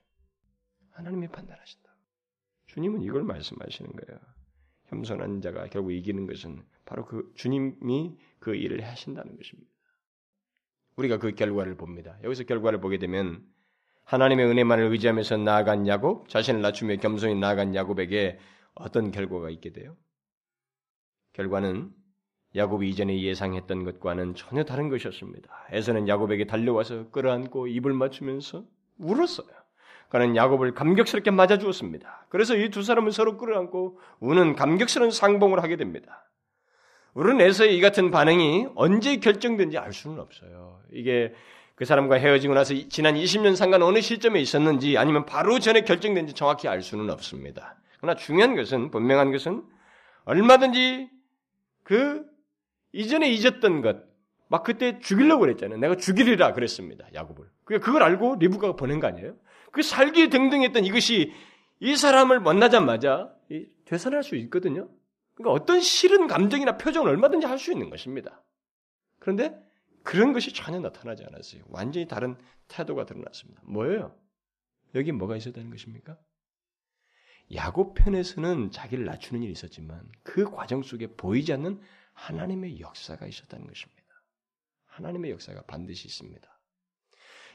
하나님이 0.91 1.27
판단하신다. 1.27 1.87
주님은 2.65 3.03
이걸 3.03 3.23
말씀하시는 3.23 3.91
거예요. 3.91 4.19
겸손한 4.89 5.41
자가 5.41 5.67
결국 5.67 5.91
이기는 5.91 6.25
것은 6.25 6.63
바로 6.85 7.05
그 7.05 7.31
주님이 7.35 8.17
그 8.39 8.55
일을 8.55 8.83
하신다는 8.83 9.37
것입니다. 9.37 9.76
우리가 10.97 11.17
그 11.17 11.31
결과를 11.31 11.75
봅니다. 11.75 12.17
여기서 12.23 12.43
결과를 12.43 12.79
보게 12.81 12.97
되면 12.97 13.41
하나님의 14.05 14.45
은혜만을 14.47 14.85
의지하면서 14.85 15.37
나아간 15.37 15.87
야곱, 15.87 16.27
자신을 16.29 16.61
낮추며 16.61 16.97
겸손히 16.97 17.35
나아간 17.35 17.75
야곱에게 17.75 18.39
어떤 18.73 19.11
결과가 19.11 19.49
있게 19.51 19.71
돼요? 19.71 19.95
결과는 21.33 21.91
야곱이 22.55 22.89
이전에 22.89 23.21
예상했던 23.21 23.83
것과는 23.83 24.33
전혀 24.35 24.63
다른 24.63 24.89
것이었습니다. 24.89 25.67
에서는 25.71 26.07
야곱에게 26.07 26.45
달려와서 26.45 27.11
끌어안고 27.11 27.67
입을 27.67 27.93
맞추면서 27.93 28.65
울었어요. 28.97 29.47
그는 30.09 30.35
야곱을 30.35 30.73
감격스럽게 30.73 31.31
맞아주었습니다. 31.31 32.27
그래서 32.29 32.55
이 32.55 32.69
두 32.69 32.81
사람은 32.81 33.11
서로 33.11 33.37
끌어안고 33.37 33.99
우는 34.21 34.55
감격스러운 34.55 35.11
상봉을 35.11 35.61
하게 35.61 35.75
됩니다. 35.75 36.26
우리는 37.17 37.41
에서의 37.41 37.75
이 37.75 37.81
같은 37.81 38.11
반응이 38.11 38.67
언제 38.75 39.15
결정된지 39.17 39.79
알 39.79 39.91
수는 39.91 40.19
없어요. 40.19 40.79
이게 40.93 41.33
그 41.73 41.83
사람과 41.83 42.17
헤어지고 42.17 42.53
나서 42.53 42.75
지난 42.89 43.15
20년 43.15 43.55
상간 43.55 43.81
어느 43.81 44.01
시점에 44.01 44.39
있었는지 44.39 44.99
아니면 44.99 45.25
바로 45.25 45.57
전에 45.57 45.81
결정된지 45.81 46.33
정확히 46.33 46.67
알 46.67 46.83
수는 46.83 47.09
없습니다. 47.09 47.75
그러나 47.99 48.15
중요한 48.15 48.55
것은 48.55 48.91
분명한 48.91 49.31
것은 49.31 49.63
얼마든지 50.25 51.09
그 51.81 52.23
이전에 52.91 53.31
잊었던 53.31 53.81
것, 53.81 53.97
막 54.47 54.61
그때 54.61 54.99
죽이려고 54.99 55.39
그랬잖아요. 55.41 55.79
내가 55.79 55.95
죽이리라 55.95 56.53
그랬습니다. 56.53 57.07
야곱을. 57.15 57.47
그걸 57.63 58.03
알고 58.03 58.35
리브가가 58.35 58.75
보낸 58.75 58.99
거 58.99 59.07
아니에요? 59.07 59.33
그 59.71 59.81
살기 59.81 60.29
등등했던 60.29 60.85
이것이 60.85 61.33
이 61.79 61.95
사람을 61.95 62.41
만나자마자 62.41 63.31
되살할 63.85 64.21
수 64.21 64.35
있거든요. 64.35 64.87
그러니까 65.37 65.53
어떤 65.53 65.79
싫은 65.79 66.27
감정이나 66.27 66.77
표정을 66.77 67.09
얼마든지 67.09 67.45
할 67.45 67.57
수 67.59 67.71
있는 67.71 67.89
것입니다. 67.89 68.43
그런데 69.19 69.55
그런 70.03 70.33
것이 70.33 70.53
전혀 70.53 70.79
나타나지 70.79 71.23
않았어요. 71.25 71.63
완전히 71.67 72.07
다른 72.07 72.37
태도가 72.67 73.05
드러났습니다. 73.05 73.61
뭐예요? 73.65 74.15
여기 74.95 75.11
뭐가 75.11 75.35
있었다는 75.35 75.69
것입니까? 75.69 76.17
야곱 77.53 77.93
편에서는 77.95 78.71
자기를 78.71 79.05
낮추는 79.05 79.43
일이 79.43 79.51
있었지만 79.51 80.09
그 80.23 80.49
과정 80.49 80.81
속에 80.81 81.07
보이지 81.15 81.53
않는 81.53 81.79
하나님의 82.13 82.79
역사가 82.79 83.25
있었다는 83.27 83.67
것입니다. 83.67 84.03
하나님의 84.85 85.31
역사가 85.31 85.63
반드시 85.63 86.07
있습니다. 86.07 86.47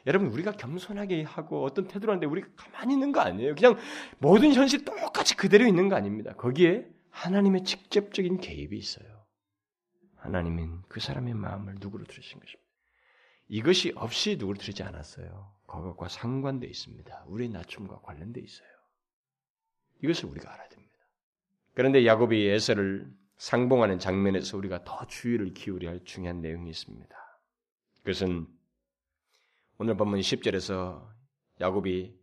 여러분 0.06 0.28
우리가 0.28 0.52
겸손하게 0.52 1.22
하고 1.22 1.64
어떤 1.64 1.86
태도를 1.86 2.12
하는데 2.12 2.26
우리가 2.26 2.48
가만히 2.56 2.94
있는 2.94 3.12
거 3.12 3.20
아니에요. 3.20 3.54
그냥 3.54 3.76
모든 4.18 4.52
현실 4.52 4.84
똑같이 4.84 5.36
그대로 5.36 5.66
있는 5.66 5.88
거 5.88 5.96
아닙니다. 5.96 6.34
거기에 6.34 6.86
하나님의 7.12 7.64
직접적인 7.64 8.40
개입이 8.40 8.76
있어요. 8.76 9.24
하나님은 10.16 10.82
그 10.88 11.00
사람의 11.00 11.34
마음을 11.34 11.76
누구로 11.78 12.04
들으신 12.04 12.40
것입니다. 12.40 12.62
이것이 13.48 13.92
없이 13.96 14.36
누구로 14.36 14.58
들지 14.58 14.82
않았어요. 14.82 15.52
그것과 15.66 16.08
상관돼 16.08 16.66
있습니다. 16.66 17.24
우리의 17.26 17.50
낮춤과 17.50 18.00
관련돼 18.00 18.40
있어요. 18.40 18.68
이것을 20.02 20.26
우리가 20.26 20.52
알아야 20.52 20.68
됩니다. 20.68 20.94
그런데 21.74 22.04
야곱이 22.06 22.46
에서를 22.48 23.12
상봉하는 23.36 23.98
장면에서 23.98 24.56
우리가 24.56 24.84
더 24.84 25.06
주의를 25.06 25.54
기울여야 25.54 25.92
할 25.92 26.04
중요한 26.04 26.40
내용이 26.40 26.70
있습니다. 26.70 27.14
그것은 27.98 28.46
오늘 29.78 29.96
본문 29.96 30.20
10절에서 30.20 31.08
야곱이 31.60 32.16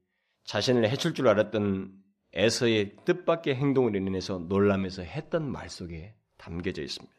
자신을 0.46 0.90
해칠 0.90 1.14
줄 1.14 1.28
알았던 1.28 1.99
에서의 2.34 2.96
뜻밖의 3.06 3.56
행동으로 3.56 3.98
인해서 3.98 4.40
놀라면서 4.40 5.02
했던 5.04 5.52
말 5.52 5.70
속에 5.70 6.16
담겨져 6.38 6.82
있습니다. 6.82 7.16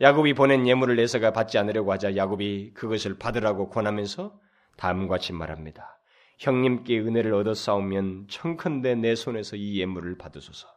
야곱이 0.00 0.34
보낸 0.34 0.66
예물을 0.66 0.98
에서가 0.98 1.32
받지 1.32 1.58
않으려고 1.58 1.92
하자 1.92 2.16
야곱이 2.16 2.72
그것을 2.74 3.18
받으라고 3.18 3.70
권하면서 3.70 4.38
다음과 4.76 5.08
같이 5.08 5.32
말합니다. 5.32 5.98
형님께 6.38 6.98
은혜를 7.00 7.32
얻어 7.32 7.54
싸우면 7.54 8.26
청컨대 8.28 8.94
내 8.94 9.14
손에서 9.14 9.56
이 9.56 9.80
예물을 9.80 10.18
받으소서. 10.18 10.68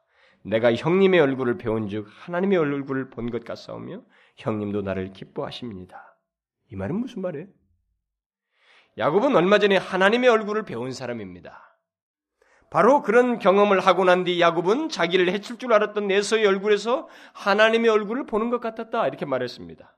내가 0.43 0.74
형님의 0.74 1.20
얼굴을 1.20 1.58
배운즉 1.58 2.08
하나님의 2.10 2.58
얼굴을 2.58 3.10
본 3.10 3.30
것 3.30 3.43
같사오며 3.43 4.02
형님도 4.38 4.84
나를 4.84 5.12
기뻐하십니다. 5.12 6.18
이 6.72 6.76
말은 6.78 6.95
무슨 6.95 7.22
말이에요? 7.22 7.47
야곱은 8.97 9.36
얼마 9.36 9.60
전에 9.60 9.76
하나님의 9.76 10.30
얼굴을 10.30 10.64
배운 10.64 10.93
사람입니다. 10.93 11.68
바로 12.70 13.01
그런 13.01 13.39
경험을 13.39 13.80
하고 13.80 14.03
난 14.05 14.24
뒤 14.24 14.39
야곱은 14.39 14.89
자기를 14.89 15.30
해칠 15.30 15.57
줄 15.57 15.74
알았던 15.74 16.11
에서의 16.11 16.45
얼굴에서 16.45 17.07
하나님의 17.34 17.89
얼굴을 17.89 18.26
보는 18.26 18.49
것 18.49 18.59
같았다 18.61 19.07
이렇게 19.07 19.26
말했습니다. 19.26 19.95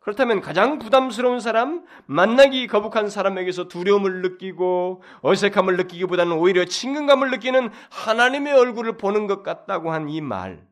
그렇다면 0.00 0.40
가장 0.40 0.78
부담스러운 0.80 1.38
사람, 1.38 1.84
만나기 2.06 2.66
거북한 2.66 3.08
사람에게서 3.08 3.68
두려움을 3.68 4.20
느끼고 4.22 5.02
어색함을 5.22 5.76
느끼기보다는 5.76 6.32
오히려 6.32 6.64
친근감을 6.64 7.30
느끼는 7.30 7.70
하나님의 7.90 8.52
얼굴을 8.52 8.96
보는 8.98 9.28
것 9.28 9.42
같다고 9.44 9.92
한 9.92 10.08
이 10.08 10.20
말. 10.20 10.66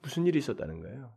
무슨 0.00 0.26
일이 0.26 0.38
있었다는 0.38 0.80
거예요? 0.80 1.12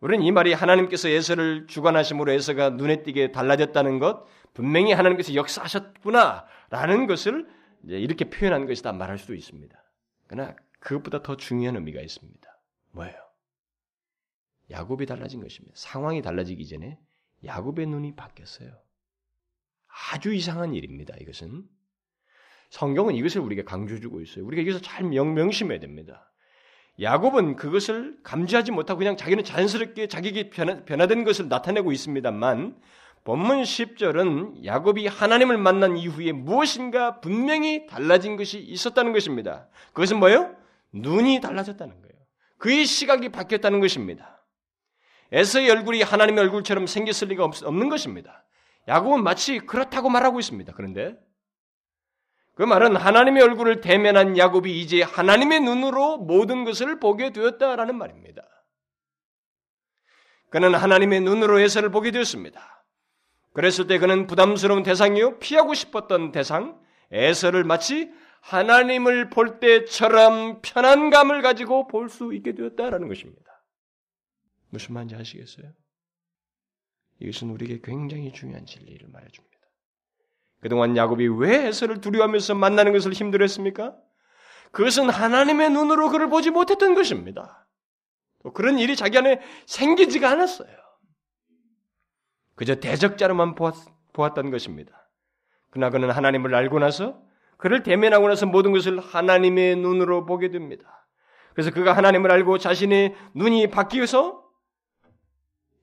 우리는 0.00 0.24
이 0.24 0.32
말이 0.32 0.52
하나님께서 0.54 1.08
에서를 1.08 1.66
주관하심으로 1.66 2.32
에서가 2.32 2.70
눈에 2.70 3.02
띄게 3.02 3.32
달라졌다는 3.32 3.98
것, 3.98 4.24
분명히 4.54 4.92
하나님께서 4.92 5.34
역사하셨구나라는 5.34 7.06
것을 7.06 7.46
이렇게 7.86 8.28
표현한 8.30 8.66
것이다 8.66 8.92
말할 8.92 9.18
수도 9.18 9.34
있습니다. 9.34 9.76
그러나 10.26 10.56
그것보다 10.80 11.22
더 11.22 11.36
중요한 11.36 11.76
의미가 11.76 12.00
있습니다. 12.00 12.60
뭐예요? 12.92 13.14
야곱이 14.70 15.06
달라진 15.06 15.40
것입니다. 15.40 15.74
상황이 15.76 16.22
달라지기 16.22 16.66
전에 16.66 16.98
야곱의 17.44 17.86
눈이 17.86 18.16
바뀌었어요. 18.16 18.72
아주 20.12 20.32
이상한 20.34 20.74
일입니다. 20.74 21.14
이것은 21.20 21.64
성경은 22.70 23.14
이것을 23.14 23.40
우리가 23.40 23.62
강조해주고 23.64 24.20
있어요. 24.22 24.44
우리가 24.44 24.62
여기서 24.62 24.80
잘 24.80 25.04
명, 25.04 25.34
명심해야 25.34 25.78
됩니다. 25.78 26.32
야곱은 27.00 27.56
그것을 27.56 28.18
감지하지 28.22 28.72
못하고 28.72 28.98
그냥 28.98 29.16
자기는 29.16 29.44
자연스럽게 29.44 30.08
자기에게 30.08 30.50
변화, 30.50 30.84
변화된 30.84 31.24
것을 31.24 31.48
나타내고 31.48 31.92
있습니다만 31.92 32.80
본문 33.24 33.62
10절은 33.62 34.64
야곱이 34.64 35.06
하나님을 35.06 35.56
만난 35.56 35.96
이후에 35.96 36.32
무엇인가 36.32 37.20
분명히 37.20 37.86
달라진 37.86 38.36
것이 38.36 38.58
있었다는 38.58 39.14
것입니다. 39.14 39.66
그것은 39.94 40.18
뭐예요? 40.18 40.54
눈이 40.92 41.40
달라졌다는 41.40 42.00
거예요. 42.02 42.14
그의 42.58 42.84
시각이 42.84 43.30
바뀌었다는 43.30 43.80
것입니다. 43.80 44.44
에서의 45.32 45.70
얼굴이 45.70 46.02
하나님의 46.02 46.44
얼굴처럼 46.44 46.86
생겼을 46.86 47.28
리가 47.28 47.44
없, 47.44 47.54
는 47.64 47.88
것입니다. 47.88 48.44
야곱은 48.88 49.24
마치 49.24 49.58
그렇다고 49.58 50.10
말하고 50.10 50.38
있습니다. 50.38 50.74
그런데 50.74 51.16
그 52.54 52.62
말은 52.62 52.94
하나님의 52.94 53.42
얼굴을 53.42 53.80
대면한 53.80 54.36
야곱이 54.36 54.80
이제 54.80 55.02
하나님의 55.02 55.60
눈으로 55.60 56.18
모든 56.18 56.64
것을 56.64 57.00
보게 57.00 57.30
되었다라는 57.30 57.96
말입니다. 57.96 58.42
그는 60.50 60.74
하나님의 60.74 61.22
눈으로 61.22 61.58
에서를 61.58 61.90
보게 61.90 62.10
되었습니다. 62.10 62.73
그랬을 63.54 63.86
때 63.86 63.98
그는 63.98 64.26
부담스러운 64.26 64.82
대상이요 64.82 65.38
피하고 65.38 65.74
싶었던 65.74 66.32
대상 66.32 66.78
에서를 67.10 67.64
마치 67.64 68.12
하나님을 68.40 69.30
볼 69.30 69.58
때처럼 69.60 70.60
편안감을 70.60 71.40
가지고 71.40 71.86
볼 71.86 72.10
수 72.10 72.34
있게 72.34 72.54
되었다라는 72.54 73.08
것입니다. 73.08 73.42
무슨 74.70 74.94
말인지 74.94 75.14
아시겠어요? 75.14 75.72
이것은 77.20 77.50
우리에게 77.50 77.80
굉장히 77.82 78.32
중요한 78.32 78.66
진리를 78.66 79.08
말해줍니다. 79.08 79.56
그동안 80.60 80.96
야곱이 80.96 81.28
왜 81.38 81.68
에서를 81.68 82.00
두려워하면서 82.00 82.56
만나는 82.56 82.92
것을 82.92 83.12
힘들었습니까? 83.12 83.96
그것은 84.72 85.08
하나님의 85.08 85.70
눈으로 85.70 86.10
그를 86.10 86.28
보지 86.28 86.50
못했던 86.50 86.94
것입니다. 86.94 87.68
또 88.42 88.52
그런 88.52 88.78
일이 88.78 88.96
자기 88.96 89.16
안에 89.16 89.40
생기지가 89.66 90.28
않았어요. 90.28 90.83
그저 92.54 92.76
대적자로만 92.76 93.54
보았, 93.54 93.74
던 94.34 94.50
것입니다. 94.50 95.10
그러나 95.70 95.90
그는 95.90 96.10
하나님을 96.10 96.54
알고 96.54 96.78
나서 96.78 97.20
그를 97.56 97.82
대면하고 97.82 98.28
나서 98.28 98.46
모든 98.46 98.72
것을 98.72 99.00
하나님의 99.00 99.76
눈으로 99.76 100.24
보게 100.24 100.50
됩니다. 100.50 101.08
그래서 101.52 101.70
그가 101.70 101.96
하나님을 101.96 102.30
알고 102.30 102.58
자신의 102.58 103.14
눈이 103.34 103.70
바뀌어서 103.70 104.44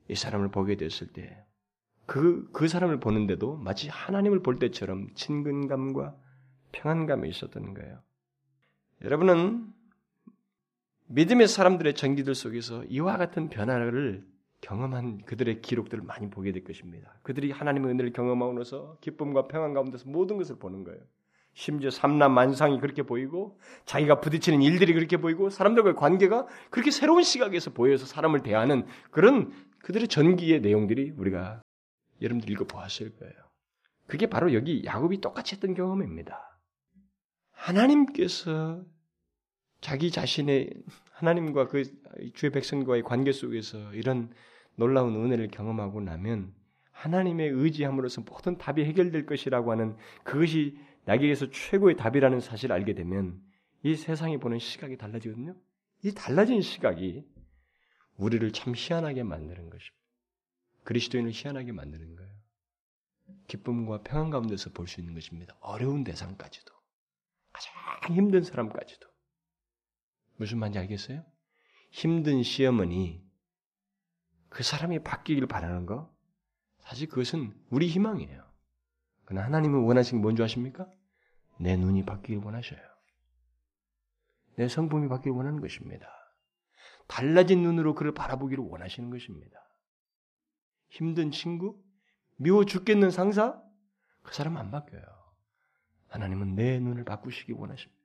이 0.09 0.15
사람을 0.15 0.51
보게 0.51 0.75
됐을 0.75 1.07
때, 1.07 1.43
그, 2.05 2.49
그 2.51 2.67
사람을 2.67 2.99
보는데도 2.99 3.55
마치 3.55 3.87
하나님을 3.87 4.41
볼 4.41 4.59
때처럼 4.59 5.07
친근감과 5.15 6.15
평안감이 6.73 7.29
있었던 7.29 7.73
거예요. 7.73 8.01
여러분은 9.03 9.65
믿음의 11.07 11.47
사람들의 11.47 11.95
전기들 11.95 12.35
속에서 12.35 12.83
이와 12.85 13.17
같은 13.17 13.49
변화를 13.49 14.25
경험한 14.71 15.23
그들의 15.25 15.61
기록들을 15.61 16.01
많이 16.05 16.29
보게 16.29 16.53
될 16.53 16.63
것입니다. 16.63 17.13
그들이 17.23 17.51
하나님의 17.51 17.91
은혜를 17.91 18.13
나서 18.55 18.97
기쁨과 19.01 19.49
평안 19.49 19.73
가운데서 19.73 20.09
모든 20.09 20.37
것을 20.37 20.59
보는 20.59 20.85
거예요. 20.85 21.01
심지어 21.53 21.89
삼남 21.89 22.31
만상이 22.31 22.79
그렇게 22.79 23.03
보이고 23.03 23.59
자기가 23.83 24.21
부딪히는 24.21 24.61
일들이 24.61 24.93
그렇게 24.93 25.17
보이고 25.17 25.49
사람들과의 25.49 25.95
관계가 25.95 26.47
그렇게 26.69 26.89
새로운 26.89 27.23
시각에서 27.23 27.71
보여서 27.71 28.05
사람을 28.05 28.43
대하는 28.43 28.85
그런 29.11 29.51
그들의 29.79 30.07
전기의 30.07 30.61
내용들이 30.61 31.15
우리가 31.17 31.61
여러분들 32.21 32.49
읽어 32.51 32.63
보았을 32.63 33.13
거예요. 33.17 33.33
그게 34.07 34.27
바로 34.27 34.53
여기 34.53 34.83
야곱이 34.85 35.19
똑같이 35.19 35.55
했던 35.55 35.73
경험입니다. 35.73 36.57
하나님께서 37.51 38.85
자기 39.81 40.11
자신의 40.11 40.73
하나님과 41.11 41.67
그 41.67 41.83
주의 42.33 42.51
백성과의 42.53 43.03
관계 43.03 43.33
속에서 43.33 43.93
이런 43.93 44.31
놀라운 44.81 45.15
은혜를 45.15 45.49
경험하고 45.49 46.01
나면 46.01 46.55
하나님의 46.91 47.49
의지함으로써 47.49 48.21
모든 48.21 48.57
답이 48.57 48.83
해결될 48.83 49.27
것이라고 49.27 49.71
하는 49.71 49.95
그것이 50.23 50.75
나에게서 51.05 51.51
최고의 51.51 51.97
답이라는 51.97 52.39
사실을 52.39 52.73
알게 52.73 52.95
되면 52.95 53.39
이 53.83 53.95
세상이 53.95 54.39
보는 54.39 54.57
시각이 54.57 54.97
달라지거든요. 54.97 55.55
이 56.03 56.13
달라진 56.13 56.61
시각이 56.61 57.23
우리를 58.17 58.51
참 58.53 58.73
희한하게 58.75 59.21
만드는 59.21 59.69
것입니다. 59.69 60.01
그리스도인을 60.83 61.29
희한하게 61.31 61.73
만드는 61.73 62.15
거예요. 62.15 62.31
기쁨과 63.47 64.01
평안 64.01 64.31
가운데서 64.31 64.71
볼 64.71 64.87
수 64.87 64.99
있는 64.99 65.13
것입니다. 65.13 65.55
어려운 65.61 66.03
대상까지도. 66.03 66.73
가장 67.53 68.15
힘든 68.15 68.41
사람까지도. 68.41 69.07
무슨 70.37 70.57
말인지 70.57 70.79
알겠어요? 70.79 71.23
힘든 71.91 72.41
시어머니, 72.41 73.23
그 74.51 74.63
사람이 74.63 74.99
바뀌길 74.99 75.47
바라는 75.47 75.85
거, 75.85 76.13
사실 76.79 77.07
그것은 77.07 77.57
우리 77.69 77.87
희망이에요. 77.87 78.43
그러나 79.23 79.45
하나님은 79.45 79.83
원하시는 79.85 80.19
게 80.19 80.21
뭔지 80.21 80.43
아십니까? 80.43 80.87
내 81.57 81.77
눈이 81.77 82.03
바뀌길 82.05 82.43
원하셔요. 82.43 82.81
내 84.57 84.67
성품이 84.67 85.07
바뀌길 85.07 85.31
원하는 85.31 85.61
것입니다. 85.61 86.05
달라진 87.07 87.63
눈으로 87.63 87.95
그를 87.95 88.13
바라보기를 88.13 88.61
원하시는 88.61 89.09
것입니다. 89.09 89.57
힘든 90.89 91.31
친구, 91.31 91.81
미워 92.35 92.65
죽겠는 92.65 93.09
상사, 93.09 93.57
그 94.21 94.33
사람 94.33 94.57
안 94.57 94.69
바뀌어요. 94.69 95.01
하나님은 96.09 96.55
내 96.55 96.77
눈을 96.77 97.05
바꾸시기 97.05 97.53
원하십니다. 97.53 98.01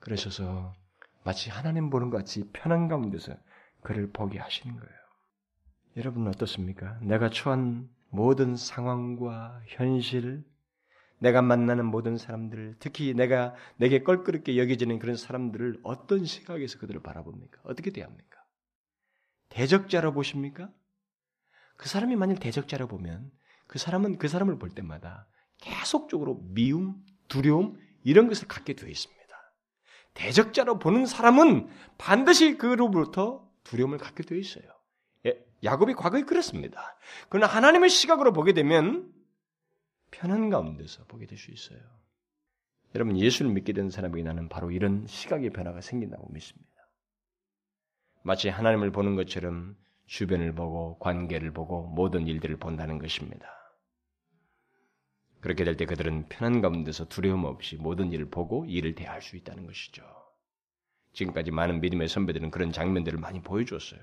그러셔서 0.00 0.74
마치 1.22 1.50
하나님 1.50 1.88
보는 1.88 2.10
것 2.10 2.16
같이 2.16 2.50
편한 2.52 2.88
가운데서 2.88 3.36
그를 3.82 4.10
보게 4.10 4.40
하시는 4.40 4.76
거예요. 4.76 5.05
여러분은 5.96 6.28
어떻습니까? 6.28 6.98
내가 7.00 7.30
처한 7.30 7.88
모든 8.10 8.54
상황과 8.54 9.62
현실, 9.66 10.44
내가 11.18 11.40
만나는 11.40 11.86
모든 11.86 12.18
사람들, 12.18 12.76
특히 12.78 13.14
내가 13.14 13.54
내게 13.76 14.02
껄끄럽게 14.02 14.58
여겨지는 14.58 14.98
그런 14.98 15.16
사람들을 15.16 15.80
어떤 15.82 16.26
시각에서 16.26 16.78
그들을 16.78 17.00
바라봅니까? 17.02 17.60
어떻게 17.64 17.90
대합니까? 17.90 18.36
대적자로 19.48 20.12
보십니까? 20.12 20.70
그 21.78 21.88
사람이 21.88 22.14
만일 22.16 22.38
대적자로 22.38 22.88
보면 22.88 23.30
그 23.66 23.78
사람은 23.78 24.18
그 24.18 24.28
사람을 24.28 24.58
볼 24.58 24.70
때마다 24.70 25.26
계속적으로 25.58 26.42
미움, 26.50 27.02
두려움 27.28 27.78
이런 28.04 28.28
것을 28.28 28.48
갖게 28.48 28.74
되어 28.74 28.90
있습니다. 28.90 29.16
대적자로 30.12 30.78
보는 30.78 31.06
사람은 31.06 31.68
반드시 31.96 32.58
그로부터 32.58 33.50
두려움을 33.64 33.96
갖게 33.96 34.22
되어 34.22 34.38
있어요. 34.38 34.75
예, 35.66 35.70
야곱이 35.70 35.94
과거에 35.94 36.22
그랬습니다. 36.22 36.96
그러나 37.28 37.46
하나님의 37.46 37.90
시각으로 37.90 38.32
보게 38.32 38.52
되면 38.52 39.12
편한 40.10 40.50
가운데서 40.50 41.04
보게 41.04 41.26
될 41.26 41.38
수 41.38 41.50
있어요. 41.50 41.78
여러분 42.94 43.18
예수를 43.18 43.50
믿게 43.52 43.72
된 43.72 43.90
사람에게 43.90 44.22
나는 44.22 44.48
바로 44.48 44.70
이런 44.70 45.06
시각의 45.06 45.50
변화가 45.50 45.80
생긴다고 45.82 46.32
믿습니다. 46.32 46.66
마치 48.22 48.48
하나님을 48.48 48.90
보는 48.92 49.16
것처럼 49.16 49.76
주변을 50.06 50.54
보고 50.54 50.98
관계를 50.98 51.52
보고 51.52 51.86
모든 51.88 52.26
일들을 52.26 52.56
본다는 52.56 52.98
것입니다. 52.98 53.46
그렇게 55.40 55.64
될 55.64 55.76
때 55.76 55.84
그들은 55.84 56.28
편한 56.28 56.60
가운데서 56.60 57.08
두려움 57.08 57.44
없이 57.44 57.76
모든 57.76 58.12
일을 58.12 58.30
보고 58.30 58.64
일을 58.64 58.94
대할 58.94 59.22
수 59.22 59.36
있다는 59.36 59.66
것이죠. 59.66 60.02
지금까지 61.12 61.50
많은 61.50 61.80
믿음의 61.80 62.08
선배들은 62.08 62.50
그런 62.50 62.72
장면들을 62.72 63.18
많이 63.18 63.42
보여주었어요. 63.42 64.00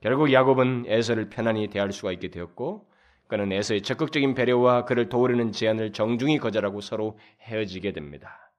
결국 0.00 0.32
야곱은 0.32 0.84
에서를 0.86 1.28
편안히 1.28 1.68
대할 1.68 1.92
수가 1.92 2.12
있게 2.12 2.28
되었고 2.28 2.88
그는 3.28 3.52
에서의 3.52 3.82
적극적인 3.82 4.34
배려와 4.34 4.84
그를 4.84 5.08
도우려는 5.08 5.52
제안을 5.52 5.92
정중히 5.92 6.38
거절하고 6.38 6.80
서로 6.80 7.18
헤어지게 7.42 7.92
됩니다. 7.92 8.52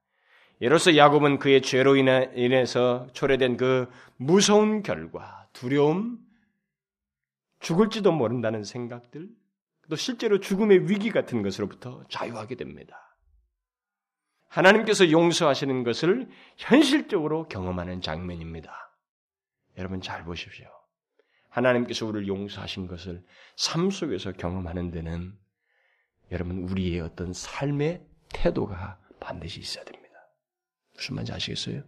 이로써 0.60 0.96
야곱은 0.96 1.39
그의 1.39 1.62
죄로 1.62 1.96
인해서 1.96 3.08
초래된 3.14 3.58
그 3.58 3.89
무서운 4.16 4.84
결과, 4.84 5.48
두려움, 5.52 6.20
죽을지도 7.60 8.12
모른다는 8.12 8.64
생각들, 8.64 9.28
또 9.89 9.96
실제로 9.96 10.39
죽음의 10.39 10.89
위기 10.89 11.10
같은 11.10 11.42
것으로부터 11.42 12.04
자유하게 12.10 12.56
됩니다. 12.56 13.18
하나님께서 14.48 15.10
용서하시는 15.12 15.84
것을 15.84 16.30
현실적으로 16.58 17.48
경험하는 17.48 18.02
장면입니다. 18.02 18.72
여러분 19.78 20.00
잘 20.00 20.24
보십시오. 20.24 20.81
하나님께서 21.52 22.06
우리를 22.06 22.28
용서하신 22.28 22.88
것을 22.88 23.24
삶 23.56 23.91
속에서 23.91 24.32
경험하는 24.32 24.91
데는 24.91 25.38
여러분 26.32 26.60
우리의 26.60 27.02
어떤 27.02 27.34
삶의 27.34 28.06
태도가 28.30 28.99
반드시 29.20 29.60
있어야 29.60 29.84
됩니다. 29.84 30.16
무슨 30.95 31.16
말인지 31.16 31.34
아시겠어요? 31.34 31.84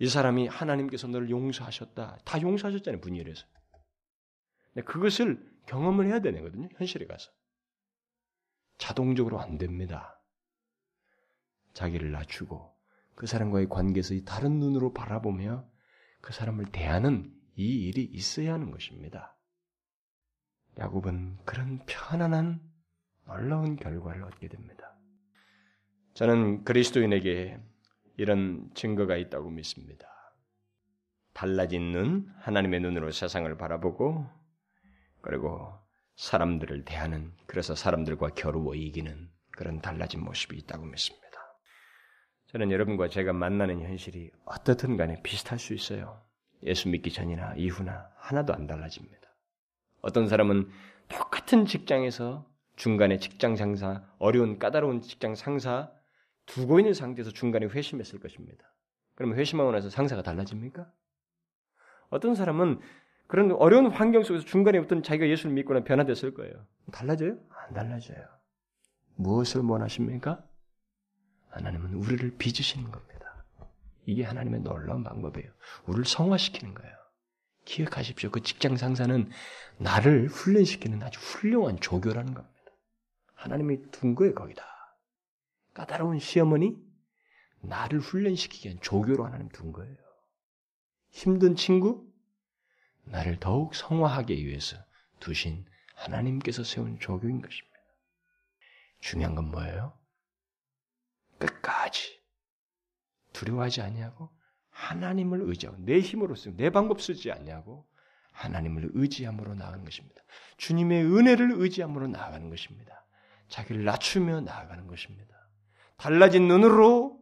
이 0.00 0.08
사람이 0.08 0.48
하나님께서 0.48 1.06
너를 1.06 1.30
용서하셨다. 1.30 2.18
다 2.24 2.42
용서하셨잖아요, 2.42 3.00
분열에서. 3.00 3.46
근데 4.72 4.84
그것을 4.84 5.48
경험을 5.66 6.06
해야 6.06 6.18
되거든요, 6.18 6.68
현실에 6.76 7.06
가서. 7.06 7.30
자동적으로 8.78 9.40
안 9.40 9.56
됩니다. 9.56 10.20
자기를 11.74 12.10
낮추고 12.10 12.74
그 13.14 13.26
사람과의 13.26 13.68
관계에서 13.68 14.14
다른 14.24 14.58
눈으로 14.58 14.92
바라보며 14.92 15.68
그 16.20 16.32
사람을 16.32 16.72
대하는 16.72 17.32
이 17.56 17.88
일이 17.88 18.02
있어야 18.04 18.54
하는 18.54 18.70
것입니다. 18.70 19.36
야곱은 20.78 21.38
그런 21.44 21.80
편안한 21.86 22.60
놀라운 23.26 23.76
결과를 23.76 24.24
얻게 24.24 24.48
됩니다. 24.48 24.96
저는 26.14 26.64
그리스도인에게 26.64 27.60
이런 28.16 28.70
증거가 28.74 29.16
있다고 29.16 29.50
믿습니다. 29.50 30.08
달라진 31.32 31.90
눈, 31.90 32.32
하나님의 32.38 32.80
눈으로 32.80 33.10
세상을 33.10 33.56
바라보고, 33.56 34.24
그리고 35.20 35.72
사람들을 36.16 36.84
대하는, 36.84 37.32
그래서 37.46 37.74
사람들과 37.74 38.30
겨루어 38.30 38.74
이기는 38.74 39.28
그런 39.50 39.80
달라진 39.80 40.22
모습이 40.22 40.56
있다고 40.58 40.86
믿습니다. 40.86 41.24
저는 42.46 42.70
여러분과 42.70 43.08
제가 43.08 43.32
만나는 43.32 43.80
현실이 43.82 44.30
어떻든 44.44 44.96
간에 44.96 45.20
비슷할 45.22 45.58
수 45.58 45.74
있어요. 45.74 46.22
예수 46.64 46.88
믿기 46.88 47.12
전이나 47.12 47.54
이후나 47.56 48.10
하나도 48.16 48.54
안 48.54 48.66
달라집니다. 48.66 49.28
어떤 50.00 50.28
사람은 50.28 50.68
똑같은 51.08 51.66
직장에서 51.66 52.46
중간에 52.76 53.18
직장 53.18 53.56
상사, 53.56 54.02
어려운 54.18 54.58
까다로운 54.58 55.00
직장 55.00 55.34
상사 55.34 55.92
두고 56.46 56.80
있는 56.80 56.94
상태에서 56.94 57.30
중간에 57.30 57.66
회심했을 57.66 58.20
것입니다. 58.20 58.64
그러면 59.14 59.38
회심하고 59.38 59.70
나서 59.72 59.90
상사가 59.90 60.22
달라집니까? 60.22 60.90
어떤 62.10 62.34
사람은 62.34 62.80
그런 63.26 63.52
어려운 63.52 63.86
환경 63.86 64.22
속에서 64.22 64.44
중간에 64.44 64.78
어떤 64.78 65.02
자기가 65.02 65.28
예수를 65.28 65.54
믿거나 65.54 65.84
변화됐을 65.84 66.34
거예요. 66.34 66.66
달라져요? 66.92 67.38
안 67.48 67.74
달라져요. 67.74 68.24
무엇을 69.16 69.62
원하십니까? 69.62 70.44
하나님은 71.50 71.94
우리를 71.94 72.36
빚으시는 72.36 72.90
겁니다. 72.90 73.13
이게 74.06 74.24
하나님의 74.24 74.60
놀라운 74.60 75.02
방법이에요. 75.04 75.50
우리를 75.86 76.04
성화시키는 76.04 76.74
거예요. 76.74 76.94
기억하십시오. 77.64 78.30
그 78.30 78.42
직장 78.42 78.76
상사는 78.76 79.30
나를 79.78 80.28
훈련시키는 80.28 81.02
아주 81.02 81.18
훌륭한 81.20 81.80
조교라는 81.80 82.34
겁니다. 82.34 82.54
하나님이 83.34 83.90
둔 83.90 84.14
거예요, 84.14 84.34
거기다. 84.34 84.64
까다로운 85.72 86.18
시어머니, 86.18 86.76
나를 87.60 88.00
훈련시키기 88.00 88.68
위한 88.68 88.80
조교로 88.80 89.24
하나님 89.24 89.48
둔 89.48 89.72
거예요. 89.72 89.96
힘든 91.10 91.56
친구, 91.56 92.06
나를 93.04 93.38
더욱 93.40 93.74
성화하기 93.74 94.46
위해서 94.46 94.76
두신 95.20 95.64
하나님께서 95.94 96.64
세운 96.64 96.98
조교인 96.98 97.40
것입니다. 97.40 97.74
중요한 99.00 99.34
건 99.34 99.50
뭐예요? 99.50 99.98
끝까지 101.38 102.23
두려워하지 103.34 103.82
아니하고 103.82 104.30
하나님을 104.70 105.42
의지하고 105.42 105.78
내 105.80 106.00
힘으로 106.00 106.34
쓰고 106.34 106.56
내 106.56 106.70
방법 106.70 107.02
쓰지 107.02 107.30
않냐고 107.30 107.86
하나님을 108.32 108.90
의지함으로 108.94 109.54
나가는 109.54 109.84
것입니다. 109.84 110.22
주님의 110.56 111.04
은혜를 111.04 111.52
의지함으로 111.52 112.08
나아가는 112.08 112.48
것입니다. 112.48 113.04
자기를 113.48 113.84
낮추며 113.84 114.40
나아가는 114.40 114.86
것입니다. 114.86 115.34
달라진 115.96 116.48
눈으로 116.48 117.20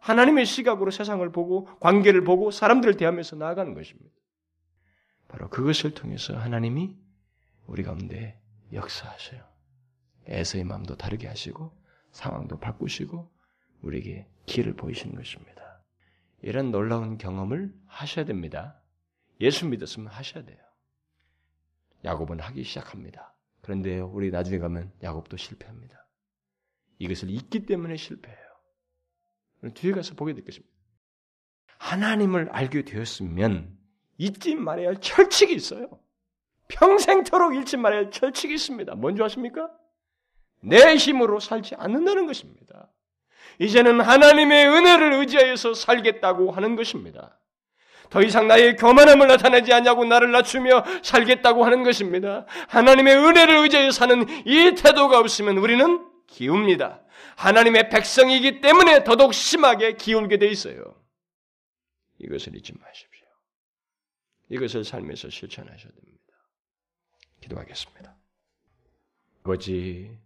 하나님의 0.00 0.44
시각으로 0.44 0.90
세상을 0.90 1.30
보고 1.32 1.64
관계를 1.78 2.24
보고 2.24 2.50
사람들을 2.50 2.96
대하면서 2.96 3.36
나아가는 3.36 3.72
것입니다. 3.72 4.14
바로 5.28 5.48
그것을 5.48 5.94
통해서 5.94 6.36
하나님이 6.36 6.98
우리 7.66 7.82
가운데 7.82 8.38
역사하셔요. 8.72 9.42
에서의 10.26 10.64
마음도 10.64 10.96
다르게 10.96 11.28
하시고 11.28 11.72
상황도 12.10 12.58
바꾸시고 12.58 13.32
우리에게 13.82 14.26
길을 14.46 14.74
보이시는 14.74 15.14
것입니다. 15.14 15.82
이런 16.42 16.70
놀라운 16.70 17.18
경험을 17.18 17.72
하셔야 17.86 18.24
됩니다. 18.24 18.80
예수 19.40 19.66
믿었으면 19.66 20.08
하셔야 20.08 20.44
돼요. 20.44 20.58
야곱은 22.04 22.40
하기 22.40 22.64
시작합니다. 22.64 23.34
그런데 23.60 24.00
우리 24.00 24.30
나중에 24.30 24.58
가면 24.58 24.92
야곱도 25.02 25.36
실패합니다. 25.36 26.06
이것을 26.98 27.30
잊기 27.30 27.66
때문에 27.66 27.96
실패해요. 27.96 28.38
뒤에 29.74 29.92
가서 29.92 30.14
보게 30.14 30.34
될 30.34 30.44
것입니다. 30.44 30.72
하나님을 31.78 32.48
알게 32.50 32.84
되었으면 32.84 33.76
잊지 34.18 34.54
말아야 34.56 34.88
할 34.88 35.00
철칙이 35.00 35.54
있어요. 35.54 35.88
평생토록 36.68 37.54
잃지 37.54 37.76
말아야 37.76 38.00
할 38.00 38.10
철칙이 38.10 38.54
있습니다. 38.54 38.94
뭔지 38.94 39.22
아십니까? 39.22 39.70
내 40.60 40.96
힘으로 40.96 41.40
살지 41.40 41.74
않는다는 41.76 42.26
것입니다. 42.26 42.92
이제는 43.58 44.00
하나님의 44.00 44.66
은혜를 44.68 45.12
의지하여서 45.14 45.74
살겠다고 45.74 46.52
하는 46.52 46.76
것입니다. 46.76 47.38
더 48.10 48.22
이상 48.22 48.46
나의 48.46 48.76
교만함을 48.76 49.26
나타내지 49.26 49.72
않냐고 49.72 50.04
나를 50.04 50.32
낮추며 50.32 50.84
살겠다고 51.02 51.64
하는 51.64 51.82
것입니다. 51.82 52.44
하나님의 52.68 53.16
은혜를 53.16 53.56
의지하여 53.58 53.90
사는 53.90 54.26
이 54.46 54.74
태도가 54.74 55.18
없으면 55.18 55.56
우리는 55.56 56.06
기웁니다. 56.26 57.00
하나님의 57.36 57.88
백성이기 57.88 58.60
때문에 58.60 59.04
더더욱 59.04 59.32
심하게 59.32 59.94
기울게 59.94 60.38
돼 60.38 60.48
있어요. 60.48 60.94
이것을 62.18 62.54
잊지 62.56 62.74
마십시오. 62.78 63.26
이것을 64.50 64.84
삶에서 64.84 65.30
실천하셔야 65.30 65.92
됩니다. 65.92 66.22
기도하겠습니다. 67.40 68.14
아버지, 69.40 70.16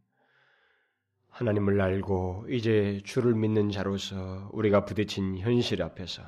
하나님을 1.36 1.78
알고 1.82 2.46
이제 2.48 3.02
주를 3.04 3.34
믿는 3.34 3.70
자로서 3.70 4.48
우리가 4.54 4.86
부딪힌 4.86 5.36
현실 5.36 5.82
앞에서 5.82 6.22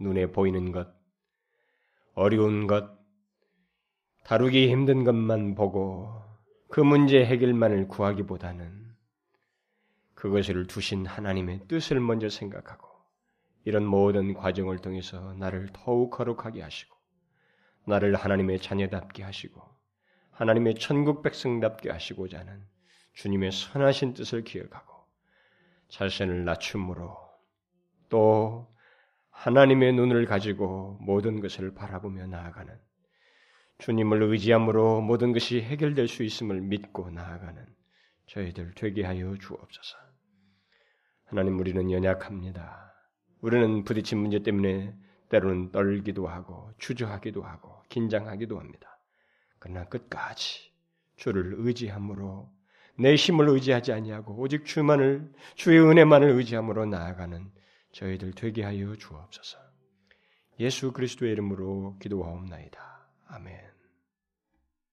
눈에 0.00 0.32
보이는 0.32 0.72
것, 0.72 0.88
어려운 2.14 2.66
것, 2.66 2.98
다루기 4.24 4.68
힘든 4.68 5.04
것만 5.04 5.54
보고 5.54 6.20
그 6.68 6.80
문제 6.80 7.24
해결만을 7.24 7.86
구하기보다는 7.86 8.96
그것을 10.16 10.66
두신 10.66 11.06
하나님의 11.06 11.68
뜻을 11.68 12.00
먼저 12.00 12.28
생각하고 12.28 12.88
이런 13.64 13.84
모든 13.86 14.34
과정을 14.34 14.78
통해서 14.78 15.32
나를 15.34 15.68
더욱 15.72 16.10
거룩하게 16.10 16.60
하시고 16.60 16.96
나를 17.86 18.16
하나님의 18.16 18.58
자녀답게 18.58 19.22
하시고 19.22 19.62
하나님의 20.32 20.74
천국 20.74 21.22
백성답게 21.22 21.88
하시고자 21.90 22.40
하는 22.40 22.73
주님의 23.14 23.52
선하신 23.52 24.14
뜻을 24.14 24.44
기억하고 24.44 24.94
자신을 25.88 26.44
낮춤으로 26.44 27.16
또 28.08 28.72
하나님의 29.30 29.92
눈을 29.94 30.26
가지고 30.26 30.98
모든 31.00 31.40
것을 31.40 31.74
바라보며 31.74 32.26
나아가는 32.26 32.78
주님을 33.78 34.22
의지함으로 34.22 35.00
모든 35.00 35.32
것이 35.32 35.60
해결될 35.60 36.08
수 36.08 36.22
있음을 36.22 36.60
믿고 36.60 37.10
나아가는 37.10 37.66
저희들 38.26 38.72
되게 38.74 39.04
하여 39.04 39.36
주옵소서. 39.36 39.98
하나님 41.26 41.58
우리는 41.58 41.90
연약합니다. 41.90 42.94
우리는 43.40 43.84
부딪힌 43.84 44.18
문제 44.18 44.42
때문에 44.42 44.96
때로는 45.28 45.72
떨기도 45.72 46.28
하고 46.28 46.70
주저하기도 46.78 47.42
하고 47.42 47.82
긴장하기도 47.88 48.58
합니다. 48.58 48.98
그러나 49.58 49.84
끝까지 49.84 50.72
주를 51.16 51.54
의지함으로 51.58 52.53
내 52.96 53.14
힘을 53.14 53.48
의지하지 53.48 53.92
아니하고 53.92 54.34
오직 54.38 54.64
주만을 54.64 55.32
주의 55.54 55.80
은혜만을 55.80 56.30
의지함으로 56.30 56.86
나아가는 56.86 57.50
저희들 57.92 58.32
되게 58.32 58.62
하여 58.62 58.94
주옵소서. 58.96 59.58
예수 60.60 60.92
그리스도의 60.92 61.32
이름으로 61.32 61.98
기도하옵나이다. 62.00 62.78
아멘. 63.26 63.73